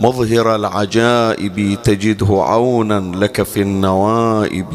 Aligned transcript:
مظهر 0.00 0.54
العجائب 0.54 1.78
تجده 1.84 2.26
عونا 2.30 3.16
لك 3.16 3.42
في 3.42 3.62
النوائب. 3.62 4.66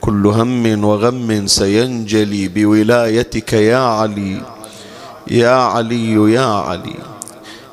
كل 0.00 0.26
هم 0.26 0.84
وغم 0.84 1.46
سينجلي 1.46 2.48
بولايتك 2.48 3.52
يا 3.52 3.76
علي. 3.76 4.42
يا 5.30 5.50
علي 5.50 6.32
يا 6.32 6.46
علي. 6.46 6.96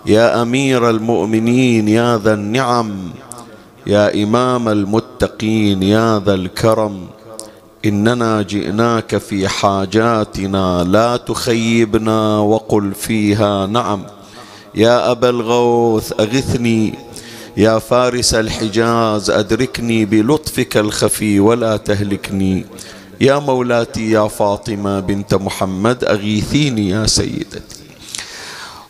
يا 0.05 0.41
أمير 0.41 0.89
المؤمنين 0.89 1.87
يا 1.87 2.17
ذا 2.17 2.33
النعم. 2.33 2.93
يا 3.87 4.23
إمام 4.23 4.69
المتقين 4.69 5.83
يا 5.83 6.19
ذا 6.19 6.33
الكرم. 6.33 7.07
إننا 7.85 8.41
جئناك 8.41 9.17
في 9.17 9.47
حاجاتنا 9.47 10.83
لا 10.83 11.17
تخيبنا 11.17 12.39
وقل 12.39 12.93
فيها 12.93 13.65
نعم. 13.65 14.03
يا 14.75 15.11
أبا 15.11 15.29
الغوث 15.29 16.13
أغثني. 16.19 16.93
يا 17.57 17.79
فارس 17.79 18.33
الحجاز 18.33 19.29
أدركني 19.29 20.05
بلطفك 20.05 20.77
الخفي 20.77 21.39
ولا 21.39 21.77
تهلكني. 21.77 22.65
يا 23.21 23.39
مولاتي 23.39 24.11
يا 24.11 24.27
فاطمة 24.27 24.99
بنت 24.99 25.33
محمد 25.33 26.03
أغيثيني 26.03 26.89
يا 26.89 27.07
سيدتي. 27.07 27.83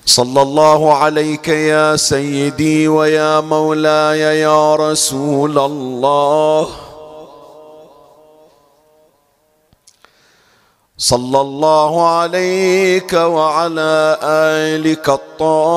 صلى 0.05 0.41
الله 0.41 0.93
عليك 0.93 1.47
يا 1.47 1.95
سيدي 1.95 2.87
ويا 2.87 3.39
مولاي 3.39 4.19
يا 4.19 4.75
رسول 4.75 5.59
الله. 5.59 6.67
صلى 11.03 11.41
الله 11.41 12.09
عليك 12.09 13.13
وعلى 13.13 14.17
آلك 14.23 15.09
الطاهرين. 15.09 15.73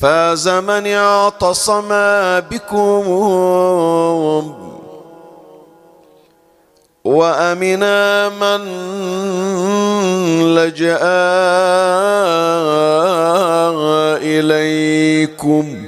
فاز 0.00 0.48
من 0.48 0.86
اعتصم 0.86 1.88
بكم 2.50 3.06
وأمنا 7.04 8.28
من 8.28 8.60
لجأ 10.54 10.98
إليكم. 14.22 15.87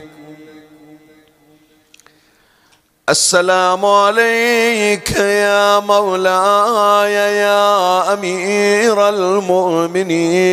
السلام 3.11 3.84
عليك 3.84 5.11
يا 5.11 5.80
مولاي 5.80 7.12
يا 7.12 8.12
أمير 8.12 9.08
المؤمنين. 9.08 10.47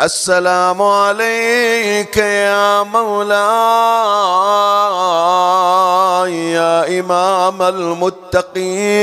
السلام 0.00 0.82
عليك 0.82 2.16
يا 2.16 2.82
مولاي 2.82 3.34
يا 6.52 7.00
إمام 7.00 7.62
المتقين. 7.62 8.94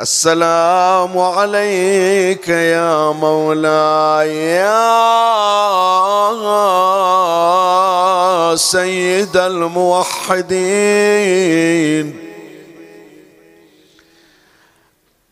السلام 0.00 1.18
عليك 1.18 2.48
يا 2.48 3.12
مولاي 3.12 4.36
يا 4.36 4.96
سيد 8.56 9.36
الموحدين. 9.36 10.46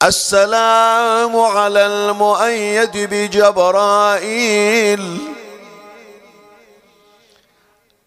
السلام 0.02 1.36
على 1.36 1.86
المؤيد 1.86 2.90
بجبرائيل. 3.10 4.58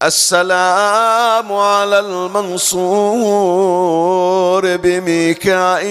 السلام 0.03 1.53
على 1.53 1.99
المنصور 1.99 2.65
بميكائيل. 4.77 5.81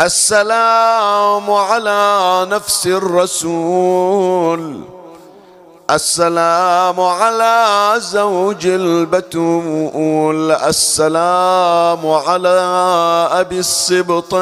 السلام 0.00 1.50
على 1.50 2.46
نفس 2.50 2.86
الرسول. 2.86 4.80
السلام 5.90 7.00
على 7.00 7.94
زوج 7.98 8.66
البتول. 8.66 10.52
السلام 10.52 12.06
على 12.06 12.58
أبي 13.32 13.58
السبطين. 13.58 14.40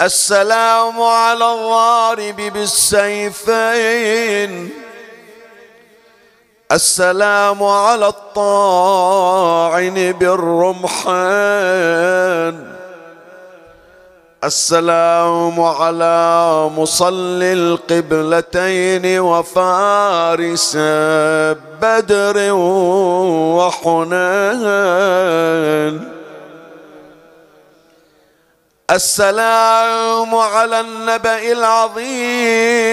السلام 0.00 1.02
على 1.02 1.44
الضارب 1.52 2.36
بالسيفين. 2.54 4.00
السلام 6.72 7.64
على 7.64 8.08
الطاعن 8.08 9.94
بالرمحين 10.12 11.10
السلام 14.44 15.60
على 15.60 16.70
مصلي 16.76 17.52
القبلتين 17.52 19.20
وفارس 19.20 20.76
بدر 21.82 22.52
وحنين 23.60 24.60
السلام 28.90 30.34
على 30.34 30.80
النبأ 30.80 31.52
العظيم. 31.52 32.84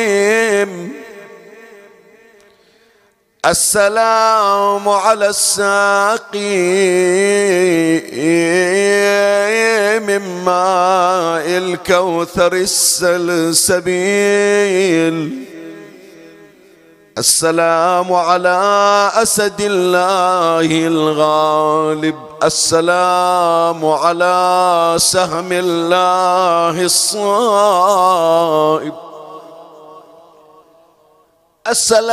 السلام 3.45 4.89
على 4.89 5.29
الساقي 5.29 6.37
من 9.99 10.43
ماء 10.45 11.47
الكوثر 11.57 12.53
السلسبيل. 12.53 13.97
السلام 17.17 18.13
على 18.13 18.57
أسد 19.16 19.61
الله 19.61 20.88
الغالب. 20.88 22.16
السلام 22.44 23.85
على 23.85 24.95
سهم 24.97 25.50
الله 25.51 26.81
الصائب. 26.81 28.13
السلام 31.68 32.12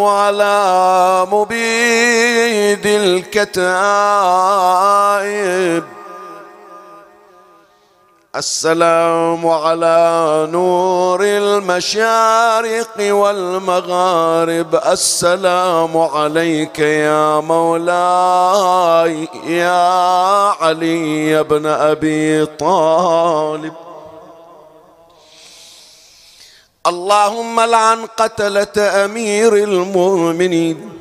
على 0.00 1.26
مبيد 1.32 2.86
الكتائب. 2.86 3.56
السلام 8.36 9.46
على 9.46 10.48
نور 10.52 11.24
المشارق 11.24 12.96
والمغارب. 12.98 14.74
السلام 14.74 15.96
عليك 15.96 16.78
يا 16.78 17.40
مولاي 17.40 19.28
يا 19.46 19.88
علي 20.60 21.42
بن 21.42 21.66
أبي 21.66 22.46
طالب. 22.46 23.72
اللهم 26.86 27.60
لعن 27.60 28.06
قتلة 28.06 29.04
أمير 29.04 29.54
المؤمنين. 29.54 30.92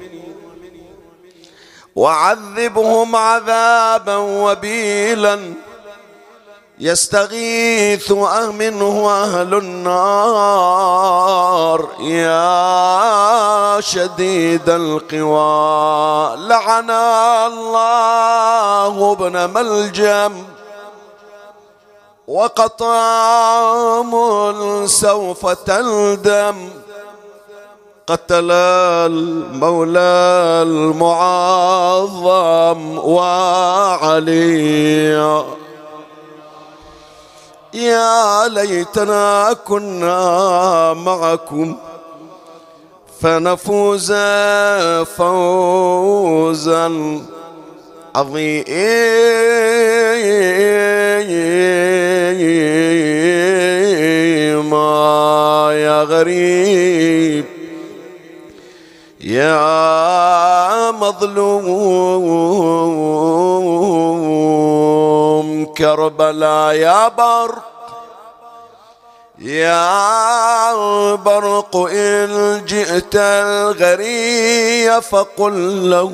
وعذبهم 1.95 3.15
عذابا 3.15 4.15
وبيلا. 4.17 5.39
يستغيث 6.79 8.11
منه 8.51 9.09
أهل 9.09 9.53
النار. 9.53 11.05
يا 11.99 13.79
شديد 13.79 14.69
القوى 14.69 16.37
لعن 16.37 16.91
الله 16.91 19.11
ابن 19.11 19.49
ملجم. 19.49 20.43
وقطع 22.27 24.01
سوف 24.85 25.47
تندم 25.47 26.69
قتل 28.07 28.51
المولى 28.51 29.99
المعظم 30.67 32.39
وعلي. 32.99 34.35
يا 37.75 38.47
ليتنا 38.47 39.55
كنا 39.67 40.93
معكم. 40.93 41.75
فنفوز 43.21 44.13
فوزا 45.17 46.87
عظيما. 48.15 48.65
يا 55.71 56.03
غريب. 56.03 57.45
يا 59.25 60.91
مظلوم 60.91 61.65
كربلاء 65.65 66.73
يا 66.73 67.07
برق 67.07 67.63
يا 69.39 71.15
برق 71.15 71.75
إن 71.75 72.61
جئت 72.67 73.15
الغري 73.15 75.01
فقل 75.01 75.89
له 75.89 76.13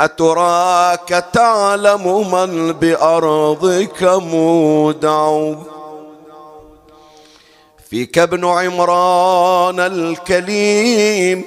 أتراك 0.00 1.24
تعلم 1.32 2.30
من 2.32 2.72
بأرضك 2.72 4.02
مودع؟ 4.02 5.52
فيك 7.92 8.18
ابن 8.18 8.44
عمران 8.44 9.80
الكليم 9.80 11.44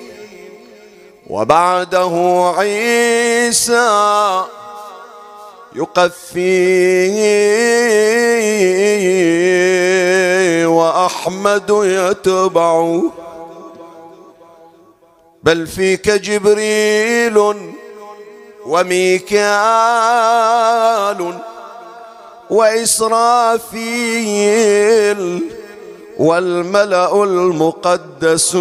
وبعده 1.28 2.14
عيسى 2.58 4.44
يقفي 5.76 6.46
وأحمد 10.66 11.70
يتبع. 11.70 13.00
بل 15.44 15.68
فيك 15.68 16.10
جبريل 16.10 17.38
وميكال 18.66 19.40
وإسرافيل 22.50 23.66
والملأ 26.20 27.24
المقدس 27.24 28.56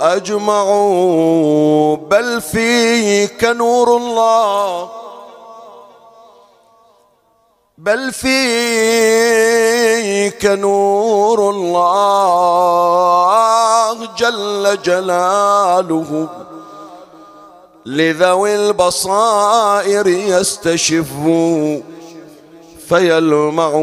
أجمعوا 0.00 1.96
بل 1.96 2.40
فيك 2.40 3.44
نور 3.44 3.96
الله 3.96 4.90
بل 7.78 8.12
فيك 8.12 8.30
نور 10.46 11.50
الله 11.50 12.30
جل 14.18 14.78
جلاله. 14.84 16.28
لذوي 17.86 18.54
البصائر 18.54 20.06
يستشفوا 20.06 21.80
فيلمعوا 22.90 23.80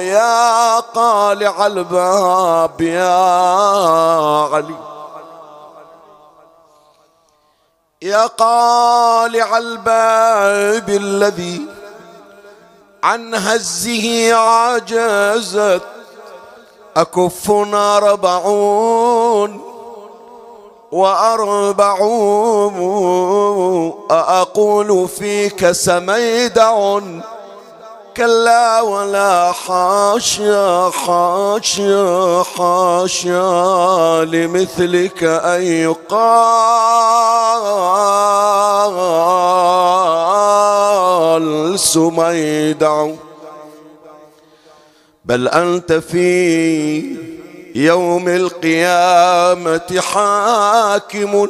يا 0.00 0.80
قالع 0.80 1.66
الباب 1.66 2.80
يا 2.80 3.14
علي. 4.52 4.74
يا 8.02 8.26
قالع 8.26 9.58
الباب 9.58 10.88
الذي 10.88 11.66
عن 13.04 13.34
هزه 13.34 14.34
عجزت. 14.34 15.82
أكفنا 16.96 17.98
ربعون. 17.98 19.71
وأربعون 20.92 22.74
أقول 24.10 25.08
فيك 25.08 25.72
سميدع. 25.72 27.00
كلا 28.16 28.80
ولا 28.80 29.52
حاشا 29.52 30.90
حاشا 30.90 32.42
حاشا 32.56 34.24
لمثلك 34.24 35.24
أن 35.24 35.62
يقال 35.62 36.12
سميدع. 41.80 43.08
بل 45.24 45.48
أنت 45.48 45.92
في 45.92 47.21
يوم 47.74 48.28
القيامة 48.28 50.00
حاكم 50.00 51.46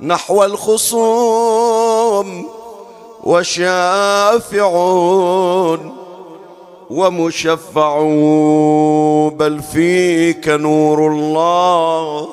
نحو 0.00 0.44
الخصوم 0.44 1.80
وشافع 3.24 4.70
ومشفع 6.90 7.98
بل 9.36 9.62
فيك 9.72 10.48
نور 10.48 11.12
الله 11.12 12.28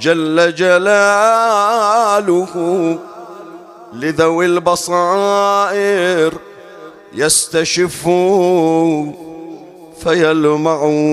جل 0.00 0.54
جلاله 0.54 2.48
لذوي 3.92 4.46
البصائر 4.46 6.34
يستشفوا 7.14 9.12
فيلمعوا 10.02 11.12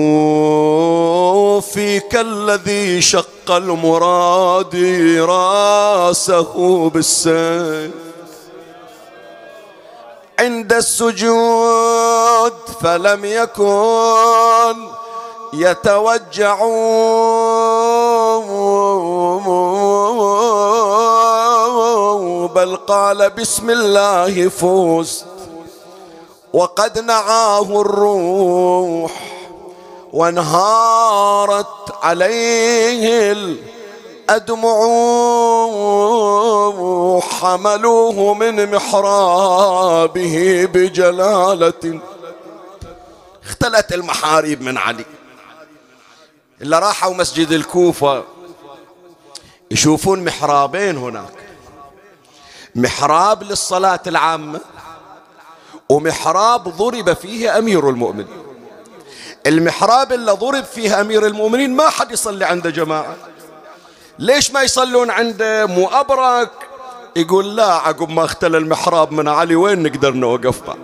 فيك 1.60 2.16
الذي 2.16 3.00
شق 3.00 3.50
المراد 3.50 4.76
رأسه 5.18 6.90
بالسيف. 6.90 7.90
عند 10.40 10.72
السجود 10.72 12.52
فلم 12.82 13.24
يكن 13.24 14.76
يتوجع. 15.52 16.58
بل 22.54 22.76
قال 22.76 23.30
بسم 23.30 23.70
الله 23.70 24.48
فزت 24.48 25.31
وقد 26.52 26.98
نعاه 26.98 27.80
الروح 27.80 29.12
وانهارت 30.12 31.66
عليه 32.02 33.32
الأدمع 33.32 34.72
حملوه 37.20 38.34
من 38.34 38.74
محرابه 38.74 40.64
بجلالة. 40.72 42.00
اختلت 43.44 43.92
المحاريب 43.92 44.62
من 44.62 44.78
علي. 44.78 45.04
اللي 46.60 46.78
راحوا 46.78 47.14
مسجد 47.14 47.52
الكوفة. 47.52 48.24
يشوفون 49.70 50.24
محرابين 50.24 50.96
هناك. 50.96 51.34
محراب 52.74 53.42
للصلاة 53.42 54.00
العامة. 54.06 54.60
ومحراب 55.92 56.68
ضرب 56.68 57.12
فيه 57.12 57.58
أمير 57.58 57.88
المؤمنين. 57.88 58.42
المحراب 59.46 60.12
اللي 60.12 60.32
ضرب 60.32 60.64
فيه 60.64 61.00
أمير 61.00 61.26
المؤمنين 61.26 61.76
ما 61.76 61.90
حد 61.90 62.10
يصلي 62.12 62.44
عنده 62.44 62.70
جماعة. 62.70 63.16
ليش 64.18 64.50
ما 64.50 64.62
يصلون 64.62 65.10
عنده 65.10 65.66
مو 65.66 65.88
أبرك 65.88 66.50
يقول 67.16 67.56
لا 67.56 67.72
عقب 67.72 68.10
ما 68.10 68.24
اختل 68.24 68.56
المحراب 68.56 69.12
من 69.12 69.28
علي 69.28 69.56
وين 69.56 69.82
نقدر 69.82 70.10
نوقف 70.12 70.60
بعد 70.66 70.78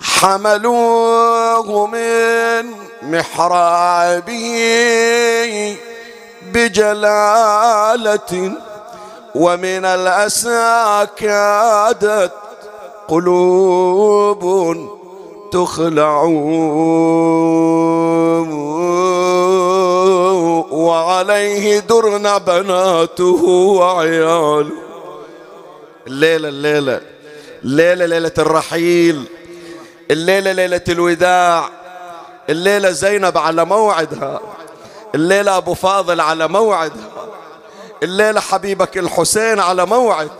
حملوه 0.00 1.86
من 1.86 2.70
محرابه 3.02 4.32
بجلالة 7.22 8.52
ومن 9.34 9.84
الأسى 9.84 11.06
كادت 11.16 12.32
قلوب 13.08 14.76
تخلع 15.52 16.22
وعليه 20.70 21.78
درن 21.78 22.38
بناته 22.38 23.44
وعياله. 23.48 24.70
الليلة 26.06 26.48
الليلة 26.48 27.00
الليلة 27.64 28.06
ليلة 28.06 28.32
الرحيل 28.38 29.24
الليلة 30.10 30.52
ليلة 30.52 30.80
الوداع 30.88 31.68
الليلة 32.50 32.90
زينب 32.90 33.38
على 33.38 33.64
موعدها 33.64 34.40
الليلة 35.14 35.56
أبو 35.56 35.74
فاضل 35.74 36.20
على 36.20 36.48
موعدها 36.48 37.10
الليلة 38.02 38.40
حبيبك 38.40 38.98
الحسين 38.98 39.60
على 39.60 39.86
موعد 39.86 40.30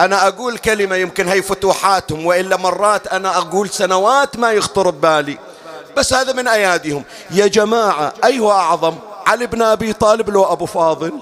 أنا 0.00 0.28
أقول 0.28 0.58
كلمة 0.58 0.96
يمكن 0.96 1.28
هي 1.28 1.42
فتوحاتهم 1.42 2.26
وإلا 2.26 2.56
مرات 2.56 3.06
أنا 3.06 3.38
أقول 3.38 3.70
سنوات 3.70 4.36
ما 4.36 4.52
يخطر 4.52 4.90
ببالي. 4.90 5.38
بس 5.96 6.12
هذا 6.12 6.32
من 6.32 6.48
أياديهم. 6.48 7.04
يا 7.30 7.46
جماعة 7.46 8.12
أيه 8.24 8.50
أعظم؟ 8.50 8.94
علي 9.26 9.46
بن 9.46 9.62
أبي 9.62 9.92
طالب 9.92 10.30
لو 10.30 10.52
أبو 10.52 10.66
فاضل؟ 10.66 11.12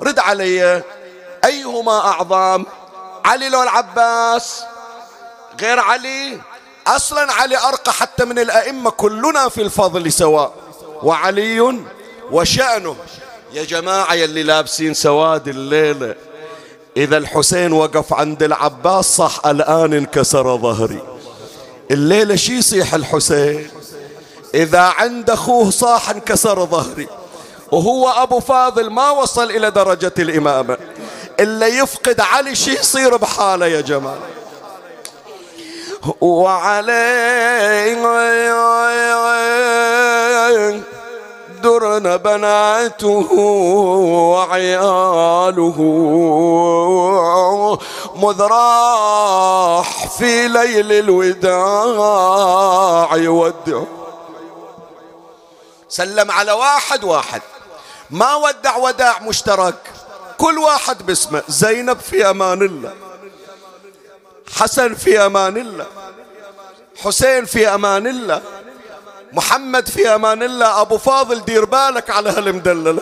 رد 0.00 0.18
علي. 0.18 0.82
أيهما 1.44 1.98
أعظم؟ 1.98 2.64
علي 3.24 3.48
لو 3.48 3.62
العباس؟ 3.62 4.64
غير 5.60 5.80
علي؟ 5.80 6.40
أصلا 6.86 7.32
علي 7.32 7.58
أرقى 7.58 7.92
حتى 7.92 8.24
من 8.24 8.38
الأئمة 8.38 8.90
كلنا 8.90 9.48
في 9.48 9.62
الفضل 9.62 10.12
سواء. 10.12 10.52
وعلي 11.02 11.84
وشأنه. 12.30 12.96
يا 13.52 13.64
جماعة 13.64 14.14
يلي 14.14 14.42
لابسين 14.42 14.94
سواد 14.94 15.48
الليلة. 15.48 16.14
إذا 16.96 17.16
الحسين 17.16 17.72
وقف 17.72 18.12
عند 18.12 18.42
العباس 18.42 19.16
صح 19.16 19.40
الآن 19.46 19.92
انكسر 19.92 20.56
ظهري. 20.56 21.02
الليلة 21.90 22.36
شي 22.36 22.52
يصيح 22.52 22.94
الحسين؟ 22.94 23.70
إذا 24.54 24.80
عند 24.80 25.30
أخوه 25.30 25.70
صاح 25.70 26.10
انكسر 26.10 26.66
ظهري. 26.66 27.08
وهو 27.72 28.08
أبو 28.08 28.40
فاضل 28.40 28.90
ما 28.90 29.10
وصل 29.10 29.50
إلى 29.50 29.70
درجة 29.70 30.12
الإمامة. 30.18 30.78
إلا 31.40 31.66
يفقد 31.66 32.20
علي 32.20 32.54
شي 32.54 32.72
يصير 32.72 33.16
بحاله 33.16 33.66
يا 33.66 33.80
جماعة. 33.80 34.18
وعليه 36.20 37.94
درن 41.64 42.16
بناته 42.16 43.32
وعياله. 44.34 45.78
مذ 48.16 48.42
راح 48.42 50.08
في 50.18 50.48
ليل 50.48 50.92
الوداع 50.92 51.56
يودع. 53.16 53.82
سلم 55.88 56.30
على 56.30 56.52
واحد 56.52 57.04
واحد. 57.04 57.42
ما 58.10 58.34
ودع 58.34 58.76
وداع 58.76 59.18
مشترك. 59.22 59.92
كل 60.38 60.58
واحد 60.58 61.06
باسمه. 61.06 61.42
زينب 61.48 61.98
في 61.98 62.30
أمان 62.30 62.62
الله. 62.62 62.92
حسن 64.58 64.94
في 64.94 65.26
أمان 65.26 65.56
الله. 65.56 65.86
حسين 67.02 67.44
في 67.44 67.74
أمان 67.74 68.06
الله. 68.06 68.42
محمد 69.34 69.88
في 69.88 70.08
أمان 70.14 70.42
الله 70.42 70.80
ابو 70.80 70.98
فاضل 70.98 71.44
دير 71.44 71.64
بالك 71.64 72.10
على 72.10 72.30
هالمدلل 72.30 73.00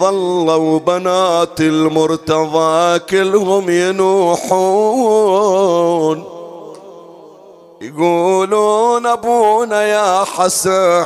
ظلوا 0.00 0.78
بنات 0.78 1.60
المرتضى 1.60 2.98
كلهم 2.98 3.70
ينوحون. 3.70 5.24
يقولون 7.80 9.06
أبونا 9.06 9.82
يا 9.82 10.24
حسن 10.24 11.04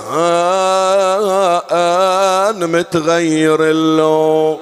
متغير 2.73 3.71
اللون. 3.71 4.59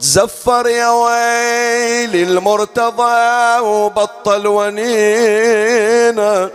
تزفر 0.00 0.66
يا 0.66 0.90
ويل 0.90 2.28
المرتضى 2.28 3.60
وبطل 3.60 4.46
ونينا 4.46 6.50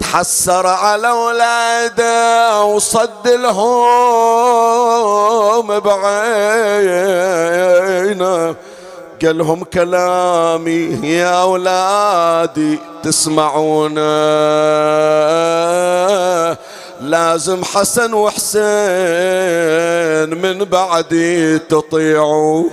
تحسر 0.00 0.66
على 0.66 1.08
أولاده 1.08 2.64
وصد 2.64 3.28
لهم 3.28 3.78
بعينه. 5.80 7.18
قالهم 9.22 9.64
كلامي 9.64 11.00
يا 11.02 11.42
أولادي 11.42 12.78
تسمعونه. 13.02 13.98
لازم 17.00 17.64
حسن 17.64 18.14
وحسين 18.14 18.58
من 20.42 20.64
بعدي 20.64 21.58
تطيعوا 21.58 22.64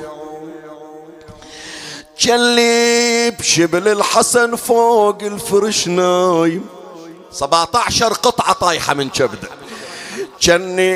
جلي 2.20 3.32
بشبل 3.32 3.88
الحسن 3.88 4.56
فوق 4.56 5.18
الفرش 5.22 5.88
نايم. 5.88 6.66
17 7.32 8.14
قطعة 8.14 8.54
طايحة 8.54 8.94
من 8.94 9.10
كبده 9.10 9.50
جني 10.42 10.96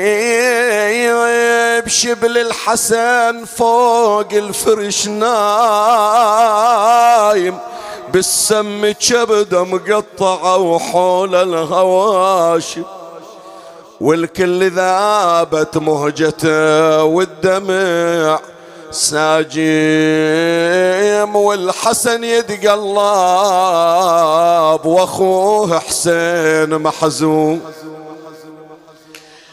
بشبل 1.80 2.38
الحسن 2.38 3.44
فوق 3.44 4.32
الفرش 4.32 5.08
نايم. 5.08 5.28
بالسم 8.12 8.92
كبده 8.92 9.64
مقطعة 9.64 10.56
وحول 10.56 11.34
الهواشم. 11.34 12.84
والكل 14.00 14.70
ذابت 14.70 15.78
مهجته 15.78 17.02
والدمع 17.02 18.40
ساجيم 18.90 19.70
والحسن 21.36 22.24
يتقلب 22.24 22.96
وأخوه 24.86 25.78
حسين 25.78 26.78
محزون. 26.78 27.72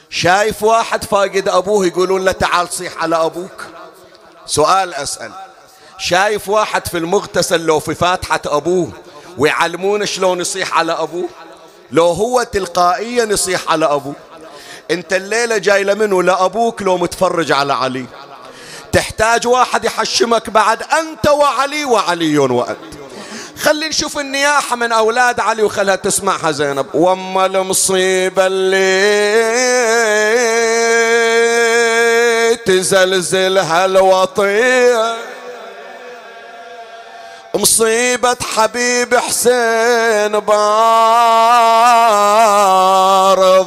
شايف 0.10 0.63
واحد 0.63 1.04
فاقد 1.04 1.50
أبوه 1.50 1.86
يقولون 1.86 2.25
له 2.25 2.32
تعال 2.32 2.68
صيح 2.70 3.04
على 3.04 3.16
أبوك. 3.16 3.66
سؤال 4.46 4.94
أسأل. 4.94 5.32
شايف 5.98 6.50
واحد 6.50 6.88
في 6.88 6.98
المغتسل 6.98 7.66
لو 7.66 7.80
في 7.80 7.96
فاتحة 7.96 8.42
أبوه 8.46 8.89
ويعلمونه 9.38 10.06
شلون 10.06 10.42
يصيح 10.42 10.77
على 10.77 10.92
أبوه؟ 10.92 11.30
لو 11.92 12.06
هو 12.06 12.44
تلقائيا 12.44 13.25
يصيح 13.25 13.72
على 13.72 13.86
أبوه. 13.86 14.16
انت 14.91 15.13
الليلة 15.13 15.58
جاي 15.58 15.84
لمنه 15.84 16.24
لأبوك 16.24 16.82
لو 16.82 16.98
متفرج 16.98 17.51
على 17.51 17.74
علي. 17.74 18.06
تحتاج 18.91 19.48
واحد 19.48 19.86
يحشمك 19.86 20.50
بعد 20.50 20.84
أنت 20.84 21.27
وعلي 21.27 21.86
وعلي 21.86 22.38
وأنت. 22.38 22.77
خلي 23.62 23.89
نشوف 23.89 24.20
النياحة 24.20 24.75
من 24.75 24.91
أولاد 24.91 25.39
علي 25.39 25.63
وخلها 25.63 25.96
تسمعها 25.96 26.51
زينب. 26.51 26.86
وأما 26.94 27.46
المصيبة 27.46 28.48
اللي 28.48 28.88
تزلزلها 32.65 33.86
الوطية. 33.86 35.37
مصيبة 37.58 38.38
حبيب 38.56 39.16
حسين 39.16 40.40
بارض 40.40 40.54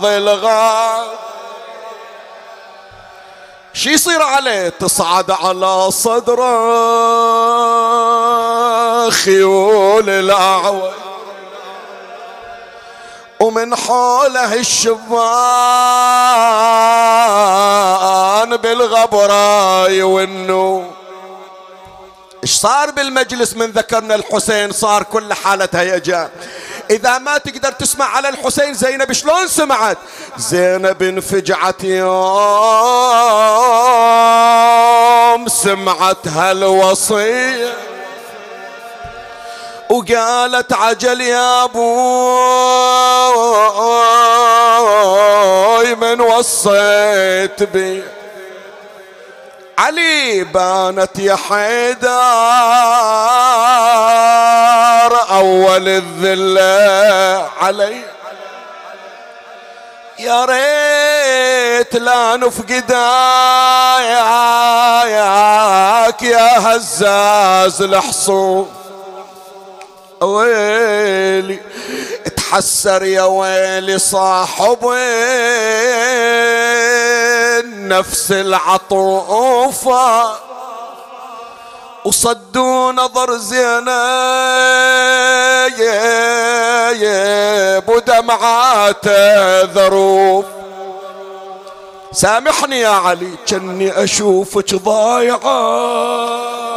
الغار 0.06 1.06
شي 3.73 3.90
يصير 3.90 4.23
عليه؟ 4.23 4.68
تصعد 4.68 5.30
على 5.30 5.90
صدره 5.90 6.61
خيول 9.11 10.11
الأعوى 10.11 10.92
ومن 13.40 13.76
حوله 13.76 14.54
الشبان 14.54 15.00
بالغبراي 18.56 20.02
والنوم. 20.02 21.00
إيش 22.42 22.54
صار 22.56 22.90
بالمجلس 22.90 23.54
من 23.56 23.66
ذكرنا 23.70 24.14
الحسين؟ 24.14 24.73
صار 24.73 25.02
كل 25.02 25.35
حالة 25.35 25.68
هيجان 25.75 26.28
إذا 26.90 27.18
ما 27.18 27.38
تقدر 27.38 27.73
تسمع 27.73 28.04
على 28.04 28.28
الحسين 28.28 28.75
زينب 28.75 29.12
شلون 29.12 29.49
سمعت؟ 29.49 29.99
زينب 30.38 31.02
انفجعت 31.02 31.85
يوم 31.85 32.11
سمعت 35.49 36.28
هالوصية 36.28 37.75
وقالت 39.90 40.73
عجل 40.73 41.20
يا 41.20 41.64
أبوي 41.64 41.85
من 45.94 46.20
وصيت 46.20 47.62
بي؟ 47.62 48.02
علي 49.80 50.44
بانت 50.44 51.18
يا 51.18 51.37
حيدر 51.37 52.10
أول 55.30 55.88
الذله 55.88 57.49
علي. 57.60 58.04
يا 60.18 60.44
ريت 60.44 61.96
لا 61.96 62.37
نفقد 62.37 62.90
يا 66.22 66.58
هزاز 66.58 67.82
الحصون. 67.82 68.79
ويلي 70.22 71.58
تحسر 72.36 73.02
يا 73.02 73.22
ويلي 73.22 73.98
صاحب 73.98 74.78
النفس 77.60 78.32
العطوفة. 78.32 80.30
وصدوا 82.04 82.92
نظر 82.92 83.36
زينة 83.36 84.00
بدمعات 87.78 89.08
ذروف 89.74 90.44
سامحني 92.12 92.80
يا 92.80 92.88
علي 92.88 93.36
كني 93.48 94.04
أشوفك 94.04 94.74
ضايعة. 94.74 96.69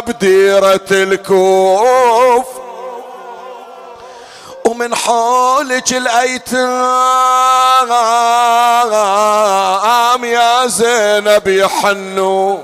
بديرة 0.00 0.80
الكوف. 0.90 2.46
ومن 4.64 4.94
حولك 4.94 5.92
الأيتام 5.92 6.62
يا 10.24 10.66
زينب 10.66 11.48
يحنوا. 11.48 12.58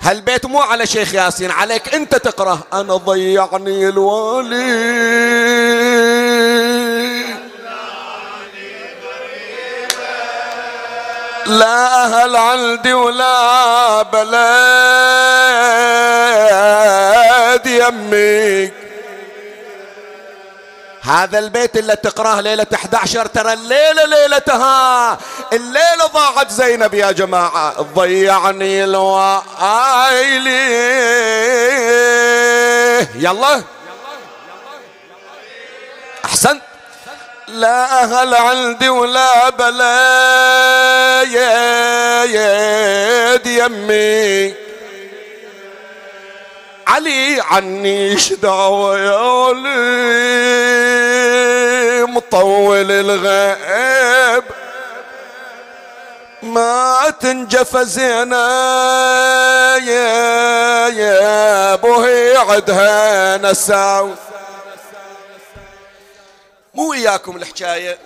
هالبيت 0.00 0.46
مو 0.46 0.60
على 0.60 0.86
شيخ 0.86 1.14
ياسين 1.14 1.50
عليك 1.50 1.94
انت 1.94 2.16
تقرأ. 2.16 2.58
أنا 2.72 2.96
ضيعني 2.96 3.88
الوالي 3.88 5.02
لا 11.46 12.04
أهل 12.04 12.36
عندي 12.36 12.92
ولا 12.92 14.02
بلد 14.02 14.42
يمي 17.66 18.72
هذا 21.02 21.38
البيت 21.38 21.76
اللي 21.76 21.96
تقراه 21.96 22.40
ليلة 22.40 22.66
11 22.74 23.26
ترى 23.26 23.52
الليلة 23.52 24.04
ليلتها 24.04 25.18
الليلة 25.52 26.06
ضاعت 26.14 26.50
زينب 26.50 26.94
يا 26.94 27.10
جماعة. 27.12 27.82
ضيعني 27.82 28.84
الوائلي 28.84 30.52
يلا. 33.14 33.62
أحسنت. 36.24 36.62
لا 37.52 38.02
أهل 38.02 38.34
عندي 38.34 38.88
ولا 38.88 39.50
بلايد 39.50 39.76
يمي 43.46 44.54
علي 46.86 47.40
عني 47.40 48.16
دعوة 48.42 48.98
يا 48.98 49.18
ولي 49.18 49.72
مطول 52.02 52.90
الغيب. 52.90 54.44
ما 56.42 57.14
تنجف 57.20 57.76
يا 60.88 61.74
بوهي 61.76 62.36
عدها 62.36 63.36
نساو. 63.36 64.10
مو 66.74 66.90
وياكم 66.90 67.36
الحكاية. 67.36 67.98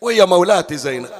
ويا 0.00 0.24
مولاتي 0.24 0.76
زينب. 0.76 1.10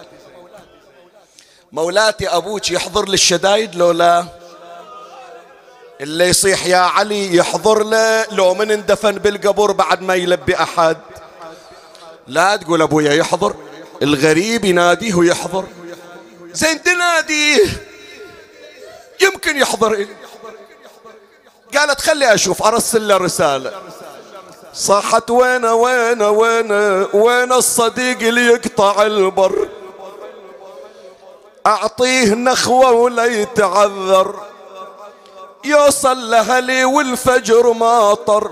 مولاتي 1.72 2.28
أبوك 2.28 2.70
يحضر 2.70 3.08
للشدايد 3.08 3.74
لو 3.74 3.90
لا؟ 3.90 4.26
اللي 6.00 6.28
يصيح 6.28 6.66
يا 6.66 6.76
علي 6.76 7.36
يحضر 7.36 7.82
له 7.82 8.26
لو 8.30 8.54
من 8.54 8.70
اندفن 8.70 9.12
بالقبر 9.12 9.72
بعد 9.72 10.02
ما 10.02 10.14
يلبي 10.14 10.56
أحد. 10.56 10.96
لا 12.26 12.56
تقول 12.56 12.82
أبويا 12.82 13.12
يحضر. 13.12 13.56
الغريب 14.02 14.64
يناديه 14.64 15.14
ويحضر. 15.14 15.66
زين 16.52 16.82
تناديه 16.82 17.64
يمكن 19.20 19.56
يحضر. 19.56 20.06
قالت 21.74 22.00
خلي 22.00 22.34
أشوف 22.34 22.62
أرسل 22.62 23.08
له 23.08 23.16
رسالة. 23.16 23.82
صاحت 24.76 25.30
وين 25.30 25.64
وين 25.64 26.22
وين 26.22 26.72
وين 27.12 27.52
الصديق 27.52 28.18
اللي 28.20 28.46
يقطع 28.46 29.02
البر. 29.02 29.68
أعطيه 31.66 32.34
نخوة 32.34 32.90
ولا 32.90 33.24
يتعذر. 33.24 34.34
يوصل 35.64 36.30
لهلي 36.30 36.84
والفجر 36.84 37.72
ماطر 37.72 38.50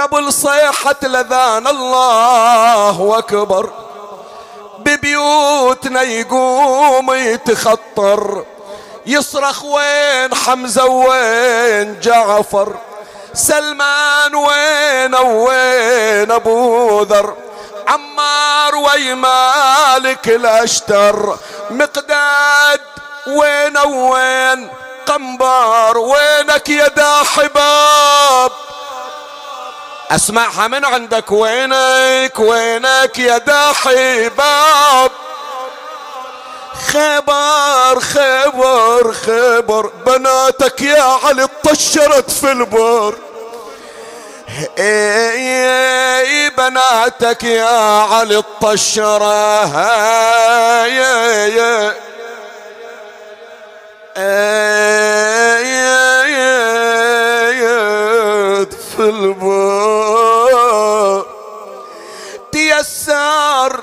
قبل 0.00 0.32
صيحة 0.32 0.96
لذان 1.02 1.66
الله 1.66 3.18
أكبر 3.18 3.70
ببيوتنا 4.78 6.02
يقوم 6.02 7.12
يتخطر. 7.12 8.44
يصرخ 9.06 9.64
وين 9.64 10.34
حمزة 10.34 10.86
وين 10.86 12.00
جعفر. 12.00 12.76
سلمان 13.34 14.34
وين 14.34 15.14
وين 15.14 16.30
أبو 16.30 17.02
ذر؟ 17.02 17.36
عمار 17.88 18.76
وي 18.76 19.14
مالك 19.14 20.28
الأشتر. 20.28 21.38
مقداد 21.70 22.80
وين 23.26 23.78
وين؟ 23.78 24.70
قنبار 25.06 25.98
وينك 25.98 26.68
يا 26.68 26.88
دا 26.88 27.22
حباب؟ 27.36 28.52
أسمعها 30.10 30.68
من 30.68 30.84
عندك 30.84 31.32
وينك 31.32 32.38
وينك 32.38 33.18
يا 33.18 33.38
دا 33.38 33.72
حباب؟ 33.72 35.10
خبر 36.74 38.00
خبر 38.00 39.12
خبر. 39.12 39.90
بناتك 40.06 40.80
يا 40.82 41.02
علي 41.02 41.48
طشرت 41.64 42.30
في 42.30 42.52
البر. 42.52 43.14
اي 44.78 46.50
بناتك 46.50 47.44
يا 47.44 48.00
علي 48.00 48.36
الطشرة 48.36 49.64
في 58.96 59.00
البر. 59.00 59.74
تيسر 62.52 63.80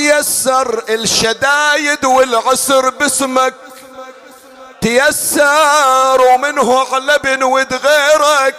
تيسر 0.00 0.84
الشدايد 0.88 2.04
والعسر 2.04 2.90
باسمك. 2.90 3.54
تيسر 4.80 6.20
ومنه 6.20 6.86
على 6.92 7.18
ود 7.42 7.74
غيرك. 7.74 8.54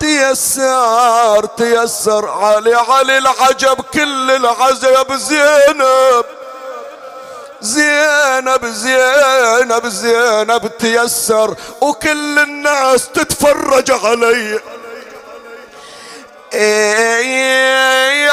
تيسر 0.00 1.46
تيسر 1.46 2.28
علي 2.28 2.74
علي 2.74 3.18
العجب 3.18 3.80
كل 3.94 4.30
العجب 4.30 5.16
زينب. 5.16 6.24
زينب 7.60 8.66
زينب 8.66 9.86
زينب 9.86 10.78
تيسر. 10.78 11.54
وكل 11.80 12.38
الناس 12.38 13.08
تتفرج 13.08 13.90
علي. 13.90 14.60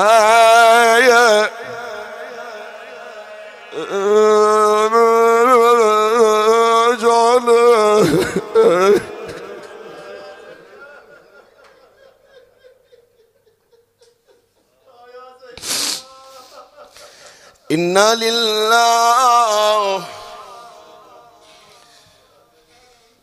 إنا 17.71 18.15
لله 18.15 20.03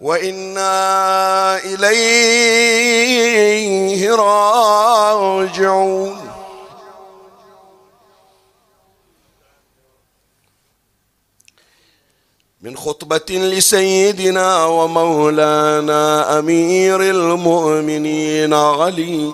وإنا 0.03 1.59
إليه 1.65 3.13
راجعون. 4.15 5.73
من 12.63 12.77
خطبة 12.77 13.31
لسيدنا 13.31 14.65
ومولانا 14.65 16.39
أمير 16.39 17.03
المؤمنين 17.03 18.55
علي. 18.55 19.33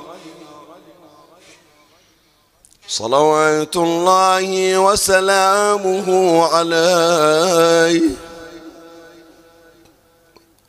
صلوات 2.89 3.77
الله 3.77 4.79
وسلامه 4.79 6.09
عليه. 6.47 8.28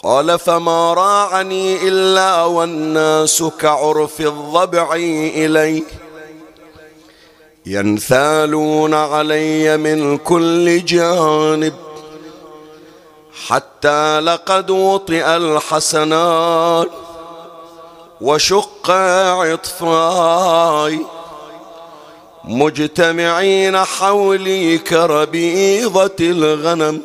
قال 0.03 0.39
فما 0.39 0.93
راعني 0.93 1.87
إلا 1.87 2.43
والناس 2.43 3.43
كعرف 3.43 4.21
الضبع 4.21 4.93
إليه 4.95 5.83
ينثالون 7.65 8.93
علي 8.93 9.77
من 9.77 10.17
كل 10.17 10.85
جانب 10.85 11.73
حتى 13.47 14.19
لقد 14.19 14.69
وطئ 14.69 15.25
الحسنات 15.25 16.89
وشق 18.21 18.91
عطفاي. 19.41 20.99
مجتمعين 22.43 23.77
حولي 23.77 24.77
كربيضة 24.77 26.15
الغنم 26.19 27.01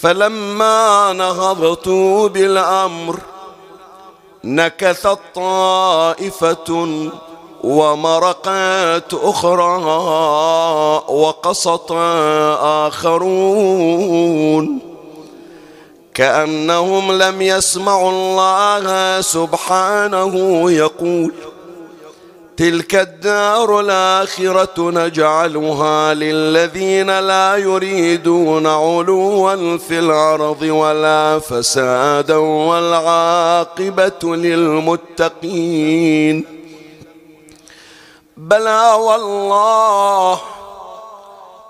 فلما 0.00 1.12
نهضت 1.12 1.88
بالأمر 2.34 3.20
نكثت 4.44 5.18
طائفة 5.34 6.88
ومرقت 7.64 9.14
أخرى 9.14 9.76
وقسط 11.08 11.92
آخرون 12.86 14.78
كأنهم 16.14 17.12
لم 17.12 17.42
يسمعوا 17.42 18.10
الله 18.10 19.20
سبحانه 19.20 20.70
يقول 20.70 21.32
تلك 22.58 22.94
الدار 22.94 23.80
الآخرة 23.80 24.74
نجعلها 24.78 26.14
للذين 26.14 27.18
لا 27.18 27.56
يريدون 27.56 28.66
علوا 28.66 29.78
في 29.78 29.98
الأرض 29.98 30.62
ولا 30.62 31.38
فسادا 31.38 32.36
والعاقبة 32.36 34.36
للمتقين. 34.36 36.44
بلى 38.36 38.92
والله 38.92 40.40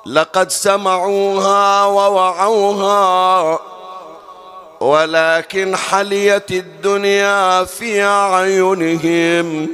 لقد 0.07 0.51
سمعوها 0.51 1.85
ووعوها 1.85 3.59
ولكن 4.81 5.77
حليت 5.77 6.51
الدنيا 6.51 7.64
في 7.64 8.05
أعينهم. 8.05 9.68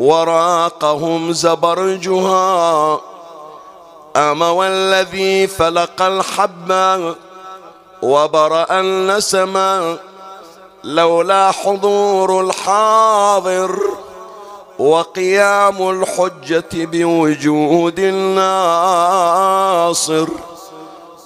وراقهم 0.00 1.32
زبرجها. 1.32 3.00
أما 4.16 4.50
والذي 4.50 5.46
فلق 5.46 6.02
الحب 6.02 6.70
وبرأ 8.02 8.80
النسم 8.80 9.56
لولا 10.84 11.50
حضور 11.50 12.40
الحاضر 12.40 13.80
وقيام 14.78 15.90
الحجة 15.90 16.68
بوجود 16.72 17.98
الناصر. 17.98 19.18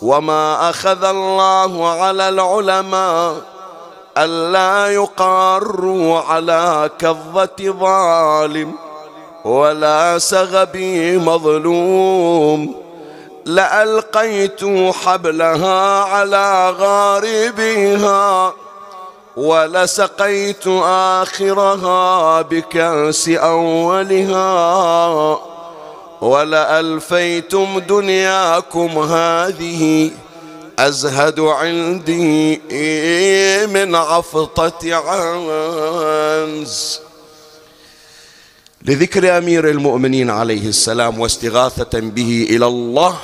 وما 0.03 0.71
أخذ 0.71 1.05
الله 1.05 1.89
على 1.89 2.29
العلماء 2.29 3.54
ألا 4.18 4.92
يقاروا 4.94 6.20
على 6.20 6.90
كظة 6.98 7.57
ظالم 7.61 8.72
ولا 9.44 10.18
سغبي 10.18 11.18
مظلوم 11.18 12.74
لألقيت 13.44 14.61
حبلها 15.05 16.03
على 16.05 16.70
غاربها 16.70 18.53
ولسقيت 19.37 20.66
آخرها 20.85 22.42
بكأس 22.42 23.29
أولها 23.29 24.44
ولألفيتم 26.20 27.79
دنياكم 27.79 28.98
هذه 28.98 30.11
أزهد 30.79 31.41
عندي 31.41 32.57
من 33.67 33.95
عفطة 33.95 34.95
عنز. 34.95 36.75
لذكر 38.83 39.39
أمير 39.39 39.69
المؤمنين 39.71 40.31
عليه 40.31 40.69
السلام 40.69 41.21
واستغاثة 41.21 42.01
به 42.01 42.47
إلى 42.51 42.67
الله 42.67 43.17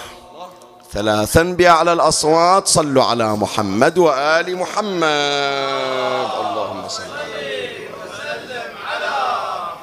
ثلاثا 0.92 1.42
بأعلى 1.42 1.92
الأصوات 1.92 2.68
صلوا 2.68 3.04
على 3.04 3.36
محمد 3.36 3.98
وآل 3.98 4.56
محمد. 4.56 6.30
اللهم 6.40 6.88
صل 6.88 7.02
على 7.02 7.70
وسلم 8.00 8.70
على 8.90 9.16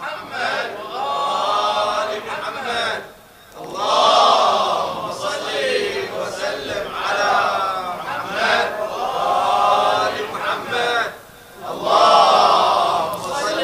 محمد 0.01 0.69
وآل 0.93 2.09
محمد 2.27 3.01
اللهم 3.61 5.11
صل 5.11 5.47
وسلم 6.17 6.85
على 7.07 7.33
محمد 7.99 8.67
وآل 8.81 10.15
محمد 10.33 11.07
اللهم 11.71 13.11
صل 13.23 13.59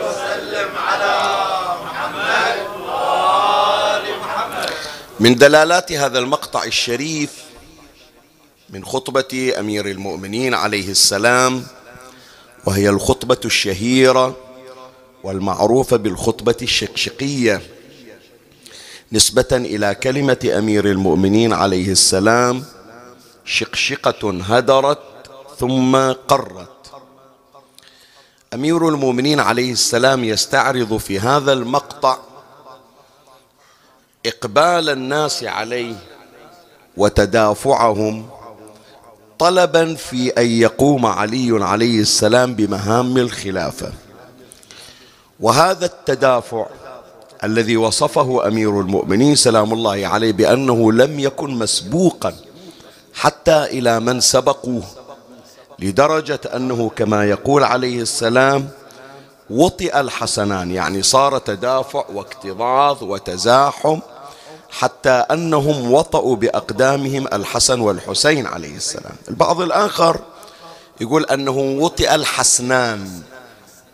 وسلم 0.00 0.70
على 0.88 1.16
محمد 1.84 2.56
وآل 2.88 4.04
محمد 4.22 4.72
من 5.20 5.34
دلالات 5.34 5.92
هذا 5.92 6.18
المقطع 6.18 6.64
الشريف 6.64 7.30
من 8.70 8.84
خطبة 8.84 9.52
أمير 9.58 9.86
المؤمنين 9.86 10.54
عليه 10.54 10.90
السلام 10.90 11.64
وهي 12.66 12.88
الخطبة 12.88 13.40
الشهيرة 13.44 14.36
والمعروفة 15.22 15.96
بالخطبة 15.96 16.56
الشقشقية. 16.62 17.62
نسبة 19.12 19.48
إلى 19.52 19.94
كلمة 19.94 20.52
أمير 20.58 20.90
المؤمنين 20.90 21.52
عليه 21.52 21.92
السلام 21.92 22.64
شقشقة 23.44 24.40
هدرت 24.42 24.98
ثم 25.58 25.96
قرت 26.12 26.92
أمير 28.54 28.88
المؤمنين 28.88 29.40
عليه 29.40 29.72
السلام 29.72 30.24
يستعرض 30.24 30.96
في 30.96 31.20
هذا 31.20 31.52
المقطع 31.52 32.18
إقبال 34.26 34.88
الناس 34.88 35.44
عليه 35.44 35.94
وتدافعهم 36.96 38.28
طلبا 39.38 39.94
في 39.94 40.28
أن 40.30 40.46
يقوم 40.46 41.06
علي 41.06 41.64
عليه 41.64 42.00
السلام 42.00 42.54
بمهام 42.54 43.16
الخلافة. 43.16 43.92
وهذا 45.40 45.86
التدافع 45.86 46.66
الذي 47.44 47.76
وصفه 47.76 48.46
أمير 48.46 48.80
المؤمنين 48.80 49.36
سلام 49.36 49.72
الله 49.72 50.06
عليه 50.06 50.32
بأنه 50.32 50.92
لم 50.92 51.20
يكن 51.20 51.50
مسبوقا 51.50 52.34
حتى 53.14 53.64
إلى 53.64 54.00
من 54.00 54.20
سبقوه 54.20 54.82
لدرجة 55.78 56.40
أنه 56.56 56.90
كما 56.96 57.24
يقول 57.24 57.64
عليه 57.64 58.02
السلام 58.02 58.68
وطئ 59.50 60.00
الحسنان 60.00 60.70
يعني 60.70 61.02
صار 61.02 61.38
تدافع 61.38 62.04
واكتظاظ 62.14 63.02
وتزاحم 63.02 63.98
حتى 64.70 65.10
أنهم 65.10 65.92
وطأوا 65.92 66.36
بأقدامهم 66.36 67.26
الحسن 67.32 67.80
والحسين 67.80 68.46
عليه 68.46 68.76
السلام. 68.76 69.14
البعض 69.28 69.60
الآخر 69.60 70.20
يقول 71.00 71.24
أنه 71.24 71.58
وطئ 71.58 72.14
الحسنان. 72.14 73.22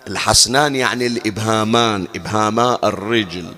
الحسنان 0.08 0.76
يعني 0.76 1.06
الإبهامان 1.06 2.06
إبهاما 2.16 2.78
الرجل. 2.84 3.52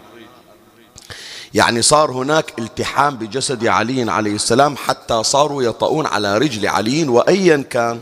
يعني 1.55 1.83
صار 1.83 2.11
هناك 2.11 2.59
التحام 2.59 3.17
بجسد 3.17 3.67
علي 3.67 4.11
عليه 4.11 4.35
السلام 4.35 4.77
حتى 4.77 5.23
صاروا 5.23 5.63
يطؤون 5.63 6.07
على 6.07 6.39
رجل 6.39 6.67
علي 6.67 7.09
وأيا 7.09 7.65
كان 7.71 8.01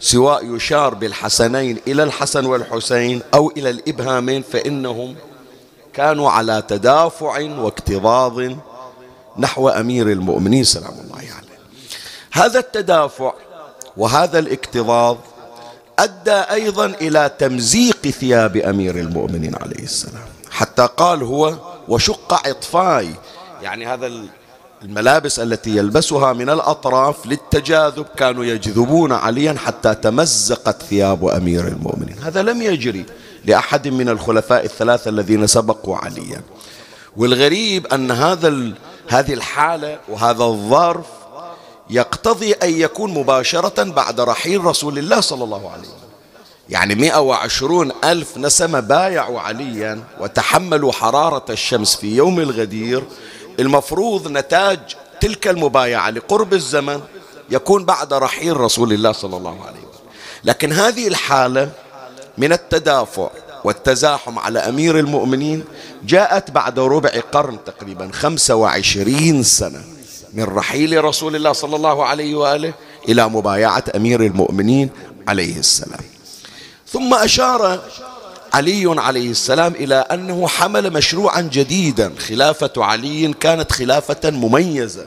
سواء 0.00 0.56
يشار 0.56 0.94
بالحسنين 0.94 1.78
إلى 1.86 2.02
الحسن 2.02 2.46
والحسين 2.46 3.22
أو 3.34 3.52
إلى 3.56 3.70
الإبهامين 3.70 4.42
فإنهم 4.42 5.14
كانوا 6.00 6.30
على 6.30 6.62
تدافع 6.68 7.40
واكتظاظ 7.40 8.52
نحو 9.38 9.68
أمير 9.68 10.12
المؤمنين 10.12 10.64
سلام 10.64 10.94
الله 11.04 11.16
عليه. 11.16 11.58
هذا 12.32 12.58
التدافع 12.58 13.32
وهذا 13.96 14.38
الاكتظاظ 14.38 15.16
أدى 15.98 16.30
أيضا 16.30 16.86
إلى 16.86 17.30
تمزيق 17.38 18.06
ثياب 18.06 18.56
أمير 18.56 18.96
المؤمنين 18.96 19.54
عليه 19.54 19.82
السلام. 19.82 20.24
حتى 20.50 20.88
قال 20.96 21.22
هو 21.22 21.54
وشق 21.88 22.48
عطفاي. 22.48 23.14
يعني 23.62 23.86
هذا 23.86 24.12
الملابس 24.82 25.40
التي 25.40 25.76
يلبسها 25.76 26.32
من 26.32 26.50
الأطراف 26.50 27.26
للتجاذب 27.26 28.06
كانوا 28.16 28.44
يجذبون 28.44 29.12
عليا 29.12 29.54
حتى 29.58 29.94
تمزقت 29.94 30.82
ثياب 30.82 31.28
أمير 31.28 31.68
المؤمنين. 31.68 32.16
هذا 32.22 32.42
لم 32.42 32.62
يجري. 32.62 33.04
لأحد 33.44 33.88
من 33.88 34.08
الخلفاء 34.08 34.64
الثلاثة 34.64 35.08
الذين 35.08 35.46
سبقوا 35.46 35.96
عليا. 35.96 36.42
والغريب 37.16 37.86
أن 37.86 38.10
هذا 38.10 38.72
هذه 39.08 39.34
الحالة 39.34 39.98
وهذا 40.08 40.44
الظرف 40.44 41.06
يقتضي 41.90 42.52
أن 42.52 42.70
يكون 42.70 43.14
مباشرة 43.14 43.82
بعد 43.82 44.20
رحيل 44.20 44.64
رسول 44.64 44.98
الله 44.98 45.20
صلى 45.20 45.44
الله 45.44 45.70
عليه 45.70 45.82
وسلم. 45.82 46.10
يعني 46.68 46.94
120 46.94 47.92
ألف 48.04 48.36
نسمة 48.36 48.80
بايعوا 48.80 49.40
عليا 49.40 50.02
وتحملوا 50.20 50.92
حرارة 50.92 51.44
الشمس 51.50 51.96
في 51.96 52.16
يوم 52.16 52.40
الغدير. 52.40 53.04
المفروض 53.60 54.28
نتاج 54.28 54.78
تلك 55.20 55.48
المبايعة 55.48 56.10
لقرب 56.10 56.54
الزمن 56.54 57.00
يكون 57.50 57.84
بعد 57.84 58.12
رحيل 58.12 58.56
رسول 58.56 58.92
الله 58.92 59.12
صلى 59.12 59.36
الله 59.36 59.64
عليه 59.66 59.78
وسلم. 59.78 60.10
لكن 60.44 60.72
هذه 60.72 61.08
الحالة 61.08 61.70
من 62.40 62.52
التدافع 62.52 63.30
والتزاحم 63.64 64.38
على 64.38 64.58
أمير 64.58 64.98
المؤمنين 64.98 65.64
جاءت 66.04 66.50
بعد 66.50 66.78
ربع 66.78 67.10
قرن 67.32 67.58
تقريبا 67.66 68.10
خمسة 68.12 68.54
وعشرين 68.54 69.42
سنة 69.42 69.84
من 70.34 70.44
رحيل 70.44 71.04
رسول 71.04 71.36
الله 71.36 71.52
صلى 71.52 71.76
الله 71.76 72.04
عليه 72.04 72.34
وآله 72.34 72.72
إلى 73.08 73.28
مبايعة 73.28 73.84
أمير 73.96 74.22
المؤمنين 74.22 74.90
عليه 75.28 75.58
السلام. 75.58 76.00
ثم 76.88 77.14
أشار 77.14 77.80
علي 78.52 79.00
عليه 79.00 79.30
السلام 79.30 79.74
إلى 79.74 79.94
أنه 79.94 80.48
حمل 80.48 80.92
مشروعا 80.92 81.40
جديدا. 81.40 82.12
خلافة 82.18 82.72
علي 82.76 83.32
كانت 83.40 83.72
خلافة 83.72 84.30
مميزة. 84.30 85.06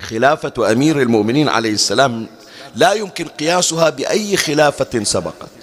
خلافة 0.00 0.72
أمير 0.72 1.02
المؤمنين 1.02 1.48
عليه 1.48 1.72
السلام 1.72 2.26
لا 2.76 2.92
يمكن 2.92 3.24
قياسها 3.24 3.90
بأي 3.90 4.36
خلافة 4.36 5.04
سبقت. 5.04 5.61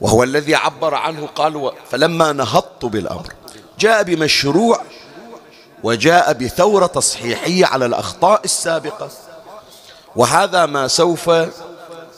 وهو 0.00 0.22
الذي 0.22 0.54
عبر 0.54 0.94
عنه 0.94 1.26
قال 1.26 1.72
فلما 1.90 2.32
نهضت 2.32 2.84
بالأمر 2.84 3.32
جاء 3.78 4.02
بمشروع 4.02 4.82
وجاء 5.82 6.32
بثورة 6.32 6.86
تصحيحية 6.86 7.66
على 7.66 7.86
الأخطاء 7.86 8.40
السابقة. 8.44 9.10
وهذا 10.16 10.66
ما 10.66 10.88
سوف 10.88 11.30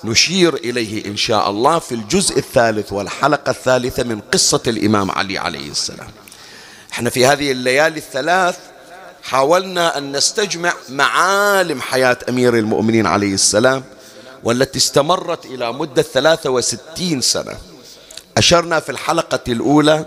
نشير 0.04 0.54
إليه 0.54 1.06
إن 1.06 1.16
شاء 1.16 1.50
الله 1.50 1.78
في 1.78 1.94
الجزء 1.94 2.38
الثالث 2.38 2.92
والحلقة 2.92 3.50
الثالثة 3.50 4.02
من 4.02 4.20
قصة 4.20 4.62
الإمام 4.66 5.10
علي 5.10 5.38
عليه 5.38 5.70
السلام. 5.70 6.08
إحنا 6.92 7.10
في 7.10 7.26
هذه 7.26 7.52
الليالي 7.52 7.98
الثلاث 7.98 8.58
حاولنا 9.22 9.98
أن 9.98 10.16
نستجمع 10.16 10.72
معالم 10.88 11.80
حياة 11.80 12.18
أمير 12.28 12.58
المؤمنين 12.58 13.06
عليه 13.06 13.34
السلام 13.34 13.84
والتي 14.44 14.78
استمرت 14.78 15.46
إلى 15.46 15.72
مدة 15.72 16.02
63 16.02 17.20
سنة. 17.20 17.71
أشرنا 18.36 18.80
في 18.80 18.92
الحلقة 18.92 19.40
الأولى 19.48 20.06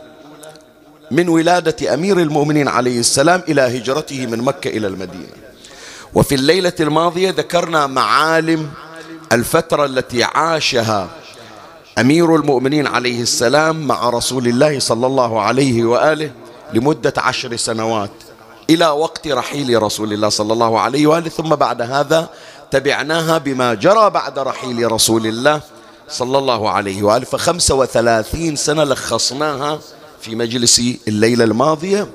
من 1.11 1.29
ولادة 1.29 1.93
أمير 1.93 2.17
المؤمنين 2.19 2.67
عليه 2.67 2.99
السلام 2.99 3.43
إلى 3.47 3.61
هجرته 3.61 4.25
من 4.25 4.41
مكة 4.41 4.67
إلى 4.67 4.87
المدينة. 4.87 5.45
وفي 6.13 6.35
الليلة 6.35 6.73
الماضية 6.79 7.29
ذكرنا 7.29 7.87
معالم 7.87 8.71
الفترة 9.31 9.85
التي 9.85 10.23
عاشها 10.23 11.09
أمير 11.97 12.35
المؤمنين 12.35 12.87
عليه 12.87 13.21
السلام 13.21 13.87
مع 13.87 14.09
رسول 14.09 14.47
الله 14.47 14.79
صلى 14.79 15.07
الله 15.07 15.41
عليه 15.41 15.83
وآله 15.83 16.31
لمدة 16.73 17.13
عشر 17.17 17.55
سنوات 17.55 18.11
إلى 18.69 18.87
وقت 18.87 19.27
رحيل 19.27 19.83
رسول 19.83 20.13
الله 20.13 20.29
صلى 20.29 20.53
الله 20.53 20.79
عليه 20.79 21.07
وآله. 21.07 21.29
ثم 21.29 21.55
بعد 21.55 21.81
هذا 21.81 22.29
تبعناها 22.71 23.37
بما 23.37 23.73
جرى 23.73 24.09
بعد 24.09 24.39
رحيل 24.39 24.91
رسول 24.91 25.27
الله 25.27 25.61
صلى 26.09 26.37
الله 26.37 26.69
عليه 26.69 27.03
وآله. 27.03 27.25
فخمسة 27.25 27.75
وثلاثين 27.75 28.55
سنة 28.55 28.83
لخصناها 28.83 29.79
في 30.21 30.35
مجلس 30.35 30.81
الليلة 31.07 31.43
الماضية 31.43 32.07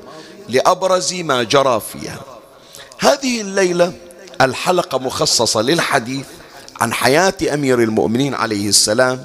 لأبرز 0.48 1.14
ما 1.14 1.42
جرى 1.42 1.81
فيها. 1.92 2.20
هذه 2.98 3.40
الليلة 3.40 3.92
الحلقة 4.40 4.98
مخصصة 4.98 5.62
للحديث 5.62 6.26
عن 6.81 6.92
حياة 6.92 7.35
أمير 7.55 7.83
المؤمنين 7.83 8.35
عليه 8.35 8.68
السلام 8.68 9.24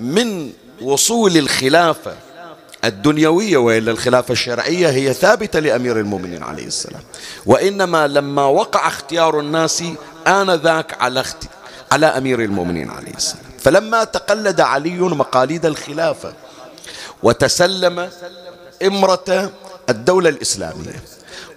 من 0.00 0.52
وصول 0.82 1.36
الخلافة 1.36 2.14
الدنيوية 2.84 3.56
وإلا 3.56 3.90
الخلافة 3.90 4.32
الشرعية 4.32 4.88
هي 4.88 5.12
ثابتة 5.12 5.58
لأمير 5.58 6.00
المؤمنين 6.00 6.42
عليه 6.42 6.66
السلام. 6.66 7.02
وإنما 7.46 8.06
لما 8.06 8.44
وقع 8.44 8.88
اختيار 8.88 9.40
الناس 9.40 9.84
آنذاك 10.26 11.02
على 11.02 11.20
اخت... 11.20 11.36
على 11.92 12.06
أمير 12.06 12.40
المؤمنين 12.42 12.90
عليه 12.90 13.14
السلام. 13.14 13.53
فلما 13.64 14.04
تقلد 14.04 14.60
علي 14.60 14.98
مقاليد 14.98 15.66
الخلافة 15.66 16.34
وتسلم 17.22 18.10
إمرة 18.82 19.52
الدولة 19.88 20.28
الإسلامية 20.28 21.02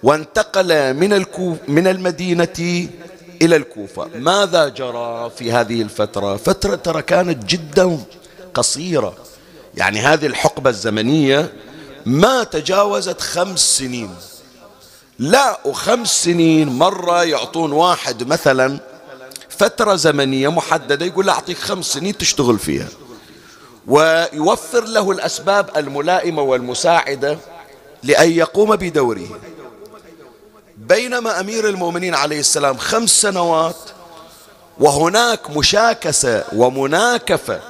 وانتقل 0.02 0.94
من 0.94 1.12
الكوف 1.12 1.56
من 1.68 1.86
المدينة 1.86 2.88
إلى 3.42 3.56
الكوفة. 3.56 4.08
ماذا 4.14 4.68
جرى 4.68 5.30
في 5.30 5.52
هذه 5.52 5.82
الفترة؟ 5.82 6.36
فترة 6.36 6.74
ترى 6.74 7.02
كانت 7.02 7.44
جدا 7.44 7.98
قصيرة. 8.54 9.14
يعني 9.74 10.00
هذه 10.00 10.26
الحقبة 10.26 10.70
الزمنية 10.70 11.52
ما 12.06 12.44
تجاوزت 12.44 13.20
خمس 13.20 13.78
سنين. 13.78 14.14
لا 15.18 15.58
وخمس 15.64 16.24
سنين 16.24 16.68
مرة 16.68 17.24
يعطون 17.24 17.72
واحد 17.72 18.28
مثلا 18.28 18.78
فترة 19.58 19.94
زمنية 19.94 20.48
محددة 20.48 21.06
يقول 21.06 21.28
أعطيك 21.28 21.58
خمس 21.58 21.86
سنين 21.86 22.18
تشتغل 22.18 22.58
فيها. 22.58 22.88
ويوفر 23.86 24.84
له 24.84 25.10
الأسباب 25.10 25.70
الملائمة 25.76 26.42
والمساعدة 26.42 27.38
لأن 28.02 28.30
يقوم 28.30 28.76
بدوره. 28.76 29.28
بينما 30.76 31.40
أمير 31.40 31.68
المؤمنين 31.68 32.14
عليه 32.14 32.40
السلام 32.40 32.76
خمس 32.76 33.10
سنوات 33.10 33.76
وهناك 34.78 35.50
مشاكسة 35.50 36.44
ومناكفة. 36.52 37.60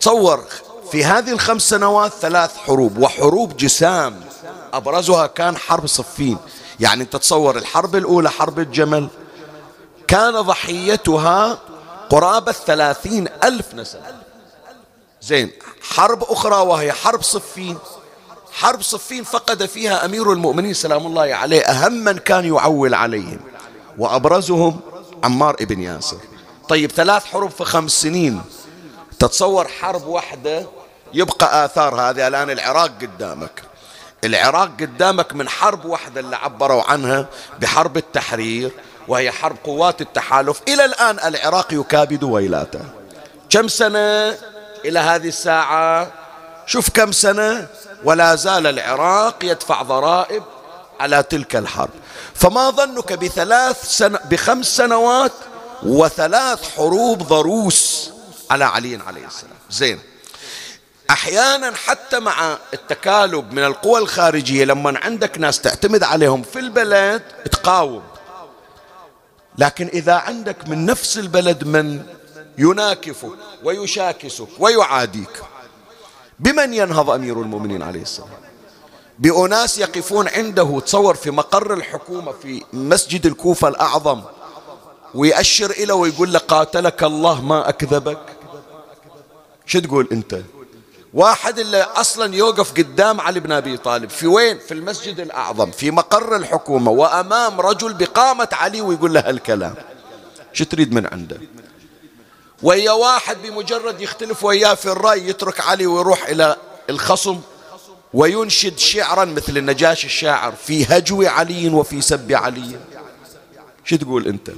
تصور 0.00 0.44
في 0.92 1.04
هذه 1.04 1.32
الخمس 1.32 1.62
سنوات 1.62 2.12
ثلاث 2.12 2.56
حروب 2.56 2.98
وحروب 2.98 3.56
جسام. 3.56 4.20
أبرزها 4.72 5.26
كان 5.26 5.56
حرب 5.56 5.86
صفين. 5.86 6.38
يعني 6.80 7.02
أنت 7.02 7.16
تصور 7.16 7.56
الحرب 7.56 7.96
الأولى 7.96 8.30
حرب 8.30 8.58
الجمل 8.58 9.08
كان 10.08 10.40
ضحيتها 10.40 11.58
قرابة 12.10 12.52
ثلاثين 12.52 13.28
ألف 13.44 13.74
نسل 13.74 13.98
زين 15.22 15.50
حرب 15.82 16.22
أخرى 16.22 16.56
وهي 16.56 16.92
حرب 16.92 17.22
صفين. 17.22 17.78
حرب 18.52 18.82
صفين 18.82 19.24
فقد 19.24 19.66
فيها 19.66 20.04
أمير 20.04 20.32
المؤمنين 20.32 20.74
سلام 20.74 21.06
الله 21.06 21.34
عليه 21.34 21.62
أهم 21.62 21.92
من 21.92 22.18
كان 22.18 22.44
يعول 22.54 22.94
عليهم. 22.94 23.40
وأبرزهم 23.98 24.80
عمار 25.24 25.56
ابن 25.60 25.82
ياسر. 25.82 26.18
طيب 26.68 26.92
ثلاث 26.92 27.24
حروب 27.24 27.50
في 27.50 27.64
خمس 27.64 28.02
سنين. 28.02 28.42
تتصور 29.18 29.68
حرب 29.68 30.06
واحدة 30.06 30.66
يبقى 31.14 31.64
آثار 31.64 32.00
هذه. 32.00 32.28
الآن 32.28 32.50
العراق 32.50 32.90
قدامك. 33.02 33.62
العراق 34.24 34.70
قدامك 34.80 35.32
من 35.32 35.48
حرب 35.48 35.84
واحدة 35.84 36.20
اللي 36.20 36.36
عبروا 36.36 36.82
عنها 36.82 37.26
بحرب 37.60 37.96
التحرير 37.96 38.70
وهي 39.08 39.30
حرب 39.30 39.56
قوات 39.64 40.00
التحالف. 40.00 40.60
إلى 40.68 40.84
الآن 40.84 41.18
العراق 41.18 41.72
يكابد 41.72 42.24
ويلاته. 42.24 42.80
كم 43.50 43.68
سنة 43.68 44.38
إلى 44.84 44.98
هذه 44.98 45.28
الساعة؟ 45.28 46.12
شوف 46.66 46.90
كم 46.90 47.12
سنة. 47.12 47.66
ولا 48.04 48.34
زال 48.34 48.66
العراق 48.66 49.44
يدفع 49.44 49.82
ضرائب 49.82 50.42
على 51.00 51.22
تلك 51.22 51.56
الحرب. 51.56 51.90
فما 52.34 52.70
ظنك 52.70 53.12
بثلاث 53.12 53.88
سنة 53.88 54.18
بخمس 54.30 54.76
سنوات 54.76 55.32
وثلاث 55.82 56.76
حروب 56.76 57.22
ضروس 57.22 58.10
على 58.50 58.64
علي 58.64 58.98
عليه 59.06 59.26
السلام. 59.26 59.56
زين. 59.70 60.00
أحيانا 61.10 61.72
حتى 61.86 62.18
مع 62.18 62.56
التكالب 62.74 63.52
من 63.52 63.64
القوى 63.64 63.98
الخارجية 64.00 64.64
لما 64.64 65.00
عندك 65.04 65.38
ناس 65.38 65.60
تعتمد 65.60 66.02
عليهم 66.02 66.42
في 66.42 66.58
البلد 66.58 67.22
تقاوم. 67.52 68.02
لكن 69.58 69.86
إذا 69.86 70.14
عندك 70.14 70.68
من 70.68 70.86
نفس 70.86 71.18
البلد 71.18 71.64
من 71.64 72.02
يناكفك 72.58 73.30
ويشاكسك 73.64 74.48
ويعاديك 74.58 75.42
بمن 76.38 76.74
ينهض 76.74 77.10
أمير 77.10 77.42
المؤمنين 77.42 77.82
عليه 77.82 78.02
السلام؟ 78.02 78.28
بأناس 79.18 79.78
يقفون 79.78 80.28
عنده 80.28 80.80
تصور 80.80 81.14
في 81.14 81.30
مقر 81.30 81.74
الحكومة 81.74 82.32
في 82.32 82.62
مسجد 82.72 83.26
الكوفة 83.26 83.68
الأعظم 83.68 84.22
ويأشر 85.14 85.70
إلى 85.70 85.92
ويقول 85.92 86.32
له 86.32 86.38
قاتلك 86.38 87.02
الله 87.04 87.42
ما 87.42 87.68
أكذبك؟ 87.68 88.18
شو 89.66 89.78
تقول 89.78 90.08
أنت؟ 90.12 90.40
واحد 91.16 91.58
اللي 91.58 91.82
أصلا 91.82 92.34
يوقف 92.34 92.72
قدام 92.72 93.20
علي 93.20 93.40
بن 93.40 93.52
أبي 93.52 93.76
طالب. 93.76 94.10
في 94.10 94.26
وين؟ 94.26 94.58
في 94.58 94.74
المسجد 94.74 95.20
الأعظم 95.20 95.70
في 95.70 95.90
مقر 95.90 96.36
الحكومة 96.36 96.90
وأمام 96.90 97.60
رجل 97.60 97.94
بقامة 97.94 98.48
علي 98.52 98.80
ويقول 98.80 99.14
له 99.14 99.20
هالكلام. 99.20 99.74
شو 100.52 100.64
تريد 100.64 100.92
من 100.92 101.06
عنده؟ 101.06 101.36
ويا 102.62 102.92
واحد 102.92 103.36
بمجرد 103.42 104.00
يختلف 104.00 104.44
وياه 104.44 104.74
في 104.74 104.86
الرأي 104.86 105.28
يترك 105.28 105.60
علي 105.60 105.86
ويروح 105.86 106.28
إلى 106.28 106.56
الخصم 106.90 107.40
وينشد 108.14 108.78
شعرا 108.78 109.24
مثل 109.24 109.56
النجاشي 109.56 110.06
الشاعر 110.06 110.52
في 110.52 110.84
هجو 110.84 111.22
علي 111.22 111.68
وفي 111.68 112.00
سب 112.00 112.32
علي. 112.32 112.80
شو 113.84 113.96
تقول 113.96 114.26
أنت؟ 114.26 114.50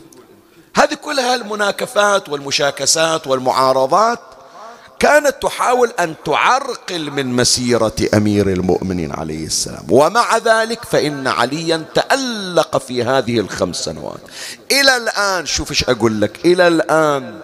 هذه 0.76 0.94
كلها 0.94 1.34
المناكفات 1.34 2.28
والمشاكسات 2.28 3.26
والمعارضات 3.26 4.27
كانت 4.98 5.34
تحاول 5.42 5.92
أن 6.00 6.14
تعرقل 6.24 7.10
من 7.10 7.26
مسيرة 7.26 7.94
أمير 8.14 8.48
المؤمنين 8.48 9.12
عليه 9.12 9.46
السلام. 9.46 9.84
ومع 9.90 10.36
ذلك 10.36 10.84
فإن 10.84 11.26
عليا 11.26 11.84
تألق 11.94 12.76
في 12.78 13.04
هذه 13.04 13.40
الخمس 13.40 13.76
سنوات. 13.76 14.20
إلى 14.72 14.96
الآن 14.96 15.46
شوف 15.46 15.70
إيش 15.70 15.84
أقول 15.84 16.20
لك. 16.20 16.44
إلى 16.44 16.68
الآن 16.68 17.40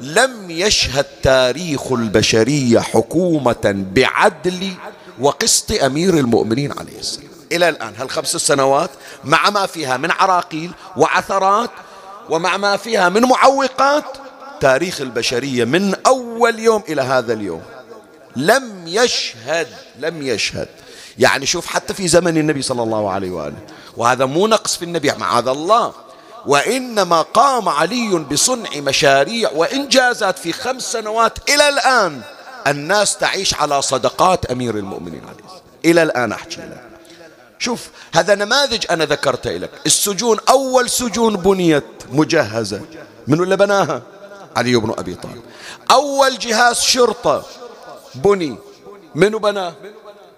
لم 0.00 0.50
يشهد 0.50 1.06
تاريخ 1.22 1.92
البشرية 1.92 2.80
حكومة 2.80 3.84
بعدل 3.94 4.72
وقسط 5.20 5.82
أمير 5.82 6.14
المؤمنين 6.14 6.72
عليه 6.72 6.98
السلام. 6.98 7.28
إلى 7.52 7.68
الآن 7.68 7.94
هالخمس 7.98 8.36
سنوات 8.36 8.90
مع 9.24 9.50
ما 9.50 9.66
فيها 9.66 9.96
من 9.96 10.10
عراقيل 10.10 10.70
وعثرات 10.96 11.70
ومع 12.30 12.56
ما 12.56 12.76
فيها 12.76 13.08
من 13.08 13.22
معوقات 13.22 14.04
تاريخ 14.60 15.00
البشرية 15.00 15.64
من 15.64 15.94
أول 16.06 16.58
يوم 16.58 16.82
إلى 16.88 17.02
هذا 17.02 17.32
اليوم. 17.32 17.62
لم 18.36 18.84
يشهد 18.86 19.68
لم 19.98 20.22
يشهد. 20.22 20.68
يعني 21.18 21.46
شوف 21.46 21.66
حتى 21.66 21.94
في 21.94 22.08
زمن 22.08 22.38
النبي 22.38 22.62
صلى 22.62 22.82
الله 22.82 23.10
عليه 23.10 23.30
وآله. 23.30 23.56
وهذا 23.96 24.24
مو 24.24 24.46
نقص 24.46 24.76
في 24.76 24.84
النبي 24.84 25.12
معاذ 25.12 25.48
الله. 25.48 25.92
وإنما 26.46 27.22
قام 27.22 27.68
علي 27.68 28.26
بصنع 28.32 28.70
مشاريع 28.76 29.50
وإنجازات 29.50 30.38
في 30.38 30.52
خمس 30.52 30.92
سنوات 30.92 31.50
إلى 31.50 31.68
الآن 31.68 32.20
الناس 32.66 33.16
تعيش 33.16 33.54
على 33.54 33.82
صدقات 33.82 34.44
أمير 34.44 34.78
المؤمنين 34.78 35.22
عليه 35.24 35.60
إلى 35.84 36.02
الآن 36.02 36.32
أحكي 36.32 36.60
لك. 36.60 36.82
شوف 37.58 37.88
هذا 38.14 38.34
نماذج 38.34 38.84
أنا 38.90 39.04
ذكرته 39.04 39.50
لك 39.50 39.70
السجون 39.86 40.38
أول 40.48 40.90
سجون 40.90 41.36
بنيت 41.36 41.84
مجهزة. 42.12 42.80
من 43.26 43.42
اللي 43.42 43.56
بناها؟ 43.56 44.02
علي 44.56 44.76
بن 44.76 44.94
أبي 44.98 45.14
طالب. 45.14 45.42
أول 45.90 46.38
جهاز 46.38 46.80
شرطة 46.80 47.44
بني 48.14 48.56
منو 49.14 49.38
بناه 49.38 49.74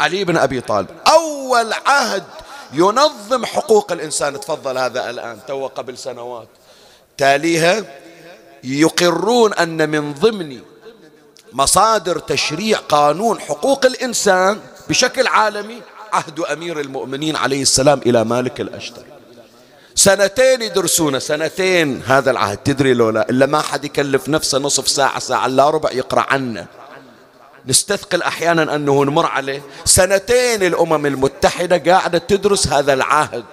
علي 0.01 0.25
بن 0.25 0.37
أبي 0.37 0.61
طالب. 0.61 0.89
أول 1.09 1.73
عهد 1.73 2.25
ينظم 2.73 3.45
حقوق 3.45 3.93
الإنسان. 3.93 4.41
تفضل 4.41 4.79
هذا 4.79 5.11
الآن 5.11 5.39
تو 5.49 5.67
قبل 5.67 5.99
سنوات. 5.99 6.49
تاليها 7.19 7.85
يقرون 8.65 9.55
أن 9.55 9.89
من 9.89 10.15
ضمن 10.15 10.61
مصادر 11.53 12.19
تشريع 12.19 12.79
قانون 12.79 13.41
حقوق 13.41 13.87
الإنسان 13.87 14.61
بشكل 14.89 15.27
عالمي 15.27 15.83
عهد 16.13 16.41
أمير 16.41 16.81
المؤمنين 16.81 17.37
عليه 17.37 17.63
السلام 17.63 18.01
إلى 18.07 18.25
مالك 18.25 18.61
الأشتر 18.61 19.03
سنتين 19.99 20.63
يدرسونه 20.63 21.19
سنتين 21.19 22.03
هذا 22.07 22.31
العهد. 22.31 22.57
تدري 22.57 22.95
لولا؟ 22.95 23.31
إلا 23.31 23.47
ما 23.47 23.61
حد 23.61 23.85
يكلف 23.85 24.29
نفسه 24.29 24.59
نصف 24.59 24.89
ساعة 24.89 25.19
ساعة 25.19 25.47
لا 25.47 25.71
ربع 25.71 25.93
يقرأ 25.93 26.27
عنه. 26.29 26.67
نستثقل 27.67 28.23
أحيانا 28.23 28.75
أنه 28.75 29.05
نمر 29.05 29.27
عليه. 29.27 29.63
سنتين 29.85 30.63
الأمم 30.63 31.07
المتحدة 31.07 31.93
قاعدة 31.93 32.19
تدرس 32.19 32.69
هذا 32.69 32.93
العهد. 32.93 33.45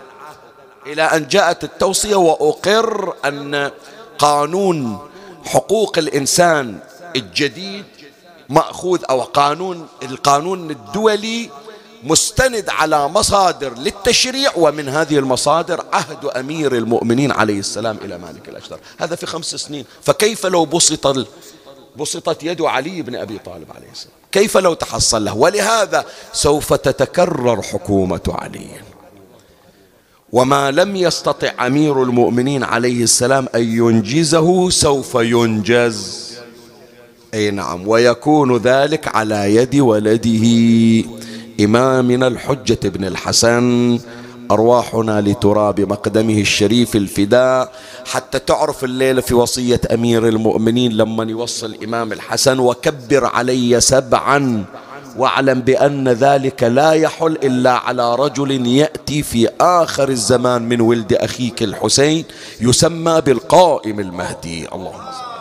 إلى 0.88 1.02
أن 1.02 1.28
جاءت 1.28 1.64
التوصية 1.64 2.16
وأقر 2.16 3.14
أن 3.26 3.72
قانون 4.20 5.00
حقوق 5.46 5.98
الإنسان 5.98 6.80
الجديد 7.16 7.86
مأخوذ 8.50 9.02
أو 9.10 9.22
قانون 9.22 9.88
القانون 10.04 10.72
الدولي 10.72 11.50
مستند 12.04 12.70
على 12.70 13.08
مصادر 13.08 13.74
للتشريع 13.78 14.52
ومن 14.56 14.90
هذه 14.90 15.18
المصادر 15.18 15.86
عهد 15.94 16.26
أمير 16.26 16.76
المؤمنين 16.76 17.32
عليه 17.32 17.60
السلام 17.60 17.98
إلى 18.06 18.18
مالك 18.18 18.50
الأشتر 18.50 18.80
هذا 18.98 19.16
في 19.16 19.26
خمس 19.26 19.56
سنين. 19.56 19.86
فكيف 20.02 20.46
لو 20.46 20.66
بسط 20.66 21.28
بسطت 21.98 22.44
يد 22.44 22.62
علي 22.62 23.02
بن 23.02 23.16
أبي 23.16 23.38
طالب 23.38 23.68
عليه 23.76 23.92
السلام؟ 23.92 24.14
كيف 24.32 24.58
لو 24.58 24.74
تحصل 24.74 25.26
له؟ 25.26 25.38
ولهذا 25.38 26.06
سوف 26.34 26.74
تتكرر 26.74 27.62
حكومة 27.62 28.22
علي. 28.28 28.68
وما 30.32 30.72
لم 30.72 30.96
يستطع 30.96 31.68
أمير 31.68 32.04
المؤمنين 32.04 32.64
عليه 32.64 33.04
السلام 33.04 33.48
أن 33.56 33.62
ينجزه 33.62 34.70
سوف 34.70 35.16
ينجز. 35.16 36.34
أي 37.34 37.52
نعم. 37.52 37.88
ويكون 37.88 38.58
ذلك 38.58 39.16
على 39.16 39.56
يد 39.56 39.76
ولده. 39.76 40.44
إمامنا 41.66 42.28
الحجة 42.28 42.80
بن 42.84 43.06
الحسن 43.06 44.00
أرواحنا 44.52 45.22
لتراب 45.22 45.82
مقدمه 45.82 46.38
الشريف 46.42 46.96
الفداء 46.96 47.72
حتى 48.06 48.40
تعرف 48.40 48.84
الليلة 48.84 49.22
في 49.22 49.34
وصية 49.34 49.82
أمير 49.94 50.28
المؤمنين 50.28 50.92
لما 50.92 51.24
يوصل 51.24 51.66
الإمام 51.66 52.12
الحسن 52.12 52.60
وكبر 52.60 53.26
علي 53.26 53.82
سبعا 53.82 54.66
واعلم 55.18 55.62
بأن 55.62 56.10
ذلك 56.10 56.64
لا 56.64 56.92
يحل 56.92 57.32
إلا 57.44 57.72
على 57.72 58.16
رجل 58.16 58.68
يأتي 58.68 59.24
في 59.24 59.50
آخر 59.62 60.10
الزمان 60.10 60.62
من 60.62 60.82
ولد 60.82 61.14
أخيك 61.14 61.64
الحسين 61.64 62.26
يسمى 62.62 63.22
بالقائم 63.22 64.00
المهدي. 64.00 64.68
اللهم 64.74 65.12
صل 65.12 65.33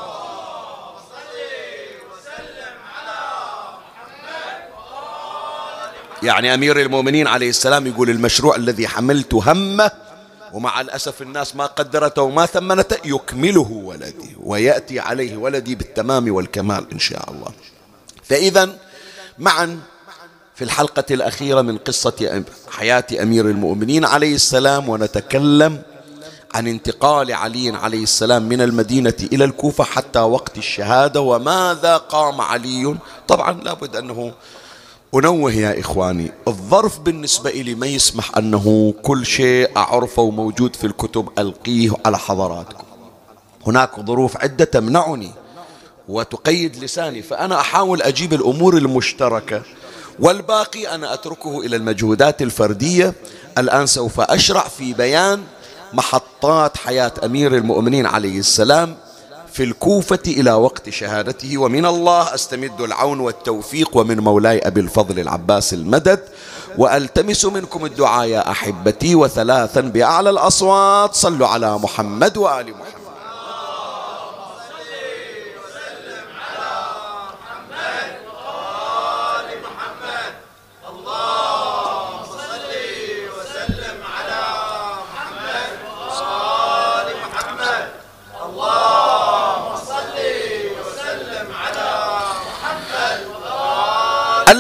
يعني 6.23 6.55
أمير 6.55 6.81
المؤمنين 6.81 7.27
عليه 7.27 7.49
السلام 7.51 7.87
يقول 7.87 8.11
المشروع 8.11 8.57
الذي 8.57 8.89
حملت 8.89 9.35
همه 9.35 9.91
ومع 10.53 10.81
الأسف 10.81 11.23
الناس 11.23 11.57
ما 11.57 11.67
قدرته 11.67 12.23
وما 12.23 12.47
ثمنته 12.47 12.97
يكمله 13.05 13.71
ولدي 13.71 14.37
ويأتي 14.41 15.01
عليه 15.01 15.37
ولدي 15.37 15.75
بالتمام 15.75 16.35
والكمال 16.35 16.87
إن 16.93 16.99
شاء 16.99 17.31
الله. 17.31 17.49
فإذا 18.23 18.77
معا 19.39 19.81
في 20.55 20.65
الحلقة 20.65 21.05
الأخيرة 21.11 21.61
من 21.61 21.79
قصة 21.79 22.45
حياة 22.71 23.05
أمير 23.23 23.47
المؤمنين 23.47 24.05
عليه 24.05 24.35
السلام 24.35 24.89
ونتكلم 24.89 25.83
عن 26.55 26.67
انتقال 26.67 27.33
علي 27.33 27.71
عليه 27.71 28.03
السلام 28.03 28.43
من 28.43 28.61
المدينة 28.61 29.15
إلى 29.33 29.45
الكوفة 29.45 29.85
حتى 29.85 30.19
وقت 30.19 30.59
الشهادة 30.59 31.21
وماذا 31.21 31.97
قام 31.97 32.41
علي. 32.41 32.97
طبعا 33.29 33.53
لابد 33.53 33.97
أنه 33.97 34.33
أنوه 35.15 35.53
يا 35.53 35.81
إخواني 35.81 36.33
الظرف 36.49 36.99
بالنسبة 36.99 37.51
لي 37.51 37.75
ما 37.75 37.87
يسمح 37.87 38.37
أنه 38.39 38.95
كل 39.03 39.27
شيء 39.27 39.71
أعرفه 39.77 40.23
وموجود 40.23 40.77
في 40.77 40.87
الكتب 40.87 41.29
ألقيه 41.39 41.91
على 42.07 42.19
حضراتكم. 42.19 42.85
هناك 43.67 44.01
ظروف 44.01 44.37
عدة 44.37 44.65
تمنعني 44.65 45.31
وتقيد 46.09 46.77
لساني 46.85 47.23
فأنا 47.23 47.61
أحاول 47.61 48.03
أجيب 48.03 48.33
الأمور 48.33 48.77
المشتركة 48.77 49.63
والباقي 50.19 50.95
أنا 50.95 51.15
أتركه 51.15 51.61
إلى 51.61 51.77
المجهودات 51.77 52.43
الفردية. 52.43 53.15
الآن 53.59 53.87
سوف 53.87 54.21
أشرع 54.21 54.69
في 54.69 54.93
بيان 54.93 55.43
محطات 55.93 56.77
حياة 56.77 57.13
أمير 57.25 57.57
المؤمنين 57.57 58.07
عليه 58.07 58.39
السلام. 58.39 58.97
في 59.53 59.63
الكوفة 59.63 60.19
إلى 60.27 60.53
وقت 60.53 60.91
شهادته 60.91 61.59
ومن 61.59 61.87
الله 61.87 62.35
أستمد 62.35 62.81
العون 62.81 63.21
والتوفيق 63.21 63.97
ومن 63.97 64.21
مولاي 64.21 64.59
أبي 64.59 64.81
الفضل 64.81 65.19
العباس 65.21 65.75
المدد 65.75 66.21
وألتمس 66.79 67.45
منكم 67.45 67.85
الدعاء 67.85 68.29
يا 68.29 68.51
أحبتي 68.51 69.15
وثلاثا 69.15 69.81
بأعلى 69.81 70.31
الأصوات 70.31 71.15
صلوا 71.15 71.47
على 71.49 71.79
محمد 71.79 72.37
وآل 72.37 72.71
محمد. 72.71 73.02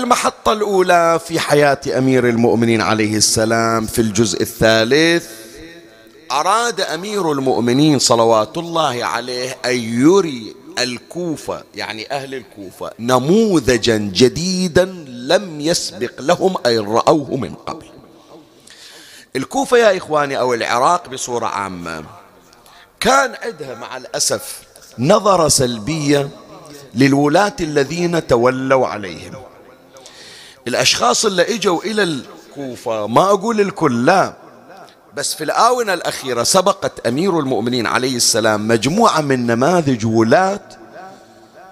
المحطة 0.03 0.53
الأولى 0.53 1.21
في 1.27 1.41
حياة 1.41 1.81
أمير 1.99 2.29
المؤمنين 2.29 2.81
عليه 2.81 3.17
السلام 3.17 3.87
في 3.87 3.99
الجزء 3.99 4.43
الثالث. 4.43 5.27
أراد 6.33 6.81
أمير 6.81 7.33
المؤمنين 7.33 7.99
صلوات 7.99 8.59
الله 8.59 9.05
عليه 9.05 9.57
أن 9.65 9.77
يري 9.77 10.55
الكوفة 10.79 11.65
يعني 11.75 12.13
أهل 12.13 12.35
الكوفة 12.35 12.91
نموذجا 12.99 13.97
جديدا 13.97 14.85
لم 15.09 15.61
يسبق 15.61 16.21
لهم 16.21 16.57
أن 16.67 16.79
رأوه 16.79 17.37
من 17.37 17.55
قبل. 17.55 17.87
الكوفة 19.37 19.77
يا 19.77 19.97
إخواني 19.97 20.39
أو 20.39 20.55
العراق 20.55 21.09
بصورة 21.09 21.47
عامة 21.47 22.05
كان 23.01 23.35
عندها 23.43 23.75
مع 23.75 23.97
الأسف 23.97 24.63
نظرة 24.99 25.49
سلبية 25.49 26.29
للولاة 26.95 27.57
الذين 27.61 28.27
تولوا 28.27 28.87
عليهم. 28.87 29.35
الأشخاص 30.69 31.25
اللي 31.25 31.55
إجوا 31.55 31.83
إلى 31.83 32.03
الكوفة 32.03 33.07
ما 33.07 33.31
أقول 33.31 33.61
الكل 33.61 34.07
لا 34.07 34.33
بس 35.17 35.35
في 35.35 35.45
الآونة 35.45 35.95
الأخيرة 35.95 36.43
سبقت 36.43 37.07
أمير 37.07 37.39
المؤمنين 37.39 37.87
عليه 37.87 38.17
السلام 38.17 38.69
مجموعة 38.69 39.21
من 39.21 39.47
نماذج 39.47 40.07
ولاة 40.07 40.61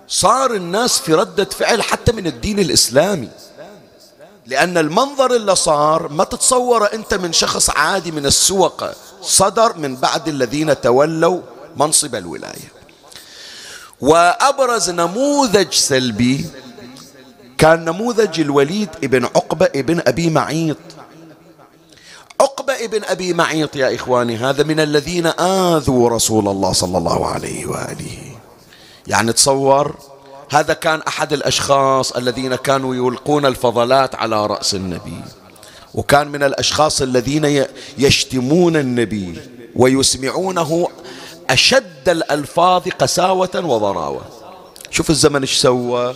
صار 0.08 0.54
الناس 0.54 0.98
في 0.98 1.14
ردة 1.14 1.44
فعل 1.44 1.82
حتى 1.82 2.12
من 2.12 2.26
الدين 2.26 2.58
الإسلامي. 2.58 3.28
لأن 4.46 4.78
المنظر 4.78 5.36
اللي 5.36 5.54
صار 5.54 6.08
ما 6.08 6.24
تتصور 6.24 6.92
أنت 6.94 7.14
من 7.14 7.32
شخص 7.32 7.70
عادي 7.70 8.10
من 8.10 8.26
السوق 8.26 8.84
صدر 9.22 9.76
من 9.76 9.96
بعد 9.96 10.28
الذين 10.28 10.80
تولوا 10.80 11.40
منصب 11.76 12.14
الولاية. 12.14 12.72
وأبرز 14.00 14.90
نموذج 14.90 15.72
سلبي 15.72 16.46
كان 17.60 17.84
نموذج 17.84 18.40
الوليد 18.40 18.88
ابن 19.04 19.24
عقبة 19.24 19.66
ابن 19.76 20.02
أبي 20.06 20.30
معيط. 20.30 20.76
عقبة 22.40 22.84
ابن 22.84 23.04
أبي 23.04 23.32
معيط 23.32 23.76
يا 23.76 23.94
إخواني 23.94 24.36
هذا 24.36 24.62
من 24.62 24.80
الذين 24.80 25.26
آذوا 25.40 26.08
رسول 26.08 26.48
الله 26.48 26.72
صلى 26.72 26.98
الله 26.98 27.26
عليه 27.26 27.66
وآله. 27.66 28.18
يعني 29.06 29.32
تصور 29.32 29.94
هذا 30.50 30.74
كان 30.74 31.00
أحد 31.08 31.32
الأشخاص 31.32 32.12
الذين 32.12 32.54
كانوا 32.54 32.94
يلقون 32.94 33.46
الفضلات 33.46 34.14
على 34.14 34.46
رأس 34.46 34.74
النبي. 34.74 35.20
وكان 35.94 36.28
من 36.28 36.42
الأشخاص 36.42 37.02
الذين 37.02 37.64
يشتمون 37.98 38.76
النبي 38.76 39.40
ويسمعونه 39.76 40.88
أشد 41.50 42.08
الألفاظ 42.08 42.88
قساوة 42.88 43.50
وضراوة. 43.54 44.20
شوف 44.90 45.10
الزمن 45.10 45.40
إيش 45.40 45.56
سوى. 45.56 46.14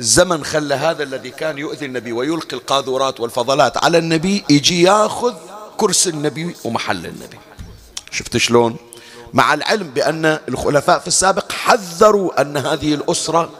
الزمن 0.00 0.44
خلى 0.44 0.74
هذا 0.74 1.02
الذي 1.02 1.30
كان 1.30 1.58
يؤذي 1.58 1.86
النبي 1.86 2.12
ويلقي 2.12 2.56
القاذورات 2.56 3.20
والفضلات 3.20 3.84
على 3.84 3.98
النبي 3.98 4.44
يجي 4.50 4.82
ياخذ 4.82 5.34
كرسي 5.76 6.10
النبي 6.10 6.54
ومحل 6.64 7.06
النبي. 7.06 7.38
شفت 8.10 8.36
شلون؟ 8.36 8.76
مع 9.32 9.54
العلم 9.54 9.90
بأن 9.90 10.38
الخلفاء 10.48 10.98
في 10.98 11.06
السابق 11.06 11.52
حذروا 11.52 12.40
أن 12.40 12.56
هذه 12.56 12.94
الأسرة 12.94 13.50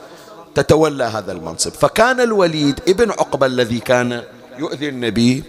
تتولى 0.55 1.03
هذا 1.03 1.31
المنصب. 1.31 1.71
فكان 1.71 2.21
الوليد 2.21 2.79
ابن 2.87 3.11
عقبة 3.11 3.45
الذي 3.45 3.79
كان 3.79 4.23
يؤذي 4.57 4.89
النبي 4.89 5.43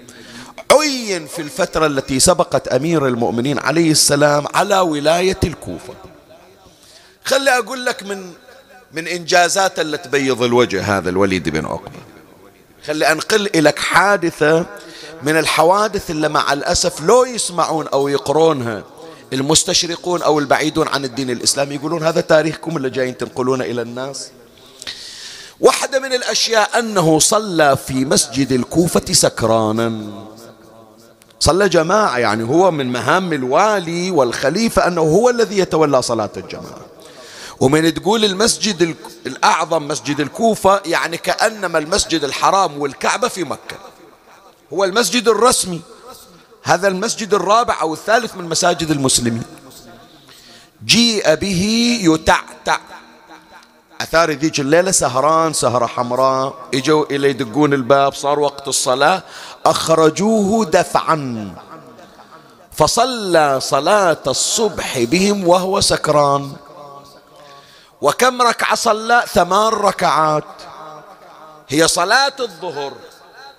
عين 0.73 1.27
في 1.27 1.43
الفترة 1.43 1.87
التي 1.87 2.21
سبقت 2.21 2.69
أمير 2.69 3.07
المؤمنين 3.07 3.59
عليه 3.59 3.91
السلام 3.91 4.47
على 4.55 4.79
ولاية 4.81 5.41
الكوفة. 5.45 5.95
خلي 7.25 7.59
أقول 7.59 7.85
لك 7.85 8.03
من 8.03 8.33
من 8.93 9.09
إنجازات 9.09 9.81
اللي 9.81 9.99
تبيض 9.99 10.43
الوجه 10.43 10.99
هذا 10.99 11.11
الوليد 11.11 11.49
بن 11.49 11.67
عقبة 11.67 12.01
خلي 12.87 13.13
أنقل 13.13 13.51
لك 13.55 13.79
حادثة 13.79 14.67
من 15.23 15.39
الحوادث 15.39 16.11
اللي 16.11 16.29
مع 16.29 16.53
الأسف 16.53 17.01
لو 17.01 17.25
يسمعون 17.25 17.89
أو 17.89 18.09
يقرونها 18.09 18.83
المستشرقون 19.33 20.23
أو 20.23 20.39
البعيدون 20.39 20.89
عن 20.89 21.05
الدين 21.05 21.31
الإسلامي 21.31 21.75
يقولون 21.75 22.03
هذا 22.03 22.21
تاريخكم 22.21 22.77
اللي 22.77 22.91
جايين 22.91 23.17
تنقلونه 23.17 23.65
إلى 23.65 23.83
الناس. 23.83 24.31
واحدة 25.61 25.99
من 25.99 26.13
الأشياء 26.13 26.79
أنه 26.79 27.19
صلى 27.19 27.77
في 27.87 28.05
مسجد 28.05 28.53
الكوفة 28.53 29.13
سكرانا. 29.13 29.93
صلى 31.41 31.69
جماعة 31.69 32.19
يعني 32.19 32.45
هو 32.45 32.71
من 32.71 32.93
مهام 32.93 33.33
الوالي 33.33 34.11
والخليفة 34.11 34.87
أنه 34.87 35.01
هو 35.01 35.31
الذي 35.31 35.59
يتولى 35.59 36.03
صلاة 36.03 36.31
الجماعة. 36.37 36.90
ومن 37.61 37.95
تقول 37.95 38.25
المسجد 38.25 38.97
الأعظم 39.27 39.89
مسجد 39.89 40.21
الكوفة 40.21 40.81
يعني 40.85 41.17
كأنما 41.17 41.79
المسجد 41.79 42.25
الحرام 42.25 42.79
والكعبة 42.79 43.29
في 43.29 43.45
مكة. 43.45 43.77
هو 44.73 44.85
المسجد 44.85 45.29
الرسمي. 45.29 45.81
هذا 46.63 46.89
المسجد 46.89 47.35
الرابع 47.35 47.81
أو 47.81 47.95
الثالث 47.95 48.37
من 48.37 48.49
مساجد 48.49 48.91
المسلمين. 48.91 49.43
جيء 50.85 51.35
به 51.35 51.99
يتعتع. 52.03 52.81
أثار 54.01 54.31
ذيك 54.31 54.61
الليلة 54.61 54.91
سهران 54.91 55.53
سهرة 55.53 55.87
حمراء 55.87 56.55
إجوا 56.75 57.05
إلى 57.11 57.31
يدقون 57.31 57.75
الباب 57.75 58.15
صار 58.15 58.41
وقت 58.41 58.69
الصلاة 58.69 59.23
أخرجوه 59.67 60.65
دفعا. 60.65 61.55
فصلى 62.73 63.61
صلاة 63.61 64.23
الصبح 64.27 64.99
بهم 64.99 65.49
وهو 65.49 65.81
سكران. 65.81 66.53
وكم 68.03 68.43
ركعة 68.43 68.75
صلى؟ 68.75 69.25
ثمان 69.33 69.73
ركعات. 69.73 70.45
هي 71.69 71.89
صلاة 71.89 72.33
الظهر. 72.41 72.93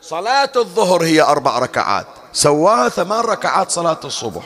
صلاة 0.01 0.51
الظهر 0.55 1.03
هي 1.03 1.21
أربع 1.21 1.59
ركعات. 1.59 2.07
سواها 2.33 2.89
ثمان 2.89 3.19
ركعات 3.19 3.71
صلاة 3.71 3.99
الصبح. 4.03 4.43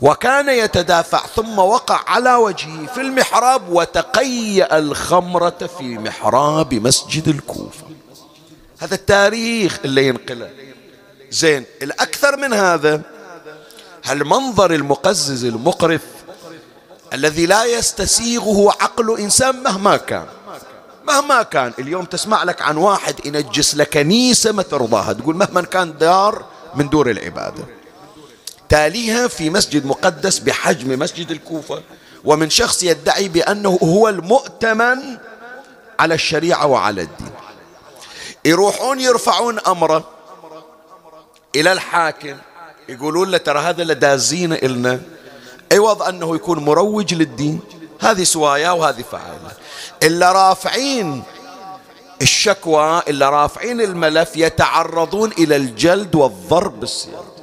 وكان 0.00 0.48
يتدافع 0.48 1.26
ثم 1.26 1.58
وقع 1.58 2.00
على 2.06 2.34
وجهه 2.34 2.86
في 2.86 3.00
المحراب 3.00 3.68
وتقيأ 3.68 4.78
الخمرة 4.78 5.70
في 5.78 5.98
محراب 5.98 6.74
مسجد 6.74 7.28
الكوفة. 7.28 7.84
هذا 8.78 8.94
التاريخ 8.94 9.78
اللي 9.84 10.08
ينقله. 10.08 10.50
زين 11.30 11.64
الأكثر 11.82 12.36
من 12.36 12.52
هذا 12.52 13.02
هالمنظر 14.04 14.74
المقزز 14.74 15.44
المقرف 15.44 16.00
الذي 17.12 17.46
لا 17.46 17.64
يستسيغه 17.64 18.76
عقل 18.80 19.18
إنسان 19.20 19.62
مهما 19.62 19.96
كان. 19.96 20.26
مهما 21.06 21.42
كان. 21.42 21.72
اليوم 21.78 22.04
تسمع 22.04 22.44
لك 22.44 22.62
عن 22.62 22.76
واحد 22.76 23.26
ينجس 23.26 23.74
لك 23.74 23.88
كنيسة 23.88 24.52
ما 24.52 24.62
ترضاها. 24.62 25.12
تقول 25.12 25.36
مهما 25.36 25.62
كان 25.62 25.98
دار 25.98 26.44
من 26.74 26.88
دور 26.88 27.10
العبادة. 27.10 27.64
تاليها 28.68 29.28
في 29.28 29.50
مسجد 29.50 29.86
مقدس 29.86 30.38
بحجم 30.38 30.98
مسجد 30.98 31.30
الكوفة. 31.30 31.82
ومن 32.24 32.50
شخص 32.50 32.82
يدعي 32.82 33.28
بأنه 33.28 33.78
هو 33.82 34.08
المؤتمن 34.08 35.18
على 36.00 36.14
الشريعة 36.14 36.66
وعلى 36.66 37.02
الدين. 37.02 37.32
يروحون 38.44 39.00
يرفعون 39.00 39.58
أمره 39.58 40.04
إلى 41.56 41.72
الحاكم. 41.72 42.36
يقولون 42.88 43.30
له 43.30 43.38
ترى 43.38 43.58
هذا 43.58 43.82
اللي 43.82 43.94
دازين 43.94 44.52
إلنا. 44.52 45.00
عوض 45.74 46.02
أنه 46.02 46.34
يكون 46.34 46.58
مروج 46.58 47.14
للدين. 47.14 47.60
هذه 48.00 48.24
سوايا 48.24 48.70
وهذه 48.70 49.04
فعالة 49.12 49.52
إلا 50.02 50.32
رافعين 50.32 51.22
الشكوى 52.22 53.02
إلا 53.08 53.30
رافعين 53.30 53.80
الملف 53.80 54.36
يتعرضون 54.36 55.32
إلى 55.32 55.56
الجلد 55.56 56.14
والضرب 56.14 56.80
بالسيارة 56.80 57.34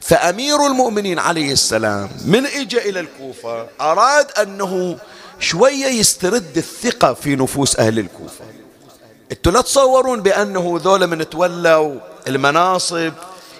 فأمير 0.00 0.66
المؤمنين 0.66 1.18
عليه 1.18 1.52
السلام 1.52 2.10
من 2.24 2.46
إجا 2.46 2.78
إلى 2.78 3.00
الكوفة 3.00 3.66
أراد 3.80 4.26
أنه 4.30 4.98
شوية 5.40 5.86
يسترد 5.86 6.56
الثقة 6.56 7.14
في 7.14 7.36
نفوس 7.36 7.76
أهل 7.76 7.98
الكوفة. 7.98 8.44
إنتوا 9.32 9.52
لا 9.52 9.60
تصورون 9.60 10.20
بأنه 10.22 10.80
ذولا 10.82 11.06
من 11.06 11.30
تولوا 11.30 11.94
المناصب 12.28 13.12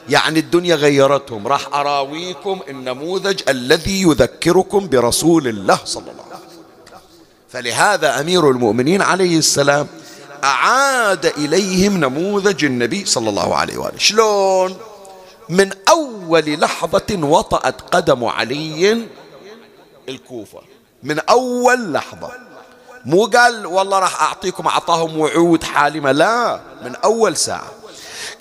يعني 0.08 0.38
الدنيا 0.38 0.74
غيرتهم. 0.74 1.48
راح 1.48 1.74
أراويكم 1.74 2.60
النموذج 2.68 3.42
الذي 3.48 4.02
يذكركم 4.02 4.88
برسول 4.88 5.48
الله 5.48 5.78
صلى 5.84 6.10
الله 6.10 6.24
عليه 6.24 6.46
وسلم. 6.46 7.00
فلهذا 7.48 8.20
أمير 8.20 8.50
المؤمنين 8.50 9.02
عليه 9.02 9.38
السلام 9.38 9.86
أعاد 10.44 11.26
إليهم 11.26 11.96
نموذج 11.96 12.64
النبي 12.64 13.04
صلى 13.04 13.28
الله 13.28 13.56
عليه 13.56 13.78
وآله. 13.78 13.98
شلون؟ 13.98 14.76
من 15.48 15.70
أول 15.88 16.60
لحظة 16.60 17.18
وطأت 17.22 17.80
قدم 17.80 18.24
علي 18.24 19.06
الكوفة. 20.08 20.60
من 21.02 21.18
أول 21.18 21.92
لحظة. 21.92 22.30
مو 23.04 23.26
قال 23.26 23.66
والله 23.66 23.98
راح 23.98 24.22
أعطيكم 24.22 24.66
أعطاهم 24.66 25.18
وعود 25.18 25.64
حالمة 25.64 26.12
لا. 26.12 26.60
من 26.84 26.94
أول 26.94 27.36
ساعة. 27.36 27.79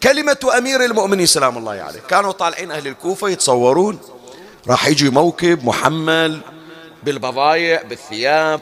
كلمة 0.03 0.37
أمير 0.57 0.85
المؤمنين 0.85 1.25
سلام 1.25 1.57
الله 1.57 1.71
عليه. 1.71 1.99
كانوا 1.99 2.31
طالعين 2.31 2.71
أهل 2.71 2.87
الكوفة 2.87 3.29
يتصورون. 3.29 3.99
راح 4.67 4.87
يجي 4.87 5.09
موكب 5.09 5.65
محمل 5.65 6.41
بالبضايع 7.03 7.81
بالثياب. 7.81 8.61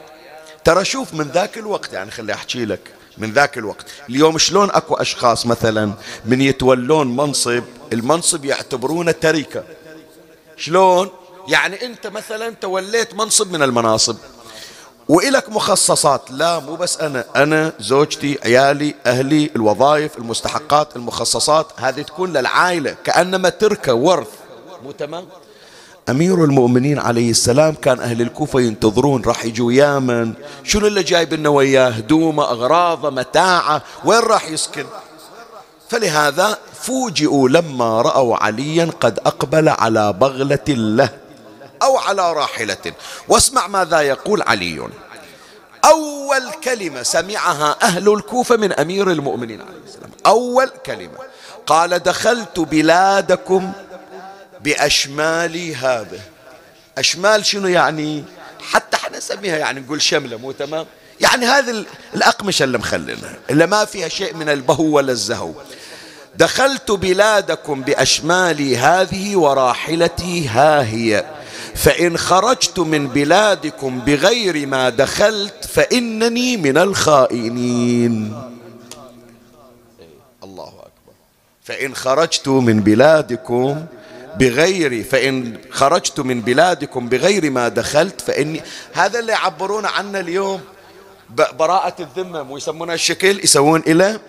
ترى 0.64 0.84
شوف 0.84 1.14
من 1.14 1.28
ذاك 1.28 1.58
الوقت 1.58 1.92
يعني 1.92 2.10
خلي 2.10 2.34
أحكي 2.34 2.64
لك 2.64 2.80
من 3.18 3.32
ذاك 3.32 3.58
الوقت. 3.58 3.86
اليوم 4.10 4.38
شلون 4.38 4.70
أكو 4.70 4.94
أشخاص 4.94 5.46
مثلا 5.46 5.92
من 6.24 6.40
يتولون 6.40 7.16
منصب 7.16 7.62
المنصب 7.92 8.44
يعتبرونه 8.44 9.12
تركة. 9.12 9.64
شلون؟ 10.56 11.10
يعني 11.48 11.86
أنت 11.86 12.06
مثلا 12.06 12.54
توليت 12.60 13.14
منصب 13.14 13.52
من 13.52 13.62
المناصب. 13.62 14.16
وإلك 15.08 15.48
مخصصات. 15.48 16.22
لا 16.30 16.58
مو 16.58 16.74
بس 16.74 17.00
أنا. 17.00 17.24
أنا 17.36 17.72
زوجتي 17.80 18.38
عيالي 18.44 18.94
أهلي 19.06 19.50
الوظائف 19.56 20.18
المستحقات 20.18 20.96
المخصصات. 20.96 21.66
هذه 21.76 22.02
تكون 22.02 22.32
للعائلة. 22.32 22.96
كأنما 23.04 23.48
تركة 23.48 23.94
ورث. 23.94 24.28
مو 24.84 24.92
تمام؟ 24.92 25.24
أمير 26.08 26.44
المؤمنين 26.44 26.98
عليه 26.98 27.30
السلام 27.30 27.74
كان 27.74 28.00
أهل 28.00 28.22
الكوفة 28.22 28.60
ينتظرون. 28.60 29.22
راح 29.22 29.44
يجوا 29.44 29.72
يامن. 29.72 30.32
شنو 30.64 30.86
اللي 30.86 31.02
جايب 31.02 31.34
لنا 31.34 31.48
وياه؟ 31.48 31.88
هدومه 31.88 32.44
أغراضه 32.44 33.10
متاعه. 33.10 33.82
وين 34.04 34.20
راح 34.20 34.50
يسكن؟ 34.50 34.86
فلهذا 35.88 36.58
فوجئوا 36.74 37.48
لما 37.48 38.02
رأوا 38.02 38.36
عليا 38.36 38.90
قد 39.00 39.18
أقبل 39.18 39.68
على 39.68 40.12
بغلة 40.12 40.68
له. 40.68 41.27
أو 41.82 41.98
على 41.98 42.32
راحلة. 42.32 42.92
واسمع 43.28 43.66
ماذا 43.66 44.00
يقول 44.00 44.42
علي. 44.42 44.88
أول 45.84 46.50
كلمة 46.64 47.02
سمعها 47.02 47.76
أهل 47.82 48.12
الكوفة 48.12 48.56
من 48.56 48.72
أمير 48.72 49.10
المؤمنين 49.10 49.60
عليه 49.60 49.80
السلام. 49.86 50.10
أول 50.26 50.68
كلمة. 50.86 51.18
قال 51.66 51.98
دخلت 51.98 52.60
بلادكم 52.60 53.72
بأشمالي 54.60 55.74
هذا. 55.74 56.20
أشمال 56.98 57.46
شنو 57.46 57.68
يعني؟ 57.68 58.24
حتى 58.72 58.96
إحنا 58.96 59.18
نسميها 59.18 59.56
يعني 59.56 59.80
نقول 59.80 60.02
شملة 60.02 60.36
مو 60.36 60.52
تمام؟ 60.52 60.86
يعني 61.20 61.46
هذه 61.46 61.84
الأقمشة 62.14 62.64
اللي 62.64 62.78
مخلنها 62.78 63.34
اللي 63.50 63.66
ما 63.66 63.84
فيها 63.84 64.08
شيء 64.08 64.34
من 64.34 64.48
البهو 64.48 64.84
ولا 64.84 65.12
الزهو. 65.12 65.52
دخلت 66.36 66.90
بلادكم 66.90 67.82
بأشمالي 67.82 68.76
هذه 68.76 69.36
وراحلتي 69.36 70.48
ها 70.48 70.82
هي. 70.82 71.24
فإن 71.78 72.16
خرجت 72.16 72.78
من 72.78 73.08
بلادكم 73.08 74.00
بغير 74.00 74.66
ما 74.66 74.88
دخلت 74.88 75.64
فإنني 75.64 76.56
من 76.56 76.78
الخائنين. 76.78 78.42
الله 80.42 80.68
أكبر. 80.68 81.12
فإن 81.62 81.94
خرجت 81.94 82.48
من 82.48 82.80
بلادكم 82.80 83.86
بغير 84.38 85.04
فإن 85.04 85.58
خرجت 85.70 86.20
من 86.20 86.40
بلادكم 86.40 87.08
بغير 87.08 87.50
ما 87.50 87.68
دخلت 87.68 88.20
فإني 88.20 88.60
هذا 88.92 89.18
اللي 89.18 89.32
يعبرون 89.32 89.86
عنه 89.86 90.20
اليوم 90.20 90.60
براءة 91.30 92.02
الذمة 92.02 92.52
ويسمونها 92.52 92.94
الشكل 92.94 93.44
يسوون 93.44 93.82
إلى 93.86 94.20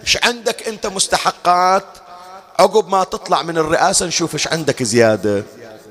إيش 0.00 0.18
عندك 0.24 0.68
أنت 0.68 0.86
مستحقات؟ 0.86 1.84
عقب 2.58 2.88
ما 2.88 3.04
تطلع 3.04 3.42
من 3.42 3.58
الرئاسة 3.58 4.06
نشوف 4.06 4.34
إيش 4.34 4.48
عندك 4.48 4.82
زيادة. 4.82 5.42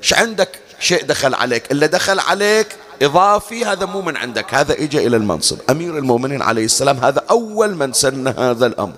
إيش 0.04 0.14
عندك 0.14 0.67
شيء 0.80 1.06
دخل 1.06 1.34
عليك 1.34 1.72
اللي 1.72 1.88
دخل 1.88 2.20
عليك 2.20 2.76
إضافي 3.02 3.66
هذا 3.66 3.86
مو 3.86 4.02
من 4.02 4.18
عندك 4.18 4.54
هذا 4.54 4.74
إجا 4.74 5.00
إلى 5.00 5.18
المنصب. 5.18 5.58
أمير 5.70 5.98
المؤمنين 5.98 6.42
عليه 6.42 6.66
السلام 6.66 6.98
هذا 6.98 7.24
أول 7.30 7.76
من 7.76 7.94
سن 7.94 8.28
هذا 8.28 8.66
الأمر. 8.66 8.94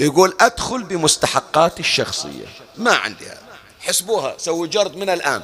يقول 0.00 0.34
أدخل 0.40 0.82
بمستحقاتي 0.82 1.80
الشخصية. 1.80 2.46
ما 2.76 2.94
عندي 2.94 3.26
هذا. 3.26 3.38
حسبوها 3.80 4.34
سووا 4.38 4.66
جرد 4.66 4.96
من 4.96 5.08
الآن. 5.10 5.42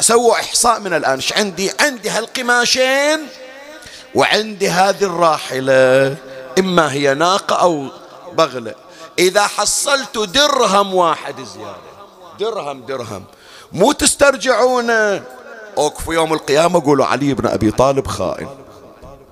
سووا 0.00 0.34
إحصاء 0.34 0.80
من 0.80 0.94
الآن. 0.94 1.14
إيش 1.14 1.32
عندي؟ 1.32 1.70
عندي 1.80 2.10
هالقماشين 2.10 3.26
وعندي 4.14 4.68
هذه 4.68 5.04
الراحلة. 5.04 6.16
إما 6.58 6.92
هي 6.92 7.14
ناقة 7.14 7.56
أو 7.56 7.88
بغلة. 8.32 8.74
إذا 9.18 9.46
حصلت 9.46 10.18
درهم 10.18 10.94
واحد 10.94 11.34
زيادة. 11.44 11.94
درهم 12.40 12.86
درهم. 12.86 13.24
مو 13.74 13.92
تسترجعون. 13.92 14.90
اوقفوا 15.78 16.14
يوم 16.14 16.32
القيامة 16.32 16.84
قولوا 16.84 17.06
علي 17.06 17.34
بن 17.34 17.46
أبي 17.46 17.70
طالب 17.70 18.06
خائن. 18.06 18.48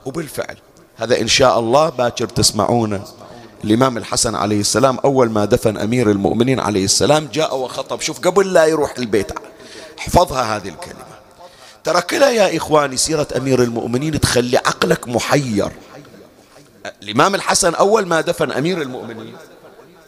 وبالفعل 0.05 0.57
هذا 0.97 1.21
إن 1.21 1.29
شاء 1.29 1.59
الله 1.59 1.89
باكر 1.89 2.27
تسمعونه. 2.27 3.03
الإمام 3.65 3.97
الحسن 3.97 4.35
عليه 4.35 4.61
السلام 4.61 4.99
أول 5.05 5.31
ما 5.31 5.45
دفن 5.45 5.77
أمير 5.77 6.11
المؤمنين 6.11 6.61
عليه 6.61 6.85
السلام 6.85 7.29
جاء 7.33 7.57
وخطب. 7.57 8.01
شوف 8.01 8.21
قبل 8.21 8.53
لا 8.53 8.65
يروح 8.65 8.99
البيت 8.99 9.33
احفظها 9.99 10.57
هذه 10.57 10.69
الكلمة. 10.69 11.05
ترى 11.85 12.03
كلا 12.03 12.31
يا 12.31 12.57
إخواني 12.57 12.97
سيرة 12.97 13.29
أمير 13.37 13.63
المؤمنين 13.63 14.21
تخلي 14.21 14.57
عقلك 14.57 15.09
محير. 15.09 15.73
الإمام 17.03 17.35
الحسن 17.35 17.75
أول 17.75 18.07
ما 18.07 18.21
دفن 18.21 18.53
أمير 18.53 18.83
المؤمنين 18.83 19.37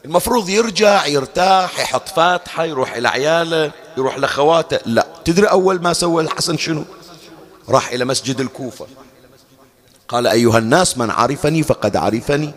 المفروض 0.05 0.48
يرجع 0.48 1.07
يرتاح 1.07 1.80
يحط 1.80 2.09
فاتحة 2.09 2.64
يروح 2.64 2.94
إلى 2.94 3.09
عياله 3.09 3.72
يروح 3.98 4.18
لخواته 4.18 4.78
لا. 4.86 5.07
تدري 5.24 5.46
أول 5.46 5.82
ما 5.82 5.92
سوى 5.92 6.22
الحسن 6.22 6.57
شنو؟ 6.57 6.84
راح 7.68 7.88
إلى 7.88 8.05
مسجد 8.05 8.40
الكوفة. 8.40 8.86
قال 10.09 10.26
أيها 10.26 10.59
الناس 10.59 10.98
من 10.98 11.11
عرفني 11.11 11.62
فقد 11.62 11.96
عرفني 11.96 12.52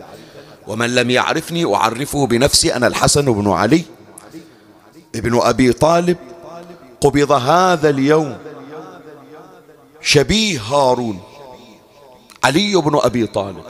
ومن 0.66 0.94
لم 0.94 1.10
يعرفني 1.10 1.74
أعرفه 1.74 2.26
بنفسي 2.26 2.74
أنا 2.76 2.86
الحسن 2.86 3.32
بن 3.32 3.50
علي 3.50 3.84
ابن 5.14 5.40
أبي 5.42 5.72
طالب. 5.72 6.16
قبض 7.00 7.32
هذا 7.32 7.90
اليوم 7.90 8.38
شبيه 10.02 10.60
هارون 10.60 11.20
علي 12.44 12.76
بن 12.76 12.98
أبي 13.02 13.26
طالب. 13.26 13.64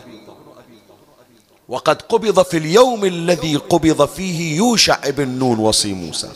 وقد 1.68 2.02
قبض 2.02 2.42
في 2.42 2.56
اليوم 2.56 3.04
الذي 3.04 3.56
قبض 3.56 4.08
فيه 4.08 4.56
يوشع 4.56 4.98
بن 5.10 5.28
نون 5.28 5.58
وصي 5.58 5.92
موسى. 5.92 6.30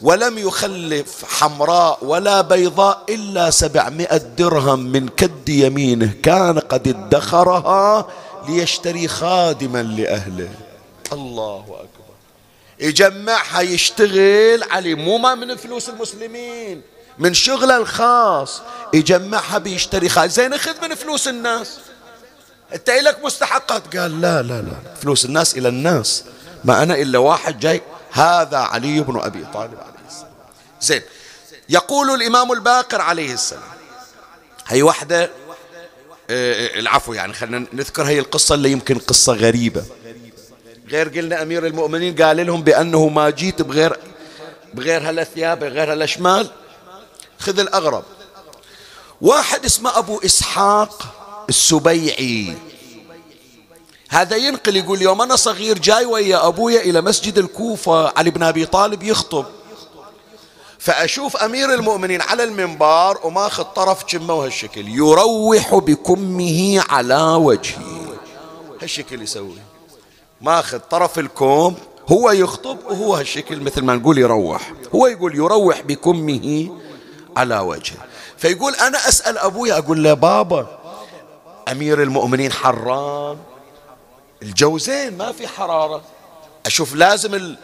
ولم 0.00 0.38
يخلف 0.38 1.24
حمراء 1.24 1.98
ولا 2.02 2.40
بيضاء 2.40 3.04
إلا 3.08 3.50
سبعمائة 3.50 4.16
درهم 4.16 4.78
من 4.78 5.08
كد 5.08 5.48
يمينه. 5.48 6.12
كان 6.22 6.58
قد 6.58 6.88
ادخرها 6.88 8.08
ليشتري 8.48 9.08
خادما 9.08 9.82
لأهله. 9.82 10.50
الله 11.12 11.64
أكبر. 11.64 12.14
يجمعها 12.80 13.60
يشتغل 13.60 14.62
عليه. 14.70 14.94
مو 14.94 15.18
ما 15.18 15.34
من 15.34 15.56
فلوس 15.56 15.88
المسلمين 15.88 16.82
من 17.18 17.34
شغله 17.34 17.76
الخاص. 17.76 18.62
يجمعها 18.94 19.58
بيشتري 19.58 20.08
خادم 20.08 20.32
زين 20.32 20.58
خذ 20.58 20.88
من 20.88 20.94
فلوس 20.94 21.28
الناس. 21.28 21.78
انت 22.74 22.90
لك 22.90 23.24
مستحقات. 23.24 23.96
قال 23.96 24.20
لا 24.20 24.42
لا 24.42 24.62
لا. 24.62 24.94
فلوس 25.02 25.24
الناس 25.24 25.56
إلى 25.56 25.68
الناس. 25.68 26.24
ما 26.64 26.82
أنا 26.82 26.94
إلا 26.94 27.18
واحد 27.18 27.60
جاي. 27.60 27.82
هذا 28.10 28.58
علي 28.58 29.00
بن 29.00 29.20
أبي 29.20 29.44
طالب 29.54 29.78
عليه 29.78 30.08
السلام. 30.08 30.32
زين. 30.80 31.02
يقول 31.68 32.10
الإمام 32.10 32.52
الباقر 32.52 33.00
عليه 33.00 33.32
السلام. 33.32 33.62
هي 34.66 34.82
واحدة 34.82 35.30
آه، 36.30 36.78
العفو 36.78 37.12
يعني 37.12 37.32
خلينا 37.32 37.66
نذكر 37.72 38.02
هي 38.02 38.18
القصة 38.18 38.54
اللي 38.54 38.72
يمكن 38.72 38.98
قصة 38.98 39.32
غريبة. 39.32 39.84
غير 40.88 41.08
قلنا 41.08 41.42
أمير 41.42 41.66
المؤمنين 41.66 42.22
قال 42.22 42.46
لهم 42.46 42.62
بأنه 42.62 43.08
ما 43.08 43.30
جيت 43.30 43.62
بغير 43.62 43.96
بغير 44.74 45.08
هالثياب 45.08 45.58
بغير 45.58 45.92
هالأشمال 45.92 46.50
خذ 47.38 47.58
الأغرب. 47.58 48.04
واحد 49.20 49.64
اسمه 49.64 49.98
أبو 49.98 50.20
إسحاق 50.24 51.17
السبيعي. 51.48 52.54
هذا 54.08 54.36
ينقل 54.36 54.76
يقول 54.76 55.02
يوم 55.02 55.22
أنا 55.22 55.36
صغير 55.36 55.78
جاي 55.78 56.04
ويا 56.04 56.46
أبويا 56.46 56.80
إلى 56.80 57.00
مسجد 57.00 57.38
الكوفة 57.38 58.18
علي 58.18 58.30
بن 58.30 58.42
أبي 58.42 58.66
طالب 58.66 59.02
يخطب. 59.02 59.44
فأشوف 60.78 61.36
أمير 61.36 61.74
المؤمنين 61.74 62.22
على 62.22 62.44
المنبر 62.44 63.18
وماخذ 63.24 63.64
طرف 63.64 64.04
كمه 64.04 64.34
وهالشكل 64.34 64.88
يروح 64.88 65.74
بكمه 65.74 66.84
على 66.88 67.22
وجهه. 67.22 68.16
هالشكل 68.82 69.22
يسوي. 69.22 69.58
ماخذ 70.40 70.78
طرف 70.78 71.18
الكوم 71.18 71.74
هو 72.12 72.30
يخطب 72.30 72.78
وهو 72.86 73.14
هالشكل 73.14 73.60
مثل 73.60 73.82
ما 73.82 73.94
نقول 73.94 74.18
يروح. 74.18 74.72
هو 74.94 75.06
يقول 75.06 75.34
يروح 75.34 75.80
بكمه 75.80 76.70
على 77.36 77.58
وجهه. 77.58 77.96
فيقول 78.38 78.74
أنا 78.74 79.08
أسأل 79.08 79.38
أبويا 79.38 79.78
أقول 79.78 80.04
له 80.04 80.14
بابا 80.14 80.77
أمير 81.72 82.02
المؤمنين 82.02 82.52
حران 82.52 83.36
الجوزين 84.42 85.16
ما 85.16 85.32
في 85.32 85.48
حرارة. 85.48 86.02
أشوف 86.66 86.94
لازم. 86.94 87.54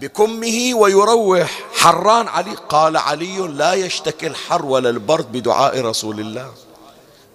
بكمه 0.00 0.74
ويروح. 0.74 1.60
حران 1.74 2.28
علي. 2.28 2.54
قال 2.68 2.96
علي 2.96 3.38
لا 3.38 3.72
يشتكي 3.74 4.26
الحر 4.26 4.64
ولا 4.64 4.90
البرد 4.90 5.32
بدعاء 5.32 5.80
رسول 5.80 6.20
الله. 6.20 6.52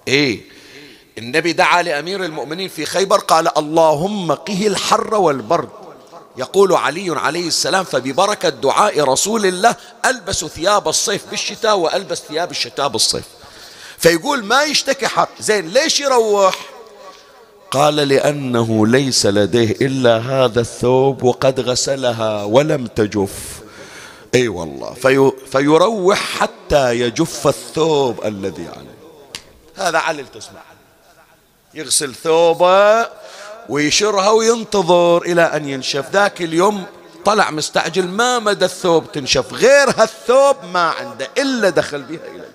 إيه؟ 0.08 0.42
النبي 1.18 1.54
دعا 1.54 1.82
لأمير 1.82 2.26
المؤمنين 2.26 2.70
في 2.70 2.86
خيبر. 2.86 3.20
قال 3.20 3.58
اللهم 3.58 4.32
قه 4.32 4.68
الحر 4.68 5.16
والبرد. 5.16 5.70
يقول 6.38 6.74
علي 6.74 7.20
عليه 7.20 7.48
السلام 7.48 7.84
فببركة 7.84 8.50
دعاء 8.50 9.02
رسول 9.02 9.46
الله 9.46 9.76
ألبس 10.06 10.46
ثياب 10.46 10.88
الصيف 10.88 11.30
بالشتاء 11.30 11.78
وألبس 11.78 12.20
ثياب 12.20 12.52
الشتاء 12.52 12.88
بالصيف. 12.88 13.37
فيقول 13.98 14.43
ما 14.43 14.64
يشتكي 14.64 15.08
حر 15.08 15.28
زين 15.39 15.68
ليش 15.68 16.00
يروح؟ 16.00 16.56
قال 17.72 17.95
لأنه 17.95 18.88
ليس 18.88 19.26
لديه 19.26 19.72
إلا 19.72 20.18
هذا 20.18 20.62
الثوب 20.62 21.24
وقد 21.24 21.60
غسلها 21.60 22.43
ولم 22.43 22.88
تجف. 22.88 23.62
أي 24.36 24.48
والله. 24.48 24.93
في 24.93 25.32
فيروح 25.52 26.20
حتى 26.20 27.00
يجف 27.00 27.48
الثوب 27.48 28.26
الذي 28.26 28.68
عليه. 28.68 28.98
هذا 29.76 29.98
علل 29.98 30.28
تسمع. 30.28 30.62
يغسل 31.74 32.16
ثوبه 32.16 33.08
ويشرها 33.70 34.30
وينتظر 34.30 35.22
إلى 35.22 35.41
أن 35.41 35.70
ينشف. 35.70 36.12
ذاك 36.12 36.41
اليوم 36.41 36.84
طلع 37.26 37.52
مستعجل 37.52 38.08
ما 38.08 38.39
مدى 38.39 38.66
الثوب 38.66 39.12
تنشف؟ 39.12 39.54
غير 39.54 39.89
هالثوب 39.89 40.56
ما 40.74 40.89
عنده 40.89 41.30
إلا 41.38 41.70
دخل 41.70 42.02
بها 42.02 42.28
إلى 42.36 42.47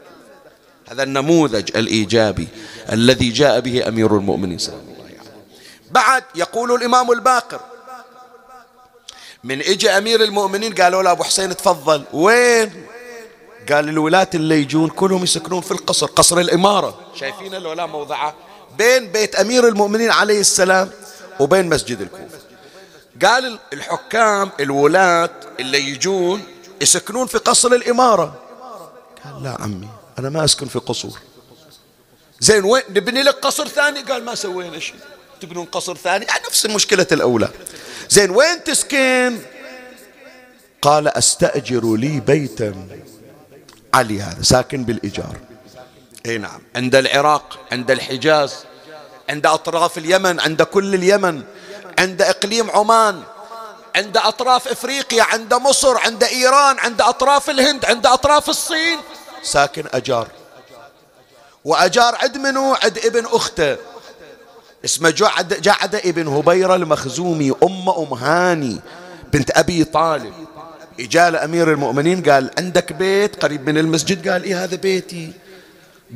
هذا 0.93 1.03
النموذج 1.03 1.77
الإيجابي 1.77 2.49
الذي 2.93 3.31
جاء 3.31 3.61
به 3.61 3.89
أمير 3.89 4.17
المؤمنين 4.17 4.59
صلى 4.59 4.75
الله 4.75 5.05
عليه 5.05 5.21
وسلم. 5.21 5.33
بعد 5.91 6.25
يقول 6.35 6.73
الإمام 6.73 7.13
الباقر 7.13 7.61
من 9.45 9.61
اجى 9.61 9.91
أمير 9.91 10.23
المؤمنين 10.25 10.75
قالوا 10.75 11.03
له 11.03 11.11
أبو 11.11 11.23
حسين 11.23 11.57
تفضل. 11.57 12.05
وين؟ 12.13 12.87
قال 13.73 13.89
الولاة 13.89 14.29
اللي 14.35 14.61
يجون 14.61 14.89
كلهم 14.89 15.23
يسكنون 15.23 15.61
في 15.61 15.71
القصر 15.71 16.07
قصر 16.07 16.39
الإمارة. 16.39 17.01
شايفين 17.15 17.55
الولاة 17.55 17.87
موضعة 17.87 18.35
بين 18.79 19.13
بيت 19.13 19.35
أمير 19.35 19.69
المؤمنين 19.69 20.11
عليه 20.11 20.41
السلام 20.41 20.91
وبين 21.41 21.69
مسجد 21.69 22.01
الكوفة. 22.01 22.39
قال 23.25 23.59
الحكام 23.73 24.51
الولاة 24.61 25.31
اللي 25.61 25.89
يجون 25.91 26.43
يسكنون 26.81 27.27
في 27.27 27.39
قصر 27.39 27.69
الإمارة. 27.69 28.35
قال 29.25 29.43
لا 29.43 29.57
عمي. 29.61 29.89
أنا 30.19 30.31
ما 30.31 30.45
أسكن 30.45 30.67
في 30.67 30.79
قصور. 30.79 31.19
زين 32.41 32.65
وين؟ 32.65 32.83
نبني 32.91 33.23
لك 33.23 33.35
قصر 33.35 33.69
ثاني؟ 33.69 34.01
قال 34.01 34.25
ما 34.25 34.35
سوينا 34.35 34.79
شيء. 34.79 34.97
تبنون 35.41 35.65
قصر 35.65 35.97
ثاني؟ 35.97 36.25
يعني 36.25 36.41
نفس 36.47 36.67
مشكلة 36.67 37.07
الأولاد 37.13 37.51
زين 38.11 38.31
وين 38.31 38.65
تسكن؟ 38.65 39.39
قال 40.83 41.09
أستأجر 41.09 41.97
لي 41.97 42.21
بيتا 42.21 42.89
علي 43.95 44.23
هذا 44.23 44.43
ساكن 44.43 44.85
بالإيجار. 44.85 45.37
إي 46.27 46.39
نعم. 46.39 46.61
عند 46.77 46.95
العراق 46.95 47.59
عند 47.73 47.91
الحجاز 47.91 48.55
عند 49.29 49.47
أطراف 49.47 49.99
اليمن 49.99 50.41
عند 50.41 50.63
كل 50.63 50.95
اليمن 50.95 51.43
عند 51.99 52.23
إقليم 52.23 52.71
عمان 52.71 53.23
عند 53.97 54.17
أطراف 54.17 54.69
إفريقيا 54.69 55.23
عند 55.23 55.55
مصر 55.55 55.99
عند 55.99 56.25
إيران 56.25 56.79
عند 56.79 57.01
أطراف 57.01 57.51
الهند 57.51 57.85
عند 57.85 58.07
أطراف 58.07 58.49
الصين. 58.49 58.99
ساكن 59.43 59.85
أجار. 59.95 60.29
وأجار 61.65 62.15
عد 62.15 62.37
منه 62.37 62.77
عد 62.77 62.99
ابن 62.99 63.27
أخته. 63.27 63.77
اسمه 64.85 65.11
جعد, 65.11 65.61
جعد 65.61 65.95
ابن 65.95 66.29
هبيرة 66.29 66.75
المخزومي 66.75 67.53
أم 67.63 67.89
أم 67.89 68.15
هاني 68.15 68.81
بنت 69.33 69.51
أبي 69.59 69.85
طالب. 69.85 70.35
إجال 71.01 71.37
أمير 71.37 71.73
المؤمنين 71.73 72.23
قال 72.23 72.51
عندك 72.59 72.93
بيت؟ 72.93 73.43
قريب 73.43 73.69
من 73.69 73.79
المسجد. 73.79 74.29
قال 74.29 74.45
إيه 74.45 74.65
هذا 74.65 74.77
بيتي؟ 74.77 75.33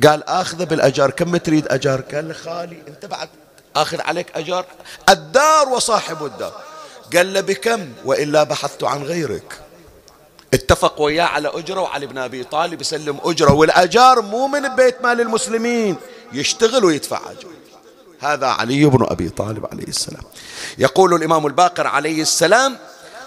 قال 0.03 0.23
آخذه 0.23 0.63
بالأجار. 0.63 1.11
كم 1.11 1.37
تريد 1.37 1.67
أجار؟ 1.67 2.01
قال 2.01 2.35
خالي 2.35 2.77
أنت 2.87 3.05
بعد 3.05 3.29
آخذ 3.75 4.01
عليك 4.01 4.27
أجار. 4.35 4.65
الدار 5.09 5.69
وصاحب 5.69 6.25
الدار. 6.25 6.61
قال 7.15 7.33
له 7.33 7.41
بكم 7.41 7.89
وإلا 8.05 8.43
بحثت 8.43 8.83
عن 8.83 9.03
غيرك. 9.03 9.59
اتفق 10.53 11.01
وياه 11.01 11.23
على 11.25 11.51
أجرة 11.53 11.81
وعلي 11.81 12.05
بن 12.05 12.17
أبي 12.17 12.43
طالب 12.43 12.81
يسلم 12.81 13.17
أجرة 13.23 13.53
والأجار 13.53 14.21
مو 14.21 14.47
من 14.47 14.75
بيت 14.75 15.01
مال 15.03 15.21
المسلمين 15.21 15.95
يشتغل 16.33 16.85
ويدفع 16.85 17.19
أجر 17.31 17.47
هذا 18.19 18.47
علي 18.47 18.85
بن 18.85 19.05
أبي 19.09 19.29
طالب 19.29 19.65
عليه 19.71 19.87
السلام. 19.87 20.23
يقول 20.77 21.13
الإمام 21.13 21.47
الباقر 21.47 21.87
عليه 21.87 22.21
السلام 22.21 22.77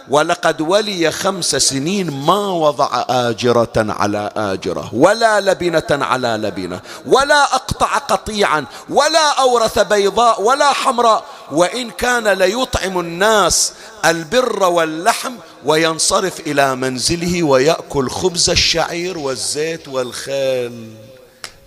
ولقد 0.08 0.60
ولي 0.60 1.10
خمس 1.10 1.56
سنين 1.56 2.10
ما 2.26 2.46
وضع 2.46 3.04
آجرة 3.08 3.72
على 3.76 4.30
آجرة 4.36 4.90
ولا 4.92 5.40
لبنة 5.40 5.86
على 5.90 6.28
لبنة 6.28 6.80
ولا 7.06 7.54
أقطع 7.54 7.98
قطيعا 7.98 8.64
ولا 8.88 9.40
أورث 9.40 9.78
بيضاء 9.78 10.42
ولا 10.42 10.72
حمراء 10.72 11.24
وإن 11.52 11.90
كان 11.90 12.28
ليطعم 12.28 13.00
الناس 13.00 13.72
البر 14.06 14.62
واللحم 14.62 15.32
وينصرف 15.64 16.40
إلى 16.40 16.76
منزله 16.76 17.42
ويأكل 17.42 18.10
خبز 18.10 18.50
الشعير 18.50 19.18
والزيت 19.18 19.88
والخيل 19.88 20.94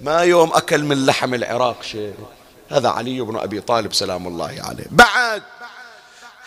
ما 0.01 0.19
يوم 0.19 0.51
أكل 0.53 0.83
من 0.83 1.05
لحم 1.05 1.33
العراق 1.33 1.83
شيء. 1.83 2.13
هذا 2.69 2.89
علي 2.89 3.21
بن 3.21 3.37
أبي 3.37 3.61
طالب 3.61 3.93
سلام 3.93 4.27
الله 4.27 4.55
عليه. 4.59 4.85
بعد 4.91 5.41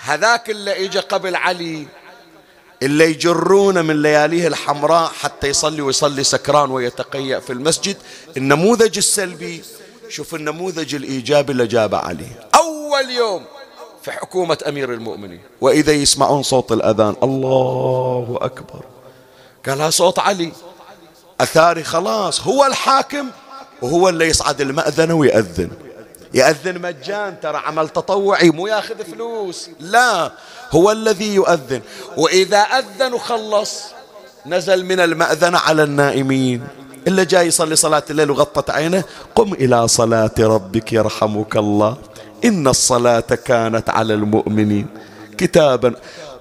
هذاك 0.02 0.50
اللي 0.50 0.84
اجى 0.84 0.98
قبل 0.98 1.36
علي 1.36 1.86
اللي 2.82 3.10
يجرونه 3.10 3.82
من 3.82 4.02
لياليه 4.02 4.46
الحمراء 4.46 5.12
حتى 5.20 5.46
يصلي 5.46 5.82
ويصلي 5.82 6.24
سكران 6.24 6.70
ويتقيأ 6.70 7.40
في 7.40 7.52
المسجد 7.52 7.96
النموذج 8.36 8.96
السلبي. 8.96 9.62
شوف 10.08 10.34
النموذج 10.34 10.94
الإيجابي 10.94 11.52
اللي 11.52 11.66
جابه 11.66 11.98
علي. 11.98 12.28
أول 12.54 13.10
يوم 13.10 13.44
في 14.06 14.12
حكومة 14.12 14.58
أمير 14.68 14.92
المؤمنين. 14.92 15.40
وإذا 15.60 15.92
يسمعون 15.92 16.42
صوت 16.42 16.72
الأذان 16.72 17.16
الله 17.22 18.38
أكبر. 18.40 18.84
قالها 19.66 19.90
صوت 19.90 20.18
علي. 20.18 20.52
أثاري 21.40 21.84
خلاص 21.84 22.40
هو 22.40 22.66
الحاكم 22.66 23.26
وهو 23.82 24.08
اللي 24.08 24.28
يصعد 24.28 24.60
المأذنة 24.60 25.14
ويأذن. 25.14 25.70
يأذن 26.34 26.80
مجان 26.80 27.40
ترى 27.40 27.56
عمل 27.56 27.88
تطوعي 27.88 28.50
مو 28.50 28.66
ياخذ 28.66 29.04
فلوس. 29.04 29.70
لا 29.80 30.32
هو 30.70 30.92
الذي 30.92 31.34
يؤذن. 31.34 31.80
وإذا 32.16 32.58
أذن 32.58 33.12
وخلص 33.12 33.82
نزل 34.46 34.84
من 34.84 35.00
المأذنة 35.00 35.58
على 35.58 35.82
النائمين. 35.82 36.66
إلا 37.06 37.24
جاي 37.24 37.46
يصلي 37.46 37.76
صلاة 37.76 38.02
الليل 38.10 38.30
وغطت 38.30 38.70
عينه 38.70 39.04
قم 39.34 39.52
إلى 39.52 39.88
صلاة 39.88 40.34
ربك 40.38 40.92
يرحمك 40.92 41.56
الله. 41.56 41.96
إن 42.46 42.68
الصلاة 42.68 43.20
كانت 43.20 43.90
على 43.90 44.14
المؤمنين. 44.14 44.86
كتابا. 45.38 45.94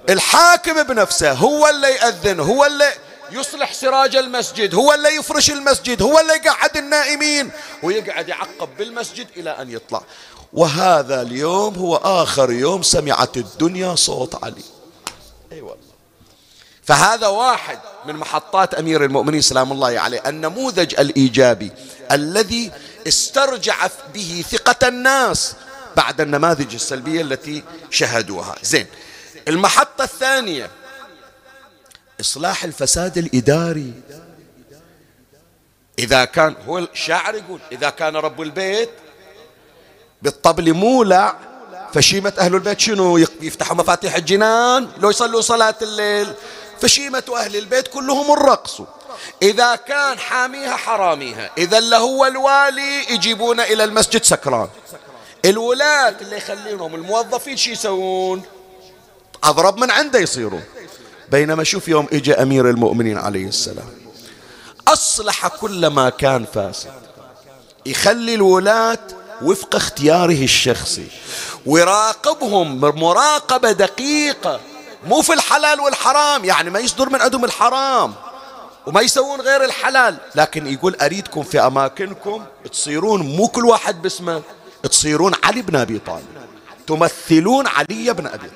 الحاكم 0.10 0.84
بنفسه 0.84 1.32
هو 1.32 1.68
اللي 1.68 1.88
يأذن 1.88 2.40
هو 2.40 2.66
اللي 2.66 2.92
يصلح 3.32 3.74
سراج 3.74 4.16
المسجد 4.16 4.76
هو 4.76 4.94
اللي 4.94 5.16
يفرش 5.16 5.52
المسجد 5.52 6.02
هو 6.02 6.20
اللي 6.20 6.34
يقعد 6.34 6.78
النائمين 6.78 7.52
ويقعد 7.84 8.30
يعقب 8.30 8.70
بالمسجد 8.78 9.28
إلى 9.38 9.50
أن 9.50 9.72
يطلع. 9.72 10.02
وهذا 10.54 11.22
اليوم 11.22 11.76
هو 11.76 11.96
آخر 11.96 12.52
يوم 12.52 12.82
سمعت 12.82 13.38
الدنيا 13.38 13.96
صوت 13.96 14.44
علي. 14.44 14.64
أي 15.52 15.62
والله 15.62 15.96
فهذا 16.84 17.28
واحد 17.28 17.80
من 18.06 18.16
محطات 18.16 18.74
أمير 18.74 19.06
المؤمنين 19.06 19.42
سلام 19.42 19.72
الله 19.72 20.00
عليه 20.00 20.24
النموذج 20.26 21.00
الإيجابي 21.00 21.72
الذي 22.12 22.72
استرجع 23.08 23.88
به 24.14 24.46
ثقة 24.52 24.88
الناس. 24.88 25.54
بعد 25.96 26.22
النماذج 26.22 26.74
السلبية 26.74 27.22
التي 27.22 27.64
شهدوها. 27.90 28.56
زين 28.64 28.88
المحطة 29.48 30.04
الثانية 30.04 30.70
إصلاح 32.22 32.64
الفساد 32.64 33.18
الإداري. 33.18 33.94
إذا 36.00 36.26
كان 36.26 36.56
هو 36.68 36.78
الشاعر 36.78 37.36
يقول 37.36 37.60
إذا 37.72 37.90
كان 37.90 38.16
رب 38.16 38.42
البيت 38.42 38.90
بالطبل 40.22 40.74
مولع 40.74 41.36
فشيمة 41.94 42.34
أهل 42.40 42.56
البيت 42.56 42.80
شنو؟ 42.80 43.18
يفتحوا 43.18 43.76
مفاتيح 43.76 44.16
الجنان 44.16 44.90
لو 44.98 45.10
يصلوا 45.10 45.42
صلاة 45.42 45.76
الليل 45.82 46.34
فشيمة 46.82 47.24
أهل 47.36 47.56
البيت 47.56 47.88
كلهم 47.88 48.32
الرقص. 48.32 48.82
إذا 49.42 49.76
كان 49.76 50.20
حاميها 50.20 50.76
حراميها 50.76 51.52
إذا 51.58 51.80
لهو 51.80 52.26
الوالي 52.26 53.14
يجيبون 53.14 53.60
إلى 53.60 53.84
المسجد 53.84 54.24
سكران. 54.24 54.70
الولاة 55.46 56.16
اللي 56.22 56.38
يخلينهم 56.38 56.96
الموظفين 56.96 57.58
شو 57.58 57.72
يسوون؟ 57.72 58.42
أضرب 59.44 59.78
من 59.78 59.92
عنده 59.92 60.20
يصيرون. 60.20 60.64
بينما 61.32 61.64
شوف 61.64 61.88
يوم 61.88 62.08
اجى 62.14 62.34
أمير 62.34 62.70
المؤمنين 62.70 63.18
عليه 63.18 63.48
السلام. 63.48 63.90
أصلح 64.88 65.48
كل 65.48 65.88
ما 65.88 66.10
كان 66.10 66.46
فاسد. 66.54 66.92
يخلي 67.86 68.36
الولاة 68.36 69.08
وفق 69.42 69.76
اختياره 69.76 70.44
الشخصي. 70.44 71.08
ويراقبهم 71.66 72.80
مراقبة 72.80 73.72
دقيقة. 73.72 74.60
مو 75.08 75.22
في 75.22 75.34
الحلال 75.34 75.80
والحرام 75.80 76.46
يعني 76.46 76.70
ما 76.70 76.80
يصدر 76.80 77.10
من 77.10 77.22
عندهم 77.22 77.46
الحرام. 77.46 78.14
وما 78.86 79.02
يسوون 79.02 79.42
غير 79.42 79.64
الحلال. 79.64 80.18
لكن 80.36 80.68
يقول 80.68 80.96
أريدكم 80.96 81.44
في 81.44 81.60
أماكنكم 81.60 82.46
تصيرون 82.72 83.22
مو 83.22 83.48
كل 83.48 83.66
واحد 83.66 84.02
باسمه. 84.02 84.42
تصيرون 84.88 85.34
علي 85.44 85.62
بن 85.62 85.76
أبي 85.76 86.00
طالب 86.00 86.26
تمثلون 86.88 87.68
علي 87.68 88.14
بن 88.14 88.28
أبي 88.28 88.48
طالب. 88.48 88.52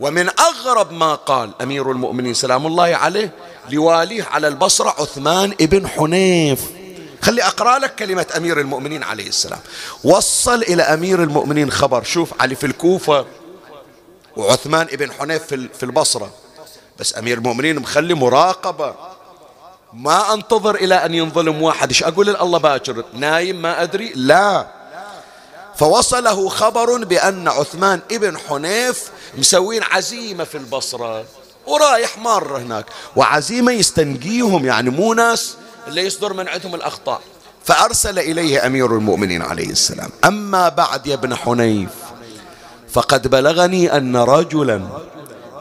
ومن 0.00 0.30
أغرب 0.40 0.92
ما 0.92 1.14
قال 1.14 1.50
أمير 1.62 1.90
المؤمنين 1.90 2.34
سلام 2.34 2.66
الله 2.66 2.96
عليه 2.96 3.32
لواليه 3.70 4.24
على 4.24 4.48
البصرة 4.48 4.94
عثمان 4.98 5.54
ابن 5.60 5.88
حنيف. 5.88 6.60
خلي 7.22 7.42
أقرأ 7.42 7.78
لك 7.78 7.94
كلمة 7.94 8.26
أمير 8.36 8.60
المؤمنين 8.60 9.02
عليه 9.02 9.28
السلام. 9.28 9.60
وصل 10.04 10.62
إلى 10.62 10.82
أمير 10.82 11.22
المؤمنين 11.22 11.70
خبر 11.70 12.02
شوف 12.02 12.42
علي 12.42 12.54
في 12.54 12.66
الكوفة 12.66 13.26
وعثمان 14.36 14.86
ابن 14.92 15.12
حنيف 15.12 15.42
في 15.52 15.82
البصرة. 15.82 16.30
بس 16.98 17.18
أمير 17.18 17.38
المؤمنين 17.38 17.78
مخلي 17.78 18.14
مراقبة. 18.14 18.94
ما 19.92 20.34
أنتظر 20.34 20.74
إلى 20.74 20.94
أن 20.94 21.14
ينظلم 21.14 21.62
واحد 21.62 21.88
إيش 21.88 22.02
أقول 22.02 22.36
الله 22.36 22.58
باكر. 22.58 23.04
نايم 23.14 23.62
ما 23.62 23.82
أدري. 23.82 24.12
لا. 24.14 24.66
فوصله 25.76 26.48
خبر 26.48 27.04
بأن 27.04 27.48
عثمان 27.48 28.00
ابن 28.12 28.38
حنيف 28.38 29.10
مسوين 29.38 29.82
عزيمة 29.82 30.44
في 30.44 30.58
البصرة 30.58 31.24
ورايح 31.66 32.18
مار 32.18 32.56
هناك. 32.58 32.86
وعزيمة 33.16 33.72
يستنقيهم 33.72 34.66
يعني 34.66 34.90
مو 34.90 35.14
ناس 35.14 35.56
اللي 35.88 36.06
يصدر 36.06 36.32
من 36.32 36.48
عندهم 36.48 36.74
الأخطاء. 36.74 37.20
فأرسل 37.64 38.18
إليه 38.18 38.66
أمير 38.66 38.96
المؤمنين 38.96 39.42
عليه 39.42 39.70
السلام. 39.70 40.10
أما 40.24 40.68
بعد 40.68 41.06
يا 41.06 41.14
ابن 41.14 41.34
حنيف 41.34 41.90
فقد 42.92 43.28
بلغني 43.28 43.96
أن 43.96 44.16
رجلا 44.16 44.80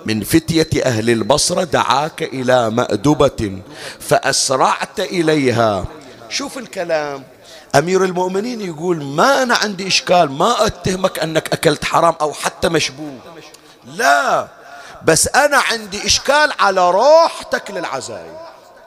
من 0.06 0.24
فتية 0.24 0.84
أهل 0.86 1.10
البصرة 1.10 1.64
دعاك 1.64 2.24
إلى 2.24 2.70
مأدبة 2.70 3.62
فأسرعت 4.00 5.00
إليها. 5.00 5.86
شوف 6.30 6.58
الكلام. 6.58 7.24
أمير 7.76 8.04
المؤمنين 8.04 8.62
يقول 8.62 9.04
ما 9.04 9.44
أنا 9.44 9.56
عندي 9.56 9.88
إشكال 9.88 10.32
ما 10.32 10.66
أتهمك 10.66 11.20
أنك 11.20 11.54
أكلت 11.54 11.86
حرام 11.86 12.16
أو 12.22 12.34
حتى 12.34 12.70
مشبوه. 12.70 13.20
لا 13.86 14.48
بس 15.06 15.28
أنا 15.28 15.58
عندي 15.58 16.06
إشكال 16.06 16.54
على 16.60 16.92
روحتك 16.92 17.72
للعزايم. 17.72 18.36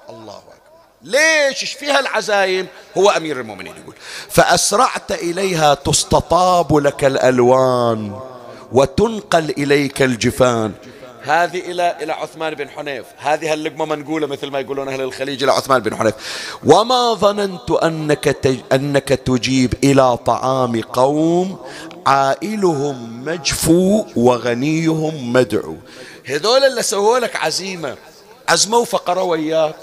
الله 0.08 0.32
أكبر. 0.32 0.54
ليش؟ 1.02 1.62
إيش 1.62 1.72
فيها 1.72 2.00
العزايم؟ 2.00 2.66
هو 2.98 3.10
أمير 3.10 3.40
المؤمنين 3.40 3.74
يقول 3.76 3.94
فأسرعت 4.30 5.12
إليها 5.12 5.74
تستطاب 5.74 6.76
لك 6.76 7.04
الألوان 7.04 8.20
وتنقل 8.72 9.50
إليك 9.50 10.02
الجفان. 10.02 10.72
هذه 11.26 11.58
إلى 11.58 11.96
إلى 12.02 12.12
عثمان 12.12 12.54
بن 12.54 12.68
حنيف. 12.68 13.06
هذه 13.16 13.52
اللقمة 13.52 13.84
منقولة 13.84 14.26
مثل 14.26 14.50
ما 14.50 14.60
يقولون 14.60 14.88
أهل 14.88 15.00
الخليج 15.00 15.42
إلى 15.42 15.52
عثمان 15.52 15.82
بن 15.82 15.96
حنيف. 15.96 16.14
وما 16.64 17.14
ظننت 17.14 17.70
أنك 17.70 18.24
تج 18.24 18.58
أنك 18.72 19.08
تجيب 19.08 19.74
إلى 19.84 20.16
طعام 20.16 20.80
قوم 20.80 21.58
عائلهم 22.06 23.24
مجفو 23.24 24.04
وغنيهم 24.16 25.32
مدعو. 25.32 25.76
هذول 26.24 26.64
اللي 26.64 26.82
سووا 26.82 27.18
لك 27.18 27.36
عزيمة 27.36 27.96
عزموا 28.48 28.84
فقروا 28.84 29.30
وياك. 29.30 29.76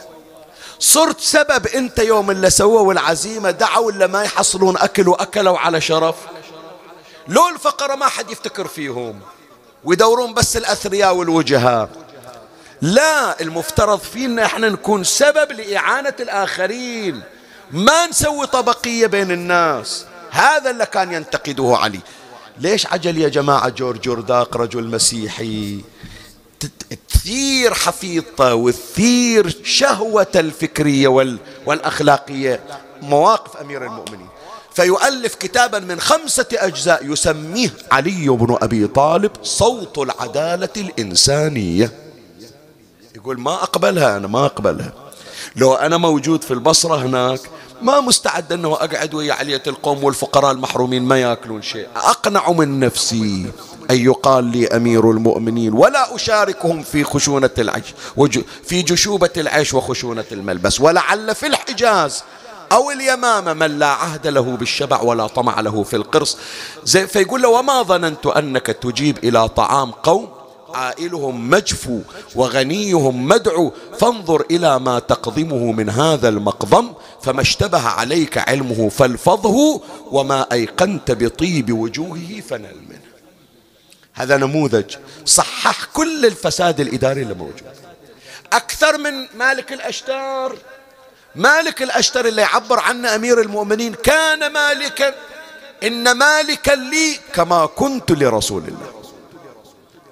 صرت 0.79 1.19
سبب 1.19 1.67
أنت 1.67 1.99
يوم 1.99 2.31
اللي 2.31 2.49
سووا 2.49 2.93
العزيمة 2.93 3.51
دعوا 3.51 3.91
اللي 3.91 4.07
ما 4.07 4.23
يحصلون 4.23 4.77
أكل 4.77 5.07
وأكلوا 5.07 5.57
على 5.57 5.81
شرف. 5.81 6.15
لو 7.27 7.49
الفقرة 7.49 7.95
ما 7.95 8.05
حد 8.05 8.31
يفتكر 8.31 8.67
فيهم. 8.67 9.19
ويدورون 9.85 10.33
بس 10.33 10.57
الأثرياء 10.57 11.15
والوجهاء. 11.15 11.89
لا 12.81 13.41
المفترض 13.41 13.99
فينا 13.99 14.45
إحنا 14.45 14.69
نكون 14.69 15.03
سبب 15.03 15.51
لإعانة 15.51 16.13
الآخرين. 16.19 17.21
ما 17.71 18.07
نسوي 18.07 18.47
طبقية 18.47 19.07
بين 19.07 19.31
الناس. 19.31 20.05
هذا 20.31 20.69
اللي 20.69 20.85
كان 20.85 21.11
ينتقده 21.13 21.77
علي. 21.77 21.99
ليش 22.59 22.87
عجل 22.87 23.17
يا 23.17 23.29
جماعة 23.29 23.69
جورج 23.69 24.01
جورداق 24.01 24.57
رجل 24.57 24.83
مسيحي؟ 24.83 25.81
تثير 27.09 27.73
حفيظته 27.73 28.55
وتثير 28.55 29.55
شهوة 29.63 30.31
الفكرية 30.35 31.07
والأخلاقية. 31.65 32.59
مواقف 33.01 33.57
أمير 33.57 33.83
المؤمنين. 33.85 34.27
فيؤلف 34.75 35.35
كتابا 35.35 35.79
من 35.79 35.99
خمسة 35.99 36.45
أجزاء 36.53 37.11
يسميه 37.11 37.69
علي 37.91 38.27
بن 38.29 38.57
أبي 38.61 38.87
طالب 38.87 39.31
صوت 39.43 39.97
العدالة 39.97 40.69
الإنسانية. 40.77 41.91
يقول 43.15 43.39
ما 43.39 43.53
أقبلها 43.53 44.17
أنا 44.17 44.27
ما 44.27 44.45
أقبلها. 44.45 44.93
لو 45.55 45.73
أنا 45.73 45.97
موجود 45.97 46.41
في 46.43 46.51
البصرة 46.51 46.95
هناك 46.95 47.39
ما 47.81 47.99
مستعد 48.01 48.51
أنه 48.53 48.73
أقعد 48.73 49.13
ويا 49.13 49.33
علية 49.33 49.63
القوم 49.67 50.03
والفقراء 50.03 50.51
المحرومين 50.51 51.03
ما 51.03 51.21
يأكلون 51.21 51.61
شيء. 51.61 51.87
أقنع 51.95 52.51
من 52.51 52.79
نفسي 52.79 53.45
أن 53.91 53.95
يقال 53.95 54.43
لي 54.43 54.67
أمير 54.67 55.11
المؤمنين 55.11 55.73
ولا 55.73 56.15
أشاركهم 56.15 56.83
في 56.83 57.03
خشونة 57.03 57.49
العيش 57.57 57.85
في 58.63 58.81
جشوبة 58.81 59.29
العيش 59.37 59.73
وخشونة 59.73 60.25
الملبس 60.31 60.81
ولعل 60.81 61.35
في 61.35 61.47
الحجاز 61.47 62.23
أو 62.71 62.91
اليمامة 62.91 63.53
من 63.53 63.79
لا 63.79 63.87
عهد 63.87 64.27
له 64.27 64.41
بالشبع 64.41 65.01
ولا 65.01 65.27
طمع 65.27 65.59
له 65.59 65.83
في 65.83 65.95
القرص. 65.95 66.37
زي 66.83 67.07
فيقول 67.07 67.41
له 67.41 67.49
وما 67.49 67.81
ظننت 67.81 68.25
أنك 68.25 68.65
تجيب 68.65 69.17
إلى 69.23 69.49
طعام 69.49 69.91
قوم؟ 69.91 70.29
عائلهم 70.73 71.49
مجفو 71.49 71.99
وغنيهم 72.35 73.27
مدعو. 73.27 73.71
فانظر 73.99 74.45
إلى 74.51 74.79
ما 74.79 74.99
تقضمه 74.99 75.71
من 75.71 75.89
هذا 75.89 76.29
المقضم 76.29 76.93
فما 77.21 77.41
اشتبه 77.41 77.87
عليك 77.87 78.37
علمه 78.37 78.89
فالفظه 78.89 79.81
وما 80.11 80.47
أيقنت 80.51 81.11
بطيب 81.11 81.73
وجوهه 81.73 82.41
فنل 82.49 82.75
منه. 82.89 83.13
هذا 84.13 84.37
نموذج 84.37 84.95
صحح 85.25 85.85
كل 85.93 86.25
الفساد 86.25 86.79
الإداري 86.79 87.21
اللي 87.21 87.33
موجود. 87.33 87.73
أكثر 88.53 88.97
من 88.97 89.27
مالك 89.37 89.73
الأشتار 89.73 90.57
مالك 91.35 91.81
الأشتر 91.81 92.25
اللي 92.25 92.41
يعبر 92.41 92.79
عنه 92.79 93.15
أمير 93.15 93.41
المؤمنين 93.41 93.93
كان 93.93 94.51
مالكا 94.51 95.15
إن 95.83 96.11
مالكا 96.11 96.71
لي 96.71 97.19
كما 97.33 97.65
كنت 97.65 98.11
لرسول 98.11 98.63
الله. 98.67 99.03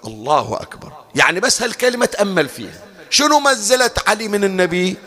الله 0.06 0.62
أكبر. 0.62 0.92
يعني 1.16 1.40
بس 1.40 1.62
هالكلمة 1.62 2.06
تأمل 2.06 2.50
فيها. 2.50 2.82
شنو 3.10 3.40
منزلة 3.40 3.92
علي 4.08 4.28
من 4.28 4.44
النبي؟ 4.44 4.98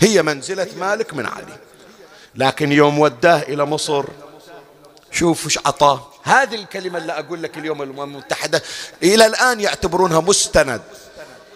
هي 0.00 0.22
منزلة 0.22 0.68
مالك 0.78 1.14
من 1.14 1.26
علي. 1.26 1.56
لكن 2.34 2.72
يوم 2.72 2.98
وداه 2.98 3.42
إلى 3.42 3.64
مصر 3.64 4.04
شوف 5.12 5.44
إيش 5.44 5.58
عطاه. 5.58 6.06
هذه 6.22 6.54
الكلمة 6.54 6.98
اللي 6.98 7.12
أقول 7.12 7.42
لك 7.42 7.58
اليوم 7.58 7.82
الأمم 7.82 8.02
المتحدة 8.02 8.62
إلى 9.02 9.26
الآن 9.26 9.60
يعتبرونها 9.60 10.20
مستند. 10.20 10.82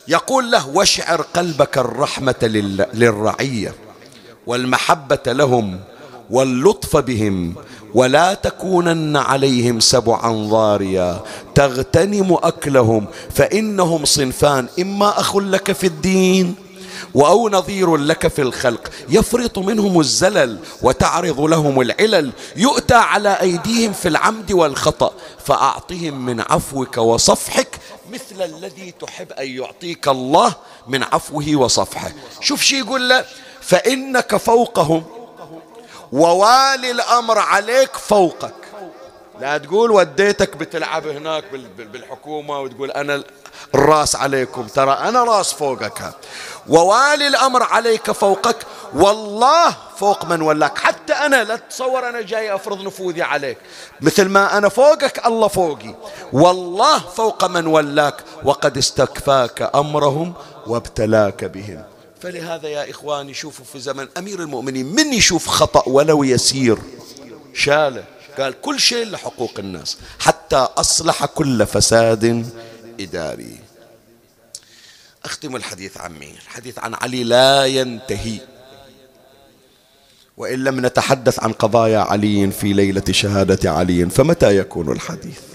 يقول 0.09 0.51
له 0.51 0.69
واشعر 0.69 1.23
قلبك 1.23 1.79
الرحمة 1.79 2.35
للرعية. 2.95 3.75
والمحبة 4.47 5.21
لهم 5.27 5.81
واللطف 6.31 6.97
بهم 6.97 7.55
ولا 7.95 8.35
تكونن 8.35 9.17
عليهم 9.17 9.81
سبعا 9.81 10.49
ضاريا. 10.49 11.21
تغتنم 11.55 12.39
أكلهم 12.43 13.07
فإنهم 13.31 14.05
صنفان. 14.05 14.69
إما 14.81 15.21
أخ 15.21 15.37
لك 15.37 15.73
في 15.73 15.87
الدين 15.87 16.55
أو 17.17 17.49
نظير 17.49 17.97
لك 17.97 18.29
في 18.29 18.43
الخلق. 18.43 18.91
يفرط 19.09 19.59
منهم 19.59 20.01
الزلل 20.01 20.59
وتعرض 20.83 21.41
لهم 21.41 21.81
العلل. 21.81 22.33
يؤتى 22.57 22.95
على 22.95 23.41
أيديهم 23.41 23.93
في 23.93 24.09
العمد 24.09 24.53
والخطأ. 24.53 25.13
فأعطهم 25.45 26.27
من 26.27 26.41
عفوك 26.41 26.99
وصفحك 26.99 27.79
مثل 28.13 28.43
الذي 28.43 28.95
تحب 29.01 29.33
أن 29.33 29.49
يعطيك 29.49 30.09
الله 30.09 30.55
من 30.89 31.03
عفوه 31.03 31.57
وصفحه. 31.57 32.13
شوف 32.41 32.63
شي 32.63 32.79
يقول 32.79 33.09
له 33.09 33.25
فإنك 33.63 34.37
فوقهم. 34.37 35.05
ووالي 36.13 36.91
الأمر 36.91 37.39
عليك 37.39 37.97
فوقك. 37.97 38.55
لا 39.41 39.59
تقول 39.59 39.91
وديتك 39.91 40.57
بتلعب 40.57 41.07
هناك 41.07 41.45
بالحكومة 41.79 42.61
وتقول 42.61 42.91
أنا 42.91 43.25
الراس 43.75 44.17
عليكم. 44.17 44.67
ترى 44.67 44.93
أنا 44.93 45.25
راس 45.25 45.53
فوقك. 45.53 46.15
ووالي 46.69 47.27
الأمر 47.27 47.63
عليك 47.63 48.11
فوقك. 48.11 48.57
والله 48.95 49.77
فوق 49.97 50.25
من 50.25 50.43
ولاك. 50.43 50.79
حتى 50.79 51.13
أنا 51.13 51.45
لا 51.45 51.57
تتصور 51.57 52.09
أنا 52.09 52.21
جاي 52.21 52.55
أفرض 52.55 52.83
نفوذي 52.83 53.23
عليك. 53.23 53.59
مثل 54.01 54.29
ما 54.29 54.59
أنا 54.59 54.69
فوقك 54.69 55.27
الله 55.27 55.49
فوقي. 55.49 55.95
والله 56.33 56.99
فوق 56.99 57.45
من 57.45 57.67
ولاك. 57.67 58.15
وقد 58.45 58.77
استكفاك 58.77 59.71
أمرهم 59.75 60.35
وابتلاك 60.67 61.45
بهم. 61.45 61.92
فلهذا 62.23 62.69
يا 62.69 62.91
إخواني 62.91 63.35
شوفوا 63.35 63.65
في 63.65 63.81
زمن 63.81 64.09
أمير 64.19 64.41
المؤمنين 64.41 64.87
من 64.87 65.13
يشوف 65.13 65.47
خطأ 65.47 65.89
ولو 65.89 66.25
يسير؟ 66.25 66.79
شاله 67.55 68.05
قال 68.39 68.61
كل 68.61 68.81
شيء 68.81 69.07
لحقوق 69.07 69.59
الناس 69.59 69.99
حتى 70.19 70.57
أصلح 70.57 71.25
كل 71.25 71.67
فساد 71.67 72.47
إداري. 73.01 73.59
أختم 75.25 75.57
الحديث 75.57 75.97
عن 75.97 76.19
مين؟ 76.19 76.35
الحديث 76.35 76.79
عن 76.79 76.95
علي 76.95 77.25
لا 77.25 77.67
ينتهي. 77.67 78.41
وإن 80.37 80.65
لم 80.65 80.87
نتحدث 80.87 81.41
عن 81.41 81.53
قضايا 81.53 81.99
علي 81.99 82.51
في 82.51 82.73
ليلة 82.73 83.05
شهادة 83.11 83.71
علي 83.71 84.11
فمتى 84.11 84.57
يكون 84.57 84.93
الحديث؟ 84.93 85.52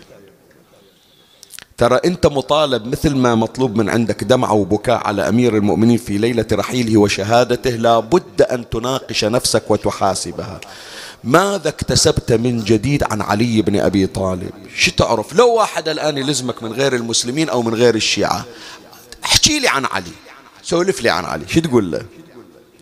ترى 1.78 2.00
أنت 2.06 2.26
مطالب 2.26 2.88
مثل 2.88 3.16
ما 3.16 3.36
مطلوب 3.36 3.76
من 3.76 3.90
عندك 3.90 4.24
دمعة 4.24 4.54
وبكاء 4.54 5.08
على 5.08 5.30
أمير 5.30 5.58
المؤمنين 5.58 5.98
في 5.98 6.18
ليلة 6.18 6.46
رحيله 6.52 6.98
وشهادته 7.00 7.70
لا 7.70 8.00
بد 8.00 8.42
أن 8.42 8.70
تناقش 8.70 9.26
نفسك 9.26 9.72
وتحاسبها. 9.72 10.62
ماذا 11.24 11.70
اكتسبت 11.70 12.32
من 12.34 12.64
جديد 12.64 13.04
عن 13.04 13.22
علي 13.22 13.62
بن 13.62 13.80
أبي 13.80 14.08
طالب؟ 14.08 14.52
شو 14.76 14.92
تعرف؟ 14.92 15.34
لو 15.34 15.54
واحد 15.54 15.90
الآن 15.90 16.18
يلزمك 16.18 16.64
من 16.64 16.74
غير 16.74 16.96
المسلمين 16.96 17.50
أو 17.50 17.62
من 17.62 17.74
غير 17.74 17.96
الشيعة 17.96 18.46
احكي 19.26 19.60
لي 19.60 19.68
عن 19.68 19.86
علي 19.86 20.12
سولف 20.64 21.02
لي 21.02 21.10
عن 21.10 21.26
علي 21.26 21.48
شو 21.48 21.60
تقول 21.60 21.92
له؟ 21.92 22.06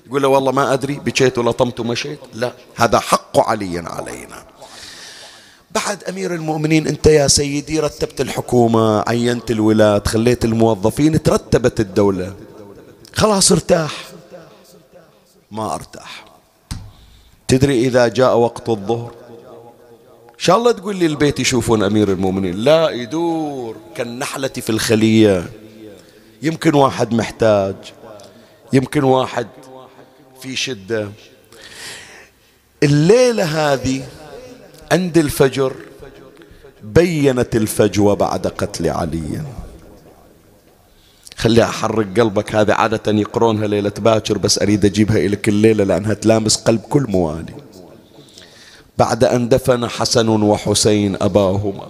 تقول 0.07 0.21
له 0.21 0.27
والله 0.27 0.51
ما 0.51 0.73
أدري 0.73 0.93
بكيت 0.93 1.37
ولطمت 1.37 1.79
ومشيت؟ 1.79 2.19
لا 2.33 2.53
هذا 2.75 2.99
حق 2.99 3.49
علي 3.49 3.79
علينا. 3.79 4.54
بعد 5.75 6.03
أمير 6.03 6.33
المؤمنين 6.33 6.87
أنت 6.87 7.07
يا 7.07 7.27
سيدي 7.27 7.79
رتبت 7.79 8.21
الحكومة 8.21 9.03
عينت 9.07 9.51
الولاة 9.51 10.03
خليت 10.05 10.45
الموظفين 10.45 11.23
ترتبت 11.23 11.79
الدولة. 11.79 12.33
خلاص 13.13 13.51
ارتاح. 13.51 13.93
ما 15.51 15.73
أرتاح. 15.73 16.25
تدري 17.47 17.87
إذا 17.87 18.07
جاء 18.07 18.37
وقت 18.37 18.69
الظهر؟ 18.69 19.13
إن 20.29 20.39
شاء 20.39 20.57
الله 20.57 20.71
تقول 20.71 20.95
لي 20.95 21.05
البيت 21.05 21.39
يشوفون 21.39 21.83
أمير 21.83 22.11
المؤمنين. 22.11 22.55
لا 22.55 22.89
يدور 22.89 23.77
كالنحلة 23.95 24.47
في 24.47 24.69
الخلية. 24.69 25.51
يمكن 26.41 26.75
واحد 26.75 27.13
محتاج. 27.13 27.75
يمكن 28.73 29.03
واحد 29.03 29.47
في 30.41 30.55
شدة. 30.55 31.09
الليلة 32.83 33.43
هذه 33.43 34.03
عند 34.91 35.17
الفجر 35.17 35.73
بينت 36.83 37.55
الفجوة 37.55 38.13
بعد 38.13 38.47
قتل 38.47 38.89
علي. 38.89 39.41
خليها 41.37 41.65
أحرق 41.65 42.19
قلبك 42.19 42.55
هذه 42.55 42.73
عادة 42.73 43.11
يقرونها 43.11 43.67
ليلة 43.67 43.91
باكر 43.97 44.37
بس 44.37 44.61
أريد 44.61 44.85
أجيبها 44.85 45.17
إليك 45.17 45.49
الليلة 45.49 45.83
لأنها 45.83 46.13
تلامس 46.13 46.55
قلب 46.55 46.81
كل 46.81 47.05
موالي. 47.09 47.53
بعد 48.97 49.23
أن 49.23 49.49
دفن 49.49 49.87
حسن 49.87 50.29
وحسين 50.29 51.15
أباهما 51.21 51.87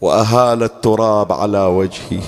وأهال 0.00 0.62
التراب 0.62 1.32
على 1.32 1.60
وجهه. 1.60 2.22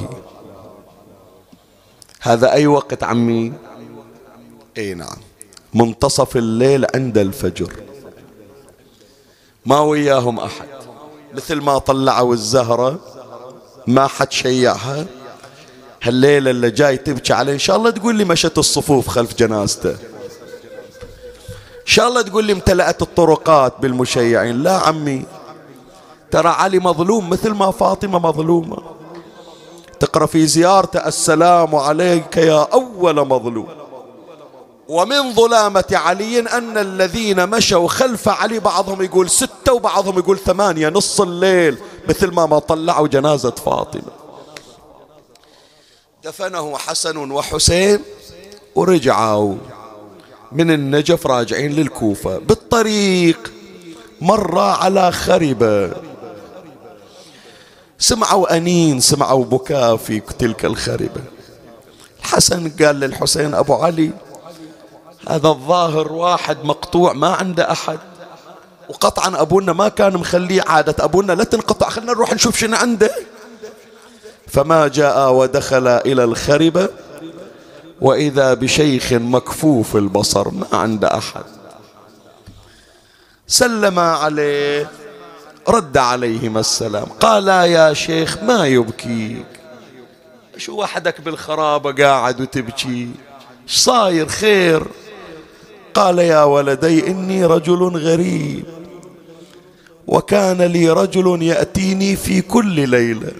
هذا 2.20 2.52
أي 2.52 2.66
وقت 2.66 3.02
عمي؟ 3.02 3.52
أي 4.78 4.94
نعم. 4.94 5.16
منتصف 5.74 6.36
الليل 6.36 6.86
عند 6.94 7.18
الفجر. 7.18 7.72
ما 9.66 9.80
وياهم 9.80 10.40
أحد. 10.40 10.68
مثل 11.34 11.60
ما 11.60 11.78
طلعوا 11.78 12.34
الزهرة 12.34 12.98
ما 13.86 14.06
حد 14.06 14.32
شيعها 14.32 15.06
هالليلة 16.02 16.50
اللي 16.50 16.70
جاي 16.70 16.96
تبكي 16.96 17.32
عليه 17.32 17.52
إن 17.52 17.58
شاء 17.58 17.76
الله 17.76 17.90
تقول 17.90 18.16
لي 18.16 18.24
مشت 18.24 18.58
الصفوف 18.58 19.08
خلف 19.08 19.34
جنازته. 19.34 19.90
إن 19.90 21.96
شاء 21.96 22.08
الله 22.08 22.22
تقول 22.22 22.44
لي 22.44 22.52
امتلأت 22.52 23.02
الطرقات 23.02 23.72
بالمشيعين. 23.80 24.62
لا 24.62 24.78
عمي. 24.78 25.24
ترى 26.30 26.48
علي 26.48 26.78
مظلوم 26.78 27.30
مثل 27.30 27.50
ما 27.50 27.70
فاطمة 27.70 28.18
مظلومة. 28.18 28.76
تقرأ 30.00 30.26
في 30.26 30.46
زيارته 30.46 31.06
السلام 31.06 31.74
عليك 31.74 32.36
يا 32.36 32.68
أول 32.72 33.28
مظلوم. 33.28 33.68
ومن 34.90 35.34
ظلامة 35.34 35.84
علي 35.92 36.40
أن 36.40 36.78
الذين 36.78 37.48
مشوا 37.48 37.88
خلف 37.88 38.28
علي 38.28 38.58
بعضهم 38.58 39.02
يقول 39.02 39.30
ستة 39.30 39.72
وبعضهم 39.72 40.18
يقول 40.18 40.38
ثمانية 40.38 40.88
نص 40.88 41.20
الليل 41.20 41.78
مثل 42.08 42.30
ما 42.30 42.46
ما 42.46 42.58
طلعوا 42.58 43.08
جنازة 43.08 43.50
فاطمة. 43.50 44.12
دفنه 46.24 46.78
حسن 46.78 47.30
وحسين 47.30 48.00
ورجعوا 48.74 49.54
من 50.52 50.70
النجف 50.70 51.26
راجعين 51.26 51.72
للكوفة. 51.72 52.38
بالطريق 52.38 53.52
مر 54.20 54.58
على 54.58 55.12
خربة 55.12 55.92
سمعوا 57.98 58.56
أنين 58.56 59.00
سمعوا 59.00 59.44
بكاء 59.44 59.96
في 59.96 60.20
تلك 60.20 60.64
الخربة 60.64 61.22
الحسن 62.20 62.70
قال 62.70 63.00
للحسين 63.00 63.54
أبو 63.54 63.74
علي 63.74 64.10
هذا 65.28 65.48
الظاهر 65.48 66.12
واحد 66.12 66.64
مقطوع 66.64 67.12
ما 67.12 67.28
عنده 67.28 67.72
أحد. 67.72 67.98
وقطعا 68.88 69.42
أبونا 69.42 69.72
ما 69.72 69.88
كان 69.88 70.12
مخليه 70.16 70.62
عادة. 70.66 71.04
أبونا 71.04 71.32
لا 71.32 71.44
تنقطع 71.44 71.88
خلنا 71.88 72.12
نروح 72.12 72.32
نشوف 72.32 72.56
شنو 72.56 72.76
عنده. 72.76 73.10
فما 74.48 74.88
جاء 74.88 75.32
ودخل 75.32 75.88
إلى 75.88 76.24
الخربة 76.24 76.88
وإذا 78.00 78.54
بشيخ 78.54 79.12
مكفوف 79.12 79.96
البصر 79.96 80.50
ما 80.50 80.66
عنده 80.72 81.18
أحد. 81.18 81.44
سلم 83.46 83.98
عليه 83.98 84.90
رد 85.68 85.96
عليهما 85.96 86.60
السلام. 86.60 87.06
قال 87.20 87.48
يا 87.48 87.92
شيخ 87.92 88.42
ما 88.42 88.66
يبكيك؟ 88.66 89.46
شو 90.56 90.80
وحدك 90.80 91.20
بالخرابة 91.20 92.04
قاعد 92.04 92.40
وتبكي؟ 92.40 93.10
صاير؟ 93.66 94.28
خير؟ 94.28 94.86
قال 95.94 96.18
يا 96.18 96.44
ولدي 96.44 97.06
إني 97.06 97.44
رجل 97.44 97.82
غريب 97.96 98.64
وكان 100.06 100.62
لي 100.62 100.90
رجل 100.90 101.42
يأتيني 101.42 102.16
في 102.16 102.40
كل 102.40 102.88
ليلة 102.88 103.32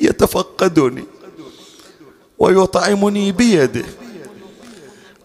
يتفقدني 0.00 1.04
ويطعمني 2.38 3.32
بيده 3.32 3.84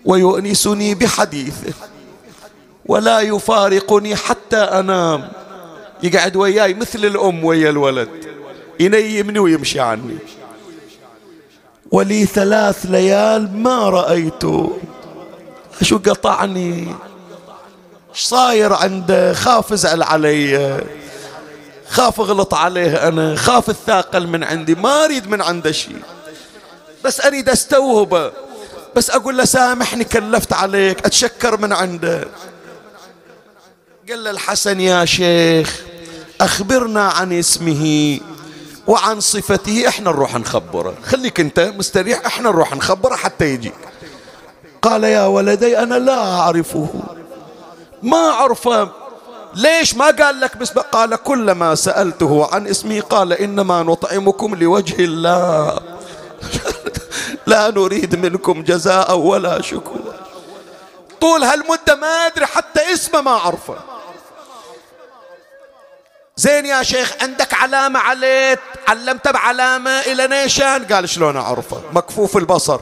ويؤنسني 0.05 0.95
بحديثه 0.95 1.73
ولا 2.85 3.19
يفارقني 3.19 4.15
حتى 4.15 4.57
أنام. 4.57 5.29
يقعد 6.03 6.35
وياي 6.35 6.73
مثل 6.73 7.05
الأم 7.05 7.45
ويا 7.45 7.69
الولد. 7.69 8.09
ينيمني 8.79 9.39
ويمشي 9.39 9.79
عني. 9.79 10.17
ولي 11.91 12.25
ثلاث 12.25 12.85
ليال 12.85 13.57
ما 13.57 13.89
رأيته. 13.89 14.77
شو 15.82 15.97
قطعني؟ 15.97 16.95
صاير 18.13 18.73
عنده 18.73 19.34
خاف 19.34 19.73
ازعل 19.73 20.03
علي؟ 20.03 20.84
خاف 21.89 22.21
أغلط 22.21 22.53
عليه 22.53 23.07
أنا 23.07 23.36
خاف 23.36 23.69
الثاقل 23.69 24.28
من 24.28 24.43
عندي 24.43 24.75
ما 24.75 25.05
أريد 25.05 25.28
من 25.28 25.41
عنده 25.41 25.71
شيء. 25.71 26.01
بس 27.05 27.21
أريد 27.21 27.49
استوهبه 27.49 28.32
بس 28.95 29.09
أقول 29.09 29.38
له 29.38 29.45
سامحني 29.45 30.03
كلفت 30.03 30.53
عليك 30.53 31.05
أتشكر 31.05 31.57
من 31.61 31.73
عنده. 31.73 32.28
قال 34.09 34.23
له 34.23 34.30
الحسن 34.30 34.80
يا 34.80 35.05
شيخ 35.05 35.82
أخبرنا 36.41 37.03
عن 37.03 37.34
اسمه 37.34 38.19
وعن 38.88 39.19
صفته 39.19 39.88
إحنا 39.88 40.09
نروح 40.11 40.36
نخبره. 40.36 40.93
خليك 41.05 41.39
أنت 41.39 41.59
مستريح 41.59 42.25
إحنا 42.25 42.49
نروح 42.49 42.75
نخبره 42.75 43.15
حتى 43.15 43.45
يجيك. 43.45 43.73
قال 44.88 45.03
يا 45.03 45.25
ولدي 45.25 45.79
أنا 45.79 45.95
لا 45.95 46.39
أعرفه. 46.39 46.88
ما 48.03 48.29
اعرفه 48.29 48.89
ليش 49.55 49.95
ما 49.95 50.05
قال 50.05 50.39
لك 50.39 50.57
بس 50.57 50.71
قال 50.71 51.15
كلما 51.15 51.75
سألته 51.75 52.49
عن 52.51 52.67
اسمي 52.67 52.99
قال 52.99 53.33
إنما 53.33 53.83
نطعمكم 53.83 54.55
لوجه 54.55 54.95
الله. 54.99 55.79
لا 57.47 57.71
نريد 57.71 58.15
منكم 58.15 58.63
جزاء 58.63 59.17
ولا 59.17 59.61
شكور 59.61 60.13
طول 61.21 61.43
هالمدة 61.43 61.95
ما 61.95 62.07
أدري 62.07 62.45
حتى 62.45 62.93
اسمه 62.93 63.21
ما 63.21 63.31
أعرفه. 63.31 63.75
زين 66.38 66.65
يا 66.65 66.83
شيخ 66.83 67.13
عندك 67.21 67.53
علامة 67.53 67.99
عليه 67.99 68.59
علمته 68.88 69.31
بعلامة 69.31 69.91
إلى 69.91 70.27
نيشان؟ 70.27 70.85
قال 70.85 71.09
شلون 71.09 71.38
أعرفه؟ 71.38 71.81
مكفوف 71.93 72.38
البصر. 72.38 72.79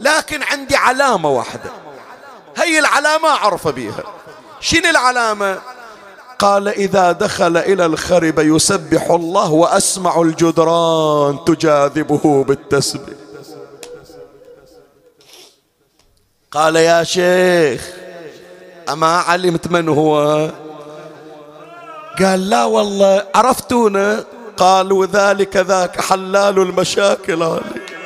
لكن 0.00 0.42
عندي 0.42 0.76
علامة 0.76 1.28
واحدة. 1.28 1.70
هي 2.56 2.78
العلامة 2.78 3.28
أعرف 3.28 3.68
بيها. 3.68 4.02
شنو 4.60 4.90
العلامة؟ 4.90 5.58
قال 6.38 6.68
إذا 6.68 7.12
دخل 7.12 7.56
إلى 7.56 7.86
الخرب 7.86 8.38
يسبح 8.38 9.10
الله 9.10 9.52
وأسمع 9.52 10.20
الجدران 10.20 11.38
تجاذبه 11.44 12.44
بالتسبيح. 12.44 13.18
قال 16.50 16.76
يا 16.76 17.04
شيخ 17.04 17.88
أما 18.88 19.16
علمت 19.16 19.68
من 19.68 19.88
هو؟ 19.88 20.48
قال 22.18 22.50
لا 22.50 22.64
والله 22.64 23.26
عرفتونا؟ 23.34 24.24
قالوا 24.56 25.06
ذلك 25.06 25.56
ذاك 25.56 26.00
حلال 26.00 26.58
المشاكل 26.58 27.42
عليك 27.42 27.99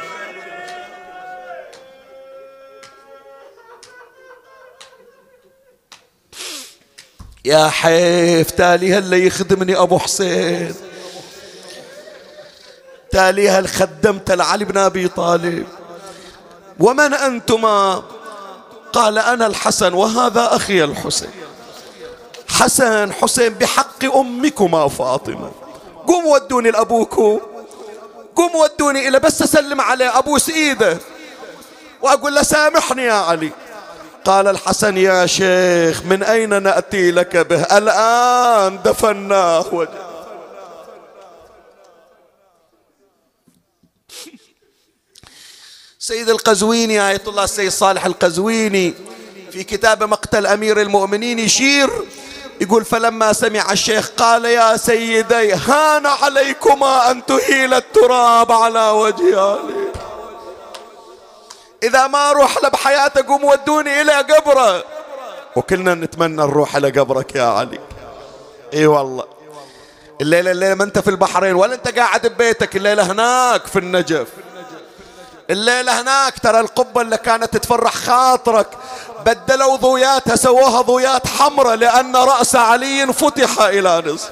يا 7.45 7.68
حيف 7.68 8.51
تالي 8.51 8.95
هلا 8.95 9.16
يخدمني 9.16 9.76
أبو 9.76 9.99
حسين. 9.99 10.74
تاليها 13.11 13.62
خدمت 13.62 14.30
لعلي 14.30 14.64
بن 14.64 14.78
أبي 14.78 15.09
طالب. 15.09 15.66
ومن 16.80 17.14
أنتما؟ 17.14 18.03
قال 18.92 19.18
أنا 19.18 19.47
الحسن 19.47 19.95
وهذا 19.95 20.57
أخي 20.57 20.84
الحسين. 20.84 21.30
حسن 22.49 23.12
حسين 23.12 23.55
بحق 23.55 24.16
أمكما 24.16 24.88
فاطمة. 24.88 25.53
قوم 26.07 26.26
ودوني 26.26 26.70
لأبوكم. 26.70 27.40
قوم 28.36 28.57
ودوني 28.57 29.09
إلى 29.09 29.20
بس 29.20 29.42
أسلم 29.42 29.80
عليه 29.80 30.18
أبوس 30.18 30.49
إيده 30.49 30.99
وأقول 32.03 32.34
له 32.34 32.42
سامحني 32.42 33.03
يا 33.03 33.12
علي. 33.12 33.51
قال 34.25 34.49
الحسن 34.49 34.97
يا 34.97 35.27
شيخ 35.27 36.03
من 36.03 36.22
أين 36.22 36.62
نأتي 36.62 37.11
لك 37.11 37.37
به؟ 37.37 37.62
الآن 37.62 38.83
دفناه 38.83 39.64
وجه 39.72 40.05
سيد 45.99 46.29
القزويني 46.29 47.09
آية 47.09 47.22
الله 47.27 47.45
السيد 47.45 47.70
صالح 47.70 48.07
القزويني 48.07 48.95
في 49.51 49.64
كتاب 49.64 50.03
مقتل 50.03 50.47
أمير 50.47 50.81
المؤمنين 50.81 51.39
يشير 51.39 51.91
يقول 52.61 52.85
فلما 52.85 53.33
سمع 53.33 53.72
الشيخ 53.72 54.11
قال 54.16 54.45
يا 54.45 54.77
سيدي 54.77 55.53
هان 55.53 56.07
عليكما 56.07 57.11
أن 57.11 57.27
تهيل 57.27 57.75
التراب 57.75 58.53
على 58.53 58.89
وجه 58.89 59.59
إذا 61.85 62.07
ما 62.07 62.30
أروح 62.30 62.62
له 62.62 62.68
بحياته 62.68 63.26
قوم 63.26 63.45
ودوني 63.45 64.01
إلى 64.01 64.12
قبره 64.12 64.85
وكلنا 65.57 65.95
نتمنى 65.95 66.43
نروح 66.43 66.76
إلى 66.76 67.01
قبرك 67.01 67.35
يا 67.35 67.43
علي. 67.45 67.80
إي 68.74 68.87
والله. 68.87 69.24
الليلة 70.20 70.51
الليلة 70.51 70.74
ما 70.74 70.85
أنت 70.85 70.99
في 70.99 71.11
البحرين 71.11 71.55
ولا 71.55 71.74
أنت 71.74 71.99
قاعد 71.99 72.26
ببيتك 72.26 72.76
الليلة 72.76 73.03
هناك 73.12 73.66
في 73.66 73.78
النجف. 73.78 74.28
الليلة 75.51 76.01
هناك 76.01 76.39
ترى 76.39 76.61
القبة 76.61 77.01
اللي 77.01 77.16
كانت 77.16 77.57
تفرح 77.57 77.95
خاطرك 77.95 78.68
بدلوا 79.26 79.76
ضوياتها 79.76 80.37
سووها 80.37 80.80
ضويات 80.80 81.26
حمراء 81.26 81.74
لأن 81.74 82.16
رأس 82.16 82.57
علي 82.57 83.12
فتح 83.12 83.61
إلى 83.61 84.03
نصف. 84.07 84.30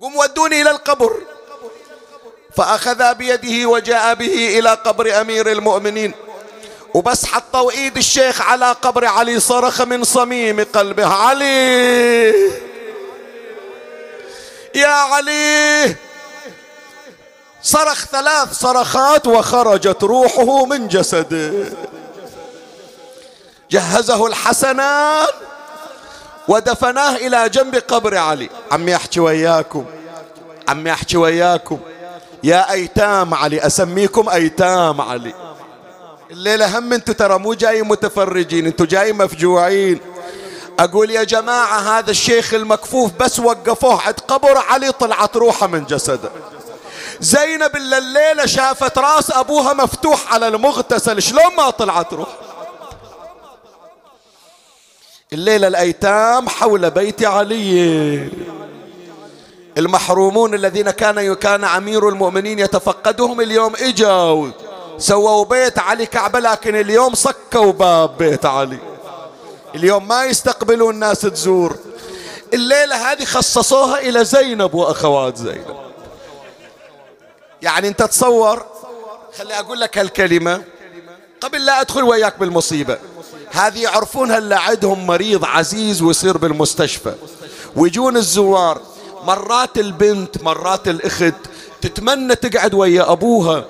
قم 0.00 0.16
ودوني 0.16 0.62
إلى 0.62 0.70
القبر. 0.70 1.16
فأخذ 2.56 3.14
بيده 3.14 3.68
وجاء 3.68 4.14
به 4.14 4.58
إلى 4.58 4.70
قبر 4.70 5.20
أمير 5.20 5.52
المؤمنين. 5.52 6.14
وبس 6.94 7.26
حطوا 7.26 7.70
ايد 7.70 7.96
الشيخ 7.96 8.40
على 8.40 8.72
قبر 8.72 9.04
علي 9.04 9.40
صرخ 9.40 9.82
من 9.82 10.04
صميم 10.04 10.64
قلبه 10.74 11.06
علي! 11.06 12.34
يا 14.74 14.86
علي! 14.86 15.96
صرخ 17.62 18.04
ثلاث 18.06 18.52
صرخات 18.52 19.26
وخرجت 19.26 20.04
روحه 20.04 20.64
من 20.64 20.88
جسده. 20.88 21.72
جهزه 23.70 24.26
الحسنان 24.26 25.26
ودفناه 26.48 27.16
إلى 27.16 27.48
جنب 27.48 27.76
قبر 27.76 28.16
علي. 28.16 28.50
عمي 28.72 28.96
أحكي 28.96 29.20
وياكم 29.20 29.84
عمي 30.68 30.92
أحكي 30.92 31.16
وياكم. 31.16 31.80
يا 32.44 32.72
أيتام 32.72 33.34
علي 33.34 33.66
أسميكم 33.66 34.28
أيتام 34.28 35.00
علي. 35.00 35.34
الليلة 36.30 36.78
هم 36.78 36.92
انتو 36.92 37.12
ترى 37.12 37.38
مو 37.38 37.54
جاي 37.54 37.82
متفرجين 37.82 38.66
انتو 38.66 38.84
جاي 38.84 39.12
مفجوعين. 39.12 40.00
أقول 40.78 41.10
يا 41.10 41.24
جماعة 41.24 41.98
هذا 41.98 42.10
الشيخ 42.10 42.54
المكفوف 42.54 43.10
بس 43.20 43.38
وقفوه 43.38 44.02
عند 44.02 44.20
قبر 44.20 44.58
علي 44.58 44.92
طلعت 44.92 45.36
روحه 45.36 45.66
من 45.66 45.84
جسده. 45.84 46.30
زينب 47.20 47.76
إلا 47.76 47.98
الليلة 47.98 48.46
شافت 48.46 48.98
راس 48.98 49.30
أبوها 49.30 49.72
مفتوح 49.72 50.34
على 50.34 50.48
المغتسل 50.48 51.22
شلون 51.22 51.56
ما 51.56 51.70
طلعت 51.70 52.12
روح 52.12 52.28
الليلة 55.32 55.68
الأيتام 55.68 56.48
حول 56.48 56.90
بيت 56.90 57.24
علي. 57.24 58.30
المحرومون 59.78 60.54
الذين 60.54 60.90
كان 60.90 61.34
كان 61.34 61.64
أمير 61.64 62.08
المؤمنين 62.08 62.58
يتفقدهم 62.58 63.40
اليوم 63.40 63.72
اجوا 63.76 64.50
سووا 64.98 65.44
بيت 65.44 65.78
علي 65.78 66.06
كعبة 66.06 66.40
لكن 66.40 66.76
اليوم 66.76 67.14
صكوا 67.14 67.72
باب 67.72 68.18
بيت 68.18 68.46
علي. 68.46 68.78
اليوم 69.74 70.08
ما 70.08 70.24
يستقبلون 70.24 70.94
الناس 70.94 71.20
تزور. 71.20 71.76
الليلة 72.54 73.12
هذه 73.12 73.24
خصصوها 73.24 73.98
إلى 73.98 74.24
زينب 74.24 74.74
وأخوات 74.74 75.36
زينب. 75.36 75.76
يعني 77.62 77.88
أنت 77.88 78.02
تصور 78.02 78.66
خلي 79.38 79.58
أقول 79.58 79.80
لك 79.80 79.98
هالكلمة 79.98 80.62
قبل 81.40 81.64
لا 81.64 81.80
أدخل 81.80 82.02
وياك 82.02 82.38
بالمصيبة. 82.38 82.98
هذه 83.50 83.82
يعرفون 83.82 84.30
هلا 84.30 84.58
عندهم 84.58 85.06
مريض 85.06 85.44
عزيز 85.44 86.02
ويصير 86.02 86.36
بالمستشفى. 86.36 87.14
ويجون 87.76 88.16
الزوار. 88.16 88.80
مرات 89.22 89.78
البنت 89.78 90.42
مرات 90.42 90.88
الأخت 90.88 91.34
تتمنى 91.80 92.34
تقعد 92.34 92.74
ويا 92.74 93.12
أبوها. 93.12 93.64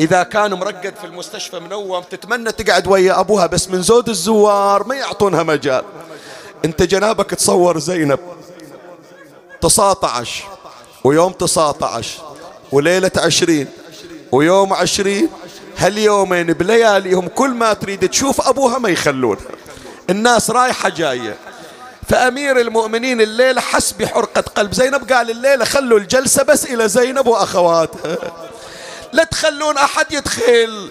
إذا 0.00 0.22
كان 0.22 0.54
مرقد 0.54 0.94
في 1.00 1.04
المستشفى 1.06 1.60
منوم 1.60 2.02
تتمنى 2.02 2.52
تقعد 2.52 2.86
ويا 2.86 3.20
أبوها 3.20 3.46
بس 3.46 3.68
من 3.68 3.82
زود 3.82 4.08
الزوار 4.08 4.86
ما 4.86 4.94
يعطونها 4.94 5.42
مجال. 5.42 5.84
أنت 6.64 6.82
جنابك 6.82 7.30
تصور 7.30 7.78
زينب. 7.78 8.18
19 9.60 10.44
ويوم 11.04 11.32
19 11.32 12.22
وليلة 12.72 13.10
عشرين. 13.16 13.66
ويوم 14.32 14.72
عشرين. 14.72 15.28
هاليومين 15.78 16.46
بلياليهم 16.46 17.28
كل 17.28 17.50
ما 17.50 17.72
تريد 17.72 18.08
تشوف 18.08 18.48
أبوها 18.48 18.78
ما 18.78 18.88
يخلونها. 18.88 19.42
الناس 20.10 20.50
رايحة 20.50 20.88
جاية. 20.88 21.36
فأمير 22.08 22.60
المؤمنين 22.60 23.20
الليلة 23.20 23.60
حس 23.60 23.92
بحرقة 23.92 24.40
قلب. 24.40 24.72
زينب 24.74 25.12
قال 25.12 25.30
الليلة 25.30 25.64
خلوا 25.64 25.98
الجلسة 25.98 26.42
بس 26.42 26.64
إلى 26.64 26.88
زينب 26.88 27.26
وأخواتها 27.26 28.16
لا 29.12 29.24
تخلون 29.24 29.76
أحد 29.78 30.12
يدخل. 30.12 30.90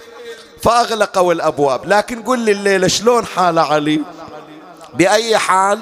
فأغلقوا 0.63 1.34
الأبواب. 1.34 1.82
لكن 1.86 2.24
قل 2.24 2.39
لي 2.39 2.51
الليلة 2.51 2.88
شلون 2.88 3.26
حال 3.26 3.59
علي؟ 3.59 4.01
بأي 4.93 5.38
حال؟ 5.38 5.80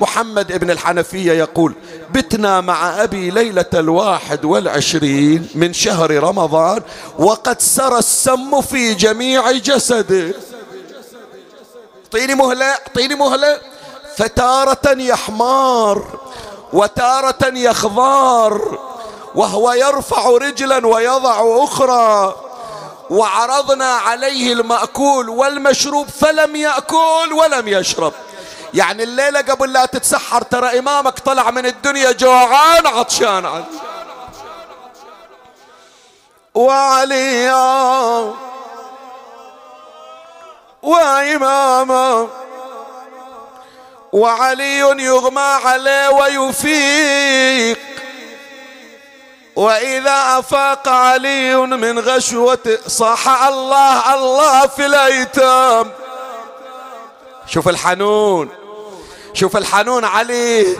محمد 0.00 0.52
ابن 0.52 0.70
الحنفية 0.70 1.32
يقول 1.32 1.74
بتنا 2.10 2.60
مع 2.60 3.02
أبي 3.02 3.30
ليلة 3.30 3.64
الواحد 3.74 4.44
والعشرين 4.44 5.48
من 5.54 5.72
شهر 5.72 6.10
رمضان 6.10 6.82
وقد 7.18 7.60
سرى 7.60 7.98
السم 7.98 8.60
في 8.60 8.94
جميع 8.94 9.52
جسده. 9.52 10.34
اعطيني 12.04 12.34
مهلة؟ 12.34 12.66
اعطيني 12.66 13.14
مهلة؟ 13.14 13.60
فتارة 14.16 14.92
يحمار 15.02 16.04
وتارة 16.72 17.46
يخضار 17.46 18.78
وهو 19.34 19.72
يرفع 19.72 20.28
رجلا 20.28 20.86
ويضع 20.86 21.64
أخرى 21.64 22.34
وعرضنا 23.10 23.92
عليه 23.92 24.52
المأكول 24.52 25.28
والمشروب 25.28 26.08
فلم 26.08 26.56
يأكل 26.56 27.32
ولم 27.32 27.68
يشرب. 27.68 28.12
يعني 28.74 29.02
الليلة 29.02 29.40
قبل 29.40 29.72
لا 29.72 29.86
تتسحر 29.86 30.42
ترى 30.42 30.78
إمامك 30.78 31.18
طلع 31.18 31.50
من 31.50 31.66
الدنيا 31.66 32.12
جوعان 32.12 32.86
عطشان 32.86 33.46
عن 33.46 33.64
وعلي 36.54 37.50
وإماما 40.82 42.28
وعلي 44.16 44.78
يغمى 44.78 45.40
عليه 45.40 46.08
ويفيق. 46.08 47.78
وإذا 49.56 50.38
أفاق 50.38 50.88
علي 50.88 51.56
من 51.56 51.98
غشوته 51.98 52.78
صاح 52.86 53.42
الله 53.42 54.14
الله 54.14 54.66
في 54.66 54.86
الأيتام. 54.86 55.90
شوف 57.46 57.68
الحنون 57.68 58.48
شوف 59.34 59.56
الحنون 59.56 60.04
عليه 60.04 60.76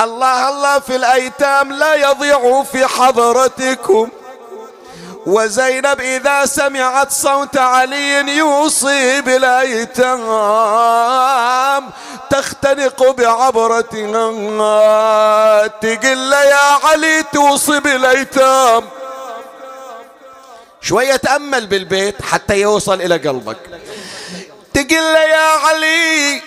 الله 0.00 0.48
الله 0.48 0.78
في 0.78 0.96
الأيتام 0.96 1.72
لا 1.72 1.94
يضيع 1.94 2.62
في 2.62 2.86
حضرتكم. 2.86 4.08
وزينب 5.26 6.00
إذا 6.00 6.46
سمعت 6.46 7.12
صوت 7.12 7.56
علي 7.56 8.36
يوصي 8.36 9.20
بالأيتام 9.20 10.30
تختنق 12.30 13.10
بعبرتها 13.10 14.30
تقل 15.66 16.32
يا 16.32 16.78
علي 16.84 17.22
توصي 17.32 17.80
بالأيتام. 17.80 18.88
شوية 20.80 21.16
تأمل 21.16 21.66
بالبيت 21.66 22.22
حتى 22.22 22.60
يوصل 22.60 23.00
إلى 23.00 23.16
قلبك. 23.16 23.58
تقل 24.74 25.14
يا 25.14 25.48
علي 25.66 26.42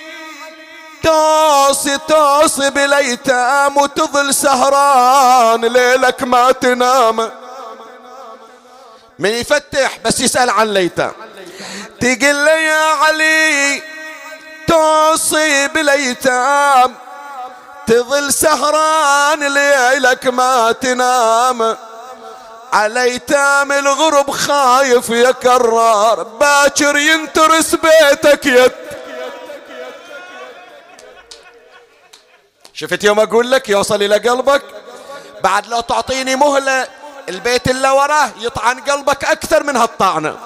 توصي 1.04 1.98
توصي 2.08 2.70
بالأيتام 2.70 3.78
وتظل 3.78 4.34
سهران 4.34 5.66
ليلك 5.66 6.24
ما 6.24 6.52
تنام. 6.52 7.43
من 9.20 9.30
يفتح 9.30 9.98
بس 10.06 10.20
يسأل 10.20 10.50
عن 10.50 10.70
الايتام 10.70 11.12
تقول 12.00 12.36
لي 12.36 12.66
يا 12.66 12.84
علي 12.84 13.82
توصي 14.68 15.68
بالايتام 15.68 16.96
تظل 17.88 18.34
سهران 18.34 19.44
ليلك 19.54 20.28
ما 20.28 20.72
تنام. 20.72 21.78
على 22.74 23.04
ايتام 23.04 23.72
الغرب 23.72 24.32
خايف 24.32 25.10
يا 25.10 25.32
كرار 25.32 26.24
باكر 26.24 26.98
ينترس 26.98 27.76
بيتك 27.76 28.46
يت 28.46 28.76
شفت 32.74 33.04
يوم 33.04 33.20
أقول 33.20 33.52
لك 33.52 33.70
يوصل 33.70 34.04
إلى 34.04 34.18
قلبك؟ 34.18 34.62
بعد 35.44 35.68
لو 35.68 35.80
تعطيني 35.82 36.36
مهلة 36.36 36.88
البيت 37.30 37.68
اللي 37.70 37.90
وراه 37.90 38.30
يطعن 38.40 38.80
قلبك 38.80 39.26
أكثر 39.26 39.64
من 39.64 39.76
هالطعنة. 39.76 40.38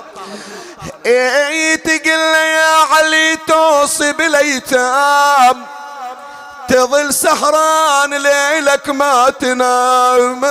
إيه 1.06 1.76
تقل 1.76 2.36
يا 2.36 2.76
علي 2.94 3.38
توصي 3.48 4.14
بالأيتام. 4.14 5.66
تظل 6.68 7.14
سهران 7.14 8.14
ليلك 8.14 8.90
ما 8.90 9.30
تنام. 9.30 10.46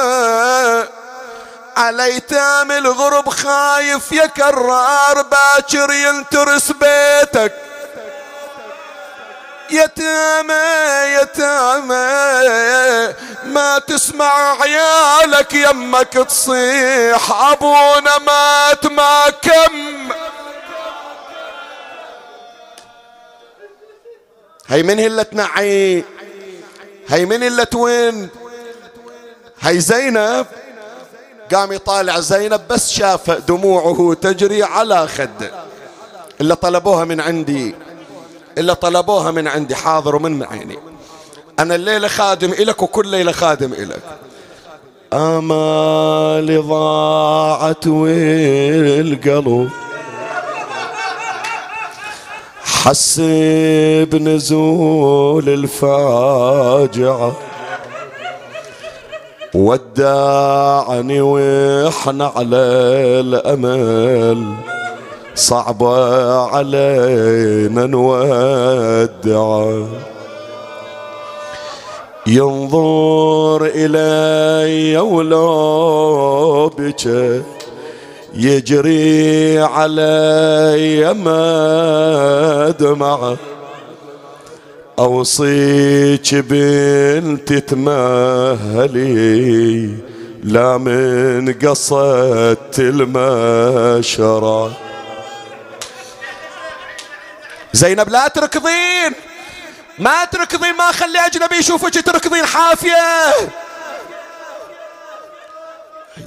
على 1.76 2.04
ايتام 2.04 2.72
الغرب 2.72 3.28
خايف 3.28 4.12
يا 4.12 4.26
كرار 4.26 5.22
باكر 5.22 5.92
ينترس 5.92 6.72
بيتك. 6.72 7.52
يتامى 9.70 10.64
يتامى. 11.22 11.94
ما 13.44 13.78
تسمع 13.78 14.62
عيالك 14.62 15.54
يمك 15.54 16.12
تصيح. 16.12 17.32
أبونا 17.32 18.18
مات 18.18 18.86
ما 18.86 19.30
كم. 19.42 20.08
هي 24.68 24.82
من 24.82 25.00
اللي 25.00 25.24
تنعي؟ 25.24 26.04
هي 27.08 27.24
من 27.24 27.42
اللي 27.42 27.64
توين؟ 27.64 28.28
هي 29.60 29.80
زينب. 29.80 30.46
قام 31.54 31.72
يطالع 31.72 32.20
زينب 32.20 32.68
بس 32.68 32.90
شاف 32.90 33.30
دموعه 33.30 34.14
تجري 34.14 34.62
على 34.62 35.08
خده 35.08 35.50
إلا 36.40 36.54
طلبوها 36.54 37.04
من 37.04 37.20
عندي. 37.20 37.74
إلا 38.58 38.74
طلبوها 38.74 39.30
من 39.30 39.48
عندي 39.48 39.74
حاضر 39.74 40.16
ومن 40.16 40.42
عيني 40.42 40.78
أنا 41.58 41.74
الليلة 41.74 42.08
خادم 42.08 42.52
إلك 42.52 42.82
وكل 42.82 43.08
ليلة 43.08 43.32
خادم 43.32 43.72
إلك. 43.72 44.02
آمالي 45.12 46.56
ضاعت 46.56 47.86
والقلب 47.86 49.70
حس 52.64 53.20
بنزول 54.10 55.48
الفاجعة. 55.48 57.32
ودعني 59.54 61.20
وإحنا 61.20 62.32
على 62.36 62.56
الأمل. 63.20 64.56
صعبة 65.36 66.40
علينا 66.40 67.86
نودع. 67.86 69.76
ينظر 72.26 73.70
إلي 73.74 74.98
ولو 74.98 76.68
بك 76.78 77.06
يجري 78.34 79.58
علي 79.58 81.14
ما 81.14 82.74
دمعه 82.80 83.36
أوصيك 84.98 86.34
بنت 86.34 87.52
تمهلي 87.52 89.06
لا 90.44 90.78
من 90.78 91.52
قصدت 91.52 92.78
المشرة 92.78 94.85
زينب 97.76 98.08
لا 98.08 98.28
تركضين. 98.28 99.12
ما 99.98 100.24
تركضين 100.24 100.74
ما 100.76 100.92
خلي 100.92 101.26
أجنبي 101.26 101.56
يشوفك 101.56 101.94
تركضين 101.94 102.46
حافية. 102.46 103.34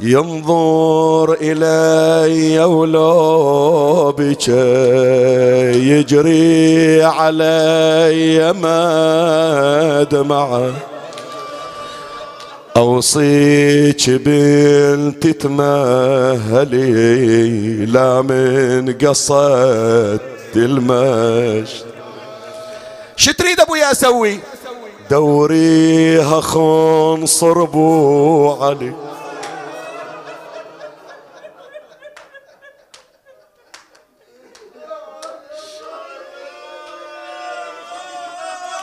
ينظر 0.02 1.38
إلي 1.41 2.64
ولو 2.64 4.12
بك 4.18 4.47
يجري 5.76 7.04
علي 7.04 8.54
ما 8.54 10.04
دمعه 10.12 10.74
أوصيك 12.78 14.10
بنت 14.10 15.28
تمهلي 15.28 16.86
لا 17.86 18.22
من 18.22 18.93
قصد 18.93 20.39
المش 20.56 21.70
شو 23.16 23.32
تريد 23.32 23.60
أبويا 23.60 23.91
أسوي؟ 23.91 24.39
دوريها 25.12 26.41
خون 26.41 27.26
صربو 27.26 28.54
علي. 28.64 28.93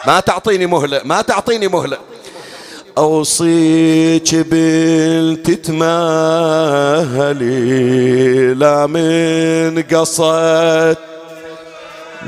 ما 0.07 0.21
تعطيني 0.21 0.67
مهلة 0.67 1.01
ما 1.05 1.23
تعطيني 1.23 1.69
مهلة. 1.69 1.99
أوصيك 2.99 4.35
بنت 4.35 5.51
تمهلي 5.51 5.85
لا 8.55 8.87
من 8.87 9.83
قصد 9.83 10.97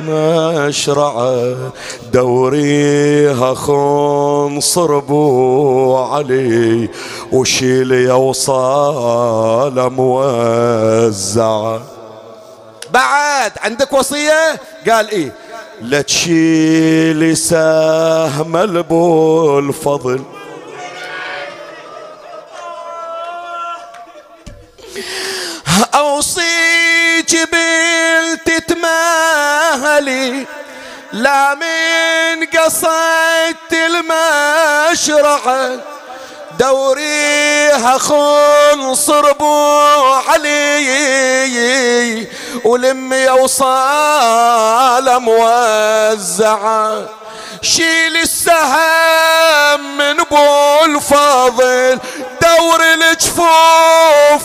مشرعة 0.07 1.57
دوريها 2.13 3.55
خون 3.55 4.61
صربو 4.61 5.97
علي 5.97 6.89
وشيل 7.33 7.93
يوصال 7.93 9.91
موزعة 9.93 11.81
بعد 12.91 13.53
عندك 13.61 13.93
وصية؟ 13.93 14.61
قال 14.89 15.11
إيه؟ 15.11 15.33
لا 15.83 16.03
تشيلي 16.03 17.35
سهم 17.35 18.57
البو 18.57 19.59
الفضل 19.59 20.23
لا 31.13 31.55
من 31.55 32.47
قصدت 32.47 33.73
المشرعة 33.73 35.71
دوريها 36.59 37.99
خون 37.99 38.95
صربو 38.95 39.79
علي 40.29 42.27
ولمي 42.65 43.29
وصال 43.29 45.19
موزعة. 45.19 47.09
شيل 47.63 48.17
السهم 48.17 49.99
من 49.99 50.21
أبو 50.21 50.85
الفاضل 50.85 51.99
دور 52.43 52.83
الجفوف 52.83 54.43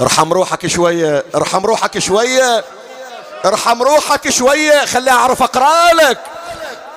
ارحم 0.00 0.32
روحك 0.32 0.66
شوية 0.66 1.24
ارحم 1.34 1.66
روحك 1.66 1.98
شوية 1.98 2.64
ارحم 3.44 3.82
روحك 3.82 4.30
شوية 4.30 4.84
خلي 4.84 5.10
أعرف 5.10 5.42
أقرأ 5.42 5.92
لك. 5.92 6.18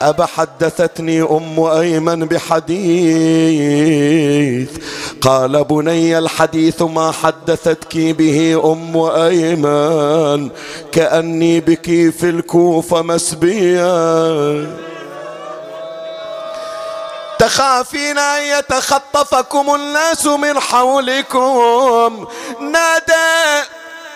أبا 0.01 0.25
حدثتني 0.25 1.21
أم 1.21 1.59
أيمن 1.59 2.25
بحديث 2.25 2.79
قال 5.21 5.63
بني 5.63 6.17
الحديث 6.17 6.81
ما 6.81 7.11
حدثتك 7.11 7.97
به 7.97 8.61
أم 8.71 8.97
أيمن 8.97 10.49
كأني 10.91 11.59
بك 11.59 11.85
في 12.19 12.29
الكوفة 12.29 13.01
مسبيا. 13.01 14.67
تخافين 17.41 18.17
أن 18.17 18.41
يتخطفكم 18.41 19.75
الناس 19.75 20.25
من 20.25 20.59
حولكم. 20.59 22.27
نادى 22.59 23.67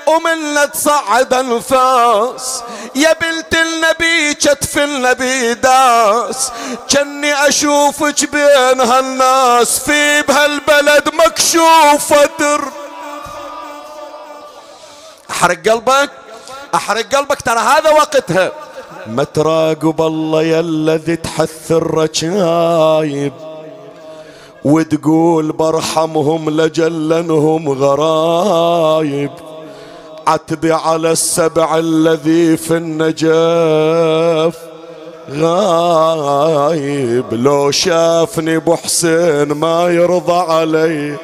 ومنا 0.07 0.65
تصعد 0.65 1.33
انفاس 1.33 2.63
يا 2.95 3.13
بنت 3.13 3.53
النبي 3.53 4.33
كتف 4.33 4.77
النبي 4.77 5.53
داس. 5.53 6.51
كني 6.91 7.47
اشوفك 7.47 8.29
بين 8.29 8.81
هالناس 8.81 9.79
في 9.79 10.21
بهالبلد 10.21 11.09
مكشوف 11.13 12.13
در 12.39 12.61
أحرق 15.31 15.69
قلبك. 15.69 16.11
أحرق 16.75 17.15
قلبك. 17.15 17.41
ترى 17.41 17.59
هذا 17.59 17.89
وقتها 17.89 18.51
ما 19.07 19.23
تراقب 19.23 20.01
الله 20.01 20.43
يا 20.43 20.59
الذي 20.59 21.15
تحث 21.15 21.71
الرجايب. 21.71 23.33
وتقول 24.65 25.51
برحمهم 25.51 26.49
لجلنهم 26.49 27.69
غرايب. 27.69 29.31
عتبي 30.27 30.73
على 30.73 31.11
السبع 31.11 31.77
الذي 31.77 32.57
في 32.57 32.77
النجاف 32.77 34.55
غايب. 35.31 37.25
لو 37.33 37.71
شافني 37.71 38.55
أبو 38.55 38.75
حسين 38.75 39.51
ما 39.51 39.87
يرضى 39.87 40.51
علي. 40.51 41.17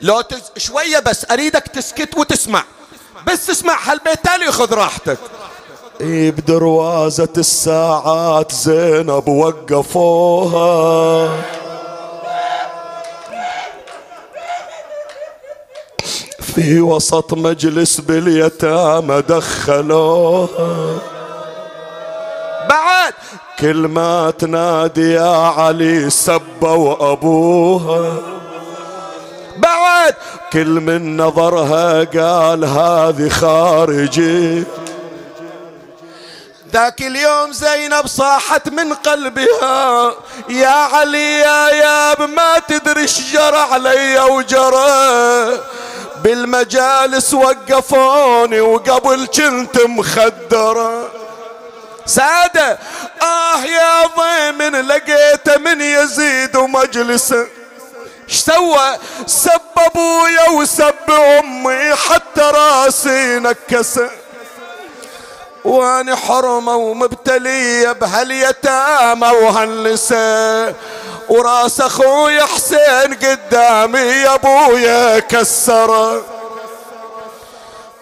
لو 0.00 0.20
تس... 0.20 0.52
شوية 0.56 0.98
بس 0.98 1.26
أريدك 1.30 1.68
تسكت 1.68 2.16
وتسمع. 2.16 2.64
بس 3.26 3.46
تسمع 3.46 3.78
هالبيت 3.84 4.24
تالي 4.24 4.52
خذ 4.52 4.74
راحتك. 4.74 5.18
بدروازة 6.00 7.28
الساعات 7.38 8.52
زينب 8.52 9.28
وقفوها. 9.28 10.66
في 16.40 16.80
وسط 16.80 17.34
مجلس 17.34 18.00
باليتامى 18.00 19.22
دخلوها. 19.28 20.98
بعد 22.68 23.12
كل 23.58 23.76
ما 23.76 24.30
تنادي 24.30 25.12
يا 25.12 25.36
علي 25.36 26.10
سبوا 26.10 27.12
أبوها. 27.12 28.12
بعد 29.56 30.14
كل 30.52 30.66
من 30.66 31.16
نظرها 31.16 32.04
قال 32.04 32.64
هذه 32.64 33.28
خارجي. 33.28 34.64
ذاك 36.76 37.00
اليوم 37.02 37.52
زينب 37.52 38.06
صاحت 38.06 38.68
من 38.68 38.94
قلبها. 38.94 40.14
يا 40.48 40.68
علي 40.68 41.38
يا 41.38 41.68
ياب 41.70 42.22
ما 42.22 42.58
تدري 42.58 43.00
إيش 43.00 43.32
جرى 43.32 43.56
علي 43.72 44.20
وجرى. 44.20 45.60
بالمجالس 46.22 47.34
وقفوني 47.34 48.60
وقبل 48.60 49.26
كنت 49.26 49.80
مخدرة. 49.80 51.10
سادة 52.06 52.78
آه 53.22 53.64
يا 53.64 54.06
ضيمن 54.06 54.80
لقيته 54.88 55.56
من 55.58 55.80
يزيد 55.80 56.56
ومجلسه 56.56 57.46
إيش 58.28 58.36
سوى؟ 58.36 58.96
سب 59.26 59.60
أبويا 59.78 60.50
وسب 60.50 61.10
أمي 61.10 61.94
حتى 61.94 62.40
راسي 62.40 63.38
نكسه. 63.38 64.10
واني 65.66 66.16
حرمة 66.16 66.76
ومبتلية 66.76 67.92
بهاليتامى 67.92 69.28
وهالنساء. 69.28 70.74
وراس 71.28 71.80
أخوي 71.80 72.42
حسين 72.42 73.14
قدامي 73.14 73.98
يا 73.98 74.34
أبويا 74.34 75.18
كسره 75.18 76.22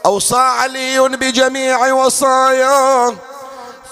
أوصى 0.07 0.37
علي 0.37 0.99
بجميع 1.01 1.93
وصاياه 1.93 3.15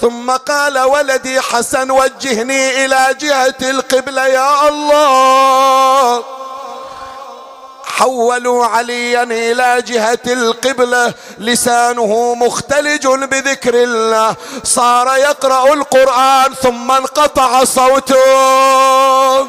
ثم 0.01 0.31
قال 0.31 0.78
ولدي 0.78 1.40
حسن 1.40 1.90
وجهني 1.90 2.85
إلى 2.85 3.16
جهة 3.20 3.70
القبلة 3.70 4.27
يا 4.27 4.69
الله. 4.69 6.24
حولوا 7.98 8.66
عليا 8.66 9.23
إلى 9.23 9.82
جهة 9.82 10.19
القبلة 10.27 11.14
لسانه 11.39 12.35
مختلج 12.35 13.06
بذكر 13.06 13.74
الله. 13.74 14.36
صار 14.64 15.16
يقرأ 15.16 15.73
القرآن 15.74 16.55
ثم 16.55 16.90
انقطع 16.90 17.64
صوته. 17.64 19.48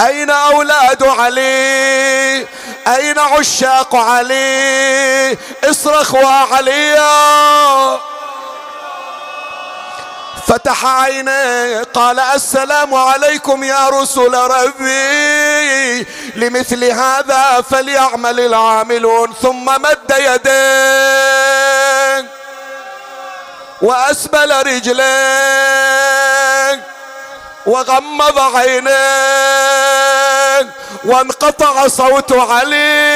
أين 0.00 0.30
أولاد 0.30 1.02
علي؟ 1.02 2.46
أين 2.88 3.18
عشاق 3.18 3.94
علي؟ 3.96 5.38
اصرخوا 5.64 6.26
عليا 6.26 8.00
فتح 10.46 10.86
عينيه 10.86 11.82
قال 11.94 12.20
السلام 12.20 12.94
عليكم 12.94 13.64
يا 13.64 13.88
رسل 13.88 14.34
ربي. 14.34 16.06
لمثل 16.36 16.84
هذا 16.84 17.64
فليعمل 17.70 18.40
العاملون 18.40 19.34
ثم 19.42 19.64
مد 19.64 20.14
يديه. 20.18 20.52
وأسبل 23.82 24.66
رجليه. 24.66 25.02
وغمض 27.66 28.56
عينيه. 28.56 28.92
وانقطع 31.04 31.88
صوت 31.88 32.32
علي. 32.32 33.12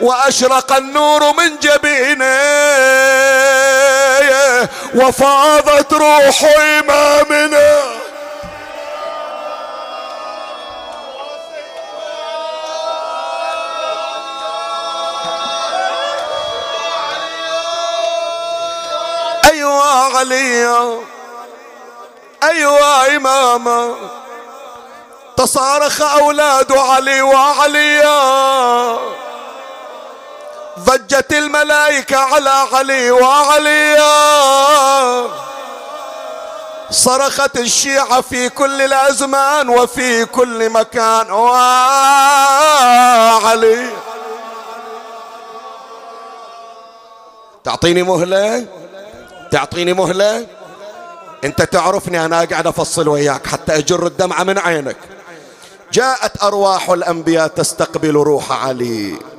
وأشرق 0.00 0.72
النور 0.72 1.32
من 1.32 1.58
جبينه 1.58 2.40
وفاضت 4.94 5.92
روح 5.92 6.44
إمامنا. 6.78 7.82
أيوة 19.44 20.18
علي 20.18 20.68
أيوة 22.42 23.16
إماما. 23.16 23.94
تصارخ 25.36 26.02
أولاد 26.02 26.72
علي 26.72 27.22
وعليا. 27.22 29.19
ضجت 30.84 31.32
الملائكة 31.32 32.16
على 32.16 32.50
علي 32.50 33.10
وعليا 33.10 34.10
صرخت 36.90 37.58
الشيعة 37.58 38.20
في 38.20 38.48
كل 38.48 38.82
الأزمان 38.82 39.68
وفي 39.68 40.24
كل 40.24 40.70
مكان. 40.70 41.30
وعلي. 41.30 42.00
تعطيني 47.64 48.02
مهلة؟ 48.02 48.66
تعطيني 49.50 49.92
مهلة؟ 49.92 50.46
انت 51.44 51.62
تعرفني 51.62 52.24
أنا 52.24 52.44
قاعد 52.44 52.66
افصل 52.66 53.08
وياك 53.08 53.46
حتى 53.46 53.78
اجر 53.78 54.06
الدمعة 54.06 54.42
من 54.44 54.58
عينك. 54.58 54.96
جاءت 55.92 56.42
أرواح 56.42 56.90
الأنبياء 56.90 57.46
تستقبل 57.46 58.14
روح 58.14 58.52
علي. 58.52 59.29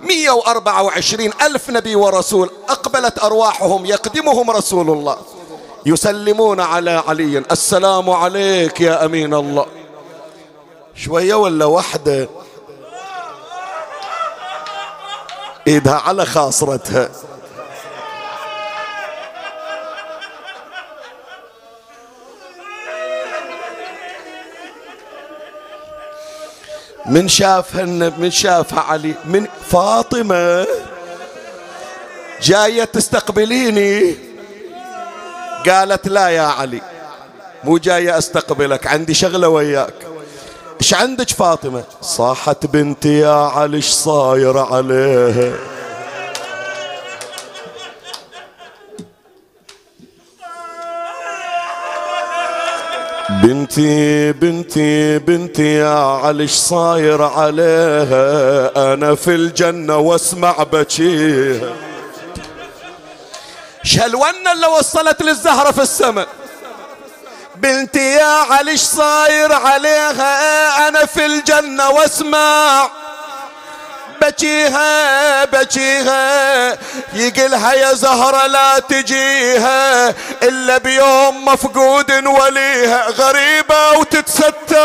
124 0.00 1.30
ألف 1.42 1.70
نبي 1.70 1.96
ورسول 1.96 2.50
أقبلت 2.68 3.22
أرواحهم 3.22 3.86
يقدمهم 3.86 4.50
رسول 4.50 4.90
الله. 4.90 5.16
يسلمون 5.86 6.60
على 6.60 7.02
علي. 7.08 7.38
السلام 7.38 8.10
عليك 8.10 8.80
يا 8.80 9.04
أمين 9.04 9.34
الله. 9.34 9.66
شوية 10.94 11.34
ولا 11.34 11.64
وحدة 11.64 12.28
إيدها 15.66 15.94
على 15.94 16.26
خاصرتها. 16.26 17.10
من 27.08 27.28
شافها 27.28 27.84
من 28.18 28.30
شافها 28.30 28.80
علي 28.80 29.14
من 29.24 29.46
فاطمة. 29.70 30.66
جاية 32.42 32.84
تستقبليني. 32.84 34.16
قالت 35.68 36.08
لا 36.08 36.28
يا 36.28 36.42
علي 36.42 36.80
مو 37.64 37.78
جاية 37.78 38.18
أستقبلك 38.18 38.86
عندي 38.86 39.14
شغلة 39.14 39.48
وياك. 39.48 39.94
إيش 40.80 40.94
عندك 40.94 41.30
فاطمة؟ 41.30 41.84
صاحت 42.02 42.66
بنتي 42.66 43.18
يا 43.18 43.34
علي 43.34 43.76
إيش 43.76 43.90
صاير 43.90 44.58
عليها؟ 44.58 45.52
بنتي 53.46 54.32
بنتي 54.32 55.18
بنتي 55.18 55.74
يا 55.74 55.98
علي 56.24 56.46
صاير 56.46 57.22
عليها؟ 57.22 58.94
أنا 58.94 59.14
في 59.14 59.34
الجنة 59.34 59.96
واسمع 59.96 60.52
بكيها 60.72 61.72
شلونا 63.84 64.52
اللي 64.52 64.66
وصلت 64.66 65.22
للزهرة 65.22 65.70
في 65.70 65.82
السماء. 65.82 66.28
بنتي 67.56 68.12
يا 68.12 68.24
علي 68.24 68.76
صاير 68.76 69.52
عليها؟ 69.52 70.88
أنا 70.88 71.06
في 71.06 71.26
الجنة 71.26 71.90
واسمع. 71.90 72.90
بجيها 74.22 75.44
بجيها. 75.44 76.78
يقلها 77.12 77.72
يا 77.72 77.92
زهرة 77.92 78.46
لا 78.46 78.78
تجيها. 78.78 80.14
إلا 80.42 80.78
بيوم 80.78 81.44
مفقود 81.44 82.26
وليها. 82.26 83.06
غريبة 83.10 83.92
وتتستر. 83.92 84.76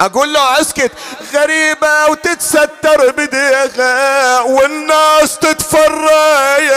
أقول 0.00 0.32
له 0.32 0.60
اسكت. 0.60 0.92
غريبة 1.34 2.06
وتتستر 2.06 3.10
بديها 3.10 4.40
والناس 4.40 5.38
تتفرج. 5.38 6.72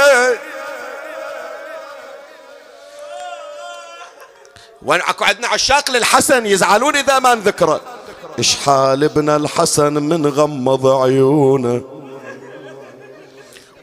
وين 4.81 5.01
أكو 5.01 5.23
عندنا 5.23 5.47
عشاق 5.47 5.91
للحسن 5.91 6.45
يزعلون 6.45 6.95
إذا 6.95 7.19
ما 7.19 7.35
نذكره 7.35 7.81
اشحال 8.39 9.03
ابن 9.03 9.29
الحسن 9.29 9.93
من 9.93 10.27
غمض 10.27 10.87
عيونه؟ 10.87 11.81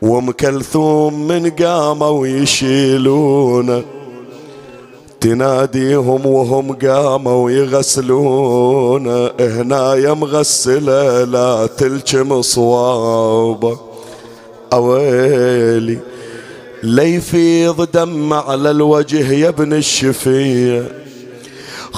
وأم 0.02 0.30
كلثوم 0.30 1.28
من 1.28 1.50
قاموا 1.50 2.26
يشيلونه. 2.26 3.82
تناديهم 5.20 6.26
وهم 6.26 6.72
قاموا 6.72 7.50
يغسلونه. 7.50 9.30
هنا 9.40 9.94
يا 9.94 10.12
مغسلة 10.12 11.24
لا 11.24 11.66
تلجم 11.66 12.42
صوابه. 12.42 13.78
أويلي 14.72 15.98
ليفيض 16.82 17.88
دم 17.94 18.32
على 18.32 18.70
الوجه 18.70 19.32
يا 19.32 19.48
ابن 19.48 19.72
الشفيه 19.72 21.01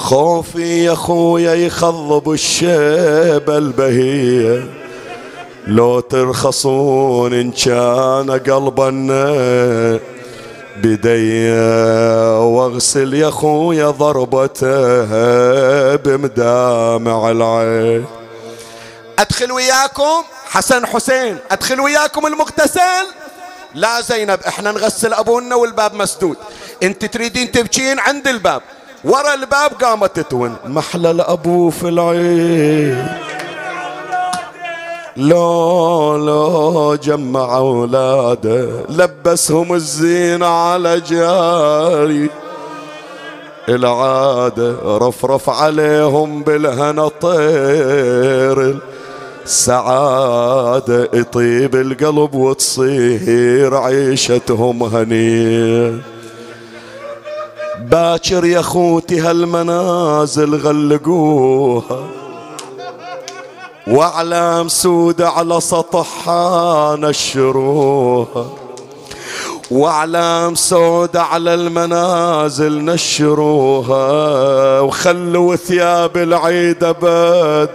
خوفي 0.05 0.85
يا 0.85 0.95
خويا 0.95 1.53
يخضب 1.53 2.31
الشيبة 2.31 3.57
البهية. 3.57 4.63
لو 5.67 5.99
ترخصون 5.99 7.33
إن 7.33 7.51
كان 7.51 8.31
قلبنا 8.31 9.25
بدي 10.77 11.51
واغسل 12.37 13.13
يا 13.13 13.29
خويا 13.29 13.89
ضربته 13.89 15.05
بمدامع 15.95 17.31
العين. 17.31 18.05
أدخل 19.19 19.51
وياكم 19.51 20.23
حسن 20.45 20.85
حسين 20.85 21.37
أدخل 21.51 21.79
وياكم 21.79 22.27
المغتسل. 22.27 23.05
لا 23.75 24.01
زينب 24.01 24.39
إحنا 24.47 24.71
نغسل 24.71 25.13
أبونا 25.13 25.55
والباب 25.55 25.93
مسدود. 25.93 26.37
إنت 26.83 27.05
تريدين 27.05 27.51
تبكين 27.51 27.99
عند 27.99 28.27
الباب. 28.27 28.61
ورا 29.05 29.33
الباب 29.33 29.71
قامت 29.81 30.19
تتون. 30.19 30.55
محلى 30.65 31.11
الابو 31.11 31.69
في 31.69 31.89
العين 31.89 33.07
لو 35.17 36.17
لو 36.17 36.95
جمع 36.95 37.57
اولاده 37.57 38.69
لبسهم 38.89 39.73
الزينة 39.73 40.45
على 40.45 40.99
جاري. 40.99 42.29
العادة 43.69 44.75
رفرف 44.85 45.49
عليهم 45.49 46.43
بالهنا 46.43 47.07
طير. 47.07 48.79
السعادة 49.45 51.09
يطيب 51.13 51.75
القلب 51.75 52.35
وتصير 52.35 53.75
عيشتهم 53.75 54.83
هنيه 54.83 56.14
باكر 57.79 58.45
يا 58.45 58.61
خوتي 58.61 59.19
هالمنازل 59.19 60.55
غلقوها. 60.55 61.99
وأعلام 63.87 64.67
سودة 64.67 65.29
على 65.29 65.61
سطحها 65.61 66.95
نشروها. 66.95 68.45
وأعلام 69.71 70.55
سودة 70.55 71.21
على 71.23 71.53
المنازل 71.53 72.85
نشروها. 72.85 73.99
وخلوا 74.79 75.55
ثياب 75.55 76.17
العيد 76.17 76.83
أبد 76.83 77.69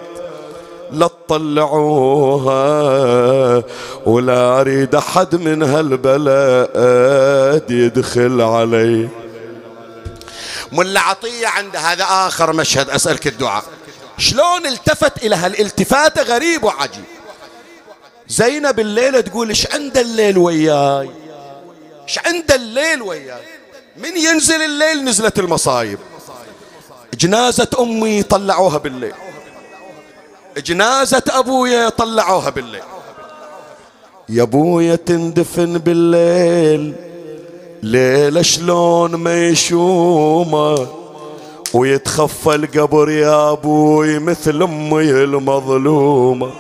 لا 0.93 1.11
تطلعوها. 1.29 2.63
ولا 4.07 4.61
أريد 4.61 4.95
أحد 4.95 5.35
من 5.37 5.63
هالبلد 5.63 6.71
يدخل 7.71 8.41
علي. 8.41 9.09
ملا 10.73 11.01
عطية 11.01 11.47
عند 11.47 11.77
هذا 11.77 12.05
آخر 12.05 12.53
مشهد. 12.53 12.91
أسألك 12.91 13.27
الدعاء. 13.27 13.65
شلون 14.19 14.67
التفت 14.67 15.25
إلى 15.25 15.37
هالالتفاتة 15.37 16.23
غريب 16.23 16.65
وعجيب؟ 16.65 17.05
زينب 18.29 18.81
الليلة 18.81 19.21
تقول 19.21 19.49
إيش 19.49 19.67
عند 19.75 19.99
الليل 19.99 20.39
وياي؟ 20.39 21.11
إيش 22.03 22.19
عند 22.19 22.53
الليل 22.53 23.03
وياي؟ 23.03 23.43
من 23.97 24.17
ينزل 24.17 24.63
الليل 24.63 25.05
نزلت 25.05 25.39
المصايب. 25.39 25.99
جنازة 27.15 27.69
أمي 27.81 28.23
طلعوها 28.23 28.79
بالليل. 28.79 29.15
جنازة 30.57 31.23
أبويا 31.29 31.89
طلعوها 31.89 32.51
بالليل. 32.51 32.83
يا 34.29 34.43
أبويا 34.43 34.97
تندفن 34.97 35.79
بالليل. 35.79 37.10
ليلة 37.83 38.43
شلون 38.43 39.15
ما 39.15 39.49
يشومه 39.49 40.87
ويتخفى 41.75 42.55
القبر 42.55 43.11
يا 43.11 43.53
أبوي 43.53 44.19
مثل 44.19 44.63
أمي 44.63 45.11
المظلومة. 45.11 46.51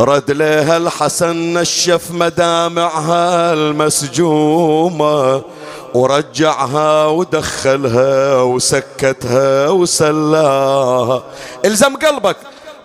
رد 0.00 0.30
لها 0.30 0.76
الحسن 0.76 1.36
نشف 1.54 2.10
مدامعها 2.10 3.52
المسجومة 3.52 5.42
ورجعها 5.94 7.06
ودخلها 7.06 8.42
وسكتها 8.42 9.68
وسلاها. 9.68 11.22
إلزم 11.64 11.96
قلبك. 11.96 12.36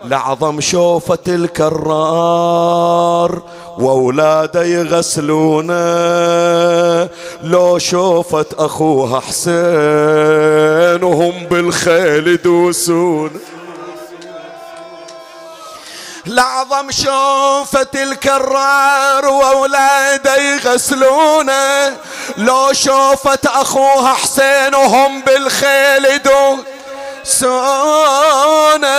لعظم 0.06 0.62
شوفة 0.62 1.18
الكرار 1.28 2.82
وأولاده 3.78 4.64
يغسلونه 4.64 5.74
لو 7.44 7.78
شوفت 7.78 8.54
أخوها 8.54 9.20
حسين 9.20 11.04
وهم 11.04 11.46
بالخيل 11.46 12.28
يدوسون. 12.28 13.32
لعظم 16.26 16.92
شوفة 16.92 17.88
الكرار 17.96 19.26
وأولاده 19.26 20.36
يغسلونه 20.36 21.98
لو 22.38 22.74
شوفت 22.74 23.46
أخوها 23.46 24.14
حسين 24.14 24.76
وهم 24.76 25.22
بالخيل 25.22 26.06
يدوسون. 26.06 26.79
سونة. 27.24 28.90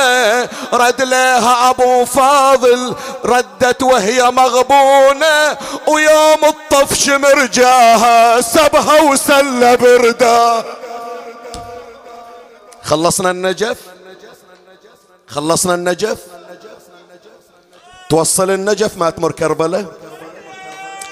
رد 0.73 1.03
لها 1.03 1.71
أبو 1.71 2.05
فاضل 2.05 2.95
ردت 3.25 3.83
وهي 3.83 4.31
مغبونة. 4.31 5.59
ويوم 5.87 6.45
الطفش 6.45 7.09
مرجاها 7.09 8.41
سبها 8.41 9.01
وسل 9.01 9.77
بردا. 9.77 10.65
خلصنا 12.83 13.31
النجف؟ 13.31 13.79
خلصنا 15.27 15.75
النجف؟ 15.75 16.19
توصل 18.11 18.51
النجف 18.51 18.97
ما 18.97 19.11
تمر 19.11 19.33
كربلة؟ 19.33 19.87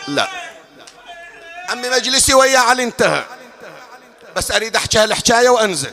لا. 0.08 0.28
عمي 1.70 1.88
مجلسي 1.88 2.34
ويا 2.34 2.58
علي 2.58 2.82
انتهى. 2.82 3.24
بس 4.36 4.50
أريد 4.50 4.76
احكي 4.76 4.98
هالحكايه 4.98 5.48
وأنزل. 5.48 5.90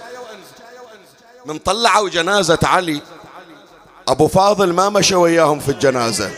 من 1.45 1.57
طلعوا 1.57 2.09
جنازة 2.09 2.59
علي. 2.63 3.01
أبو 4.07 4.27
فاضل 4.27 4.73
ما 4.73 4.89
مشى 4.89 5.15
وياهم 5.15 5.59
في 5.59 5.69
الجنازة. 5.69 6.31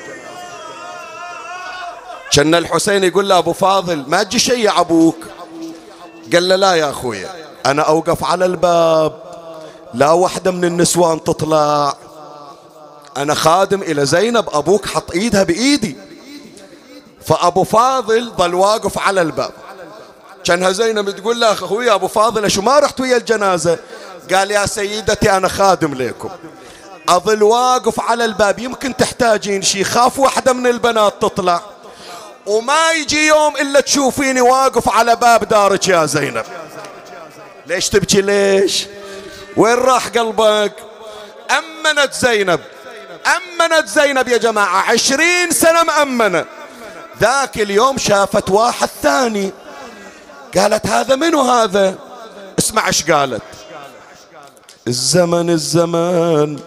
كان 2.31 2.55
الحسين 2.55 3.03
يقول 3.03 3.29
له 3.29 3.37
أبو 3.37 3.53
فاضل 3.53 4.03
ما 4.07 4.23
تجي 4.23 4.39
شيء 4.39 4.79
أبوك؟ 4.79 5.17
قال 6.33 6.49
له 6.49 6.55
لا 6.55 6.73
يا 6.73 6.89
أخويا 6.89 7.29
أنا 7.65 7.81
أوقف 7.81 8.23
على 8.23 8.45
الباب. 8.45 9.21
لا 9.93 10.11
وحدة 10.11 10.51
من 10.51 10.65
النسوان 10.65 11.23
تطلع. 11.23 11.95
أنا 13.17 13.33
خادم 13.33 13.81
إلى 13.81 14.05
زينب 14.05 14.49
أبوك 14.53 14.85
حط 14.85 15.11
إيدها 15.11 15.43
بإيدي. 15.43 15.97
فأبو 17.25 17.63
فاضل 17.63 18.31
ظل 18.37 18.55
واقف 18.55 18.97
على 18.97 19.21
الباب. 19.21 19.51
كانها 20.43 20.71
زينب 20.71 21.09
تقول 21.09 21.39
له 21.39 21.51
أخوي 21.51 21.93
أبو 21.93 22.07
فاضل 22.07 22.51
شو 22.51 22.61
ما 22.61 22.79
رحت 22.79 23.01
ويا 23.01 23.17
الجنازة؟ 23.17 23.79
قال 24.33 24.51
يا 24.51 24.65
سيدتي 24.65 25.31
أنا 25.37 25.47
خادم 25.47 25.93
لكم. 25.93 26.29
أظل 27.09 27.43
واقف 27.43 27.99
على 27.99 28.25
الباب. 28.25 28.59
يمكن 28.59 28.95
تحتاجين 28.95 29.61
شي. 29.61 29.83
خاف 29.83 30.19
واحدة 30.19 30.53
من 30.53 30.67
البنات 30.67 31.13
تطلع. 31.21 31.61
وما 32.45 32.91
يجي 32.91 33.27
يوم 33.27 33.57
إلا 33.57 33.79
تشوفيني 33.79 34.41
واقف 34.41 34.89
على 34.89 35.15
باب 35.15 35.47
دارك 35.47 35.87
يا 35.87 36.05
زينب. 36.05 36.45
ليش 37.67 37.89
تبكي 37.89 38.21
ليش؟ 38.21 38.87
وين 39.57 39.75
راح 39.75 40.07
قلبك؟ 40.07 40.73
أمنت 41.51 42.13
زينب. 42.13 42.59
أمنت 43.25 43.87
زينب 43.87 44.27
يا 44.27 44.37
جماعة. 44.37 44.91
عشرين 44.91 45.51
سنة 45.51 45.83
مأمنة. 45.83 46.45
ذاك 47.21 47.57
اليوم 47.59 47.97
شافت 47.97 48.49
واحد 48.49 48.89
ثاني. 49.03 49.51
قالت 50.57 50.87
هذا 50.87 51.15
منو 51.15 51.41
هذا؟ 51.41 51.95
اسمع 52.59 52.87
إيش 52.87 53.11
قالت. 53.11 53.41
الزمن 54.87 55.49
الزمان 55.49 56.59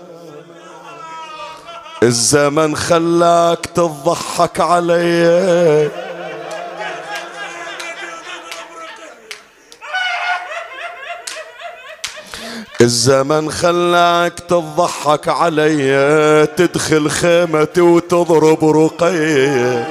الزمن 2.02 2.76
خلاك 2.76 3.66
تضحك 3.66 4.60
علي 4.60 5.90
الزمن 12.80 13.50
خلاك 13.50 14.40
تضحك 14.40 15.28
علي 15.28 16.46
تدخل 16.56 17.10
خيمتي 17.10 17.80
وتضرب 17.80 18.64
رقي 18.64 19.84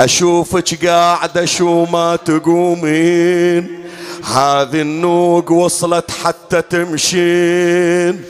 أشوفك 0.00 0.86
قاعدة 0.86 1.44
شو 1.44 1.84
ما 1.84 2.16
تقومين. 2.16 3.77
هذه 4.24 4.80
النوق 4.80 5.52
وصلت 5.52 6.10
حتى 6.10 6.62
تمشين. 6.62 8.24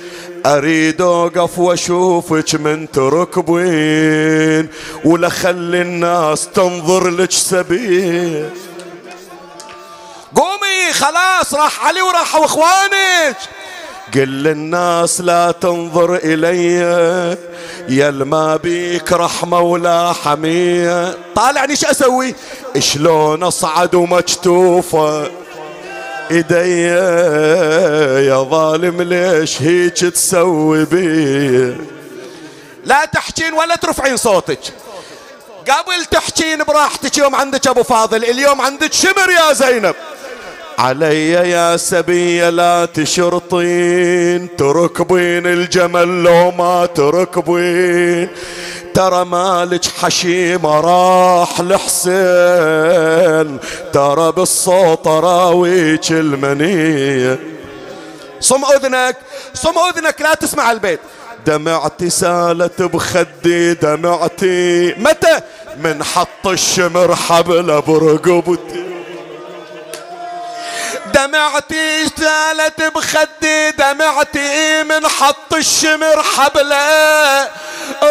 أريد 0.47 1.01
أوقف 1.01 1.59
وأشوفك 1.59 2.55
من 2.55 2.91
تركبين 2.91 4.69
ولا 5.05 5.29
خلي 5.29 5.83
الناس 5.83 6.49
تنظر 6.55 7.09
لك 7.09 7.33
سبيل. 7.33 8.51
قومي 10.37 10.93
خلاص 10.93 11.55
راح 11.55 11.87
علي 11.87 12.03
وراح 12.03 12.37
إخوانك. 12.37 13.37
قل 14.15 14.29
للناس 14.43 15.21
لا 15.21 15.51
تنظر 15.51 16.17
إلي. 16.17 17.37
يا 17.89 18.11
ما 18.11 18.57
بيك 18.57 19.13
رحمة 19.13 19.61
ولا 19.61 20.13
حمية. 20.13 21.19
طالعني 21.35 21.71
إيش 21.71 21.85
أسوي؟ 21.85 22.35
شلون 22.79 23.43
أصعد 23.43 23.95
ومكتوفة 23.95 25.31
إيدي 26.31 26.83
يا 28.29 28.43
ظالم 28.43 29.03
ليش 29.03 29.63
هيك 29.63 29.99
تسوي 29.99 30.85
بي؟ 30.85 31.77
لا 32.85 33.05
تحكين 33.05 33.53
ولا 33.53 33.77
ترفعين 33.77 34.17
صوتك. 34.17 34.61
قبل 35.69 36.05
تحكين 36.05 36.65
براحتك 36.65 37.19
يوم 37.19 37.35
عندك 37.35 37.67
أبو 37.67 37.83
فاضل 37.83 38.25
اليوم 38.25 38.61
عندك 38.61 38.93
شمر 38.93 39.31
يا 39.31 39.53
زينب. 39.53 39.95
علي 40.79 41.31
يا 41.31 41.77
سبية 41.77 42.51
لا 42.51 42.85
تشرطين 42.85 44.57
تركبين 44.57 45.47
الجمل 45.47 46.23
لو 46.23 46.51
ما 46.51 46.87
تركبين 46.87 48.29
ترى 48.95 49.25
مالك 49.25 49.85
حشيمة 49.85 50.81
راح 50.81 51.61
لحسين. 51.61 53.59
ترى 53.93 54.33
بالصوت 54.33 55.07
راويك 55.07 56.11
المنية 56.11 57.39
صم 58.41 58.65
أذنك 58.65 59.17
صم 59.55 59.75
أذنك 59.79 60.23
لا 60.23 60.35
تسمع 60.35 60.73
البيت. 60.73 61.01
دمعتي 61.47 62.11
سالت 62.11 62.83
بخدي 62.83 63.75
دمعتي 63.75 64.95
متى؟ 64.99 65.41
من 65.83 66.05
حط 66.05 66.47
الشمر 66.47 67.15
حبل 67.15 67.83
برقبتي. 67.83 68.98
دمعتي 71.15 72.09
سالت 72.09 72.83
بخدي 72.83 73.71
دمعتي 73.71 74.83
من 74.83 75.09
حط 75.09 75.55
الشمر 75.55 76.23
حبله. 76.23 77.49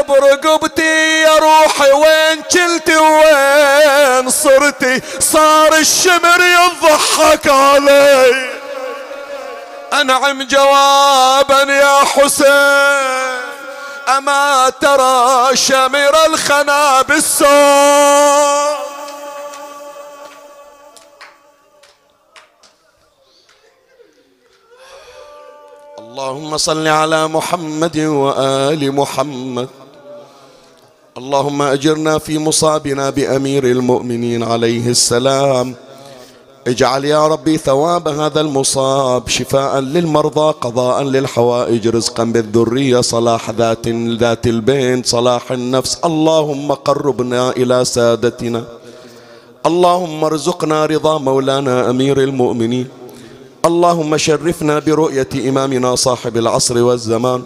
برقبتي 0.08 1.22
يا 1.22 1.38
روحي 1.38 1.92
وين 1.92 2.42
كلتي 2.42 2.98
وين 2.98 4.30
صرتي؟ 4.30 5.02
صار 5.20 5.74
الشمر 5.74 6.42
يضحك 6.42 7.48
علي. 7.48 8.50
أنعم 9.94 10.44
جوابا 10.44 11.62
يا 11.74 12.04
حسين. 12.06 13.42
أما 14.18 14.72
ترى 14.82 15.56
شمر 15.58 16.26
الخنا 16.26 17.02
بالصوت. 17.02 18.97
اللهم 26.18 26.58
صل 26.58 26.88
على 26.88 27.28
محمد 27.28 27.98
وآل 27.98 28.92
محمد. 28.92 29.68
اللهم 31.18 31.62
أجرنا 31.62 32.18
في 32.18 32.38
مصابنا 32.38 33.10
بأمير 33.10 33.64
المؤمنين 33.64 34.44
عليه 34.44 34.90
السلام. 34.90 35.76
اجعل 36.68 37.06
يا 37.06 37.28
ربي 37.28 37.58
ثواب 37.58 38.08
هذا 38.08 38.42
المصاب 38.42 39.28
شفاء 39.28 39.80
للمرضى 39.80 40.54
قضاء 40.62 41.04
للحوائج 41.04 41.88
رزقا 41.88 42.24
بالذرية 42.24 43.02
صلاح 43.02 43.50
ذات 43.50 43.88
ذات 44.22 44.48
البين 44.48 45.04
صلاح 45.04 45.52
النفس. 45.52 46.00
اللهم 46.06 46.72
قربنا 46.72 47.50
إلى 47.50 47.86
سادتنا. 47.86 48.64
اللهم 49.66 50.24
ارزقنا 50.24 50.86
رضا 50.86 51.18
مولانا 51.18 51.90
أمير 51.90 52.18
المؤمنين. 52.22 52.88
اللهم 53.66 54.18
شرفنا 54.18 54.80
برؤية 54.80 55.50
إمامنا 55.50 55.96
صاحب 55.96 56.38
العصر 56.38 56.84
والزمان. 56.84 57.42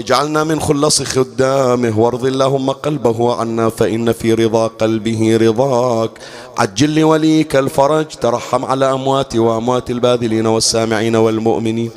اجعلنا 0.00 0.44
من 0.44 0.60
خلص 0.60 1.02
خدامه 1.02 1.98
وارض 2.00 2.26
اللهم 2.26 2.70
قلبه 2.70 3.34
عنا 3.34 3.68
فإن 3.68 4.12
في 4.12 4.34
رضا 4.34 4.66
قلبه 4.66 5.36
رضاك. 5.36 6.10
عجل 6.58 7.00
لوليك 7.00 7.56
الفرج 7.56 8.06
ترحم 8.06 8.64
على 8.64 8.92
أموات 8.92 9.36
وأموات 9.36 9.90
الباذلين 9.90 10.46
والسامعين 10.46 11.16
والمؤمنين. 11.16 11.90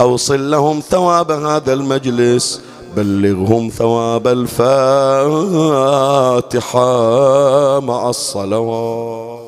أوصل 0.00 0.50
لهم 0.50 0.80
ثواب 0.90 1.30
هذا 1.30 1.72
المجلس 1.72 2.60
بلغهم 2.96 3.68
ثواب 3.68 4.28
الفاتحة 4.28 4.70
مع 7.80 8.08
الصلوات. 8.10 9.39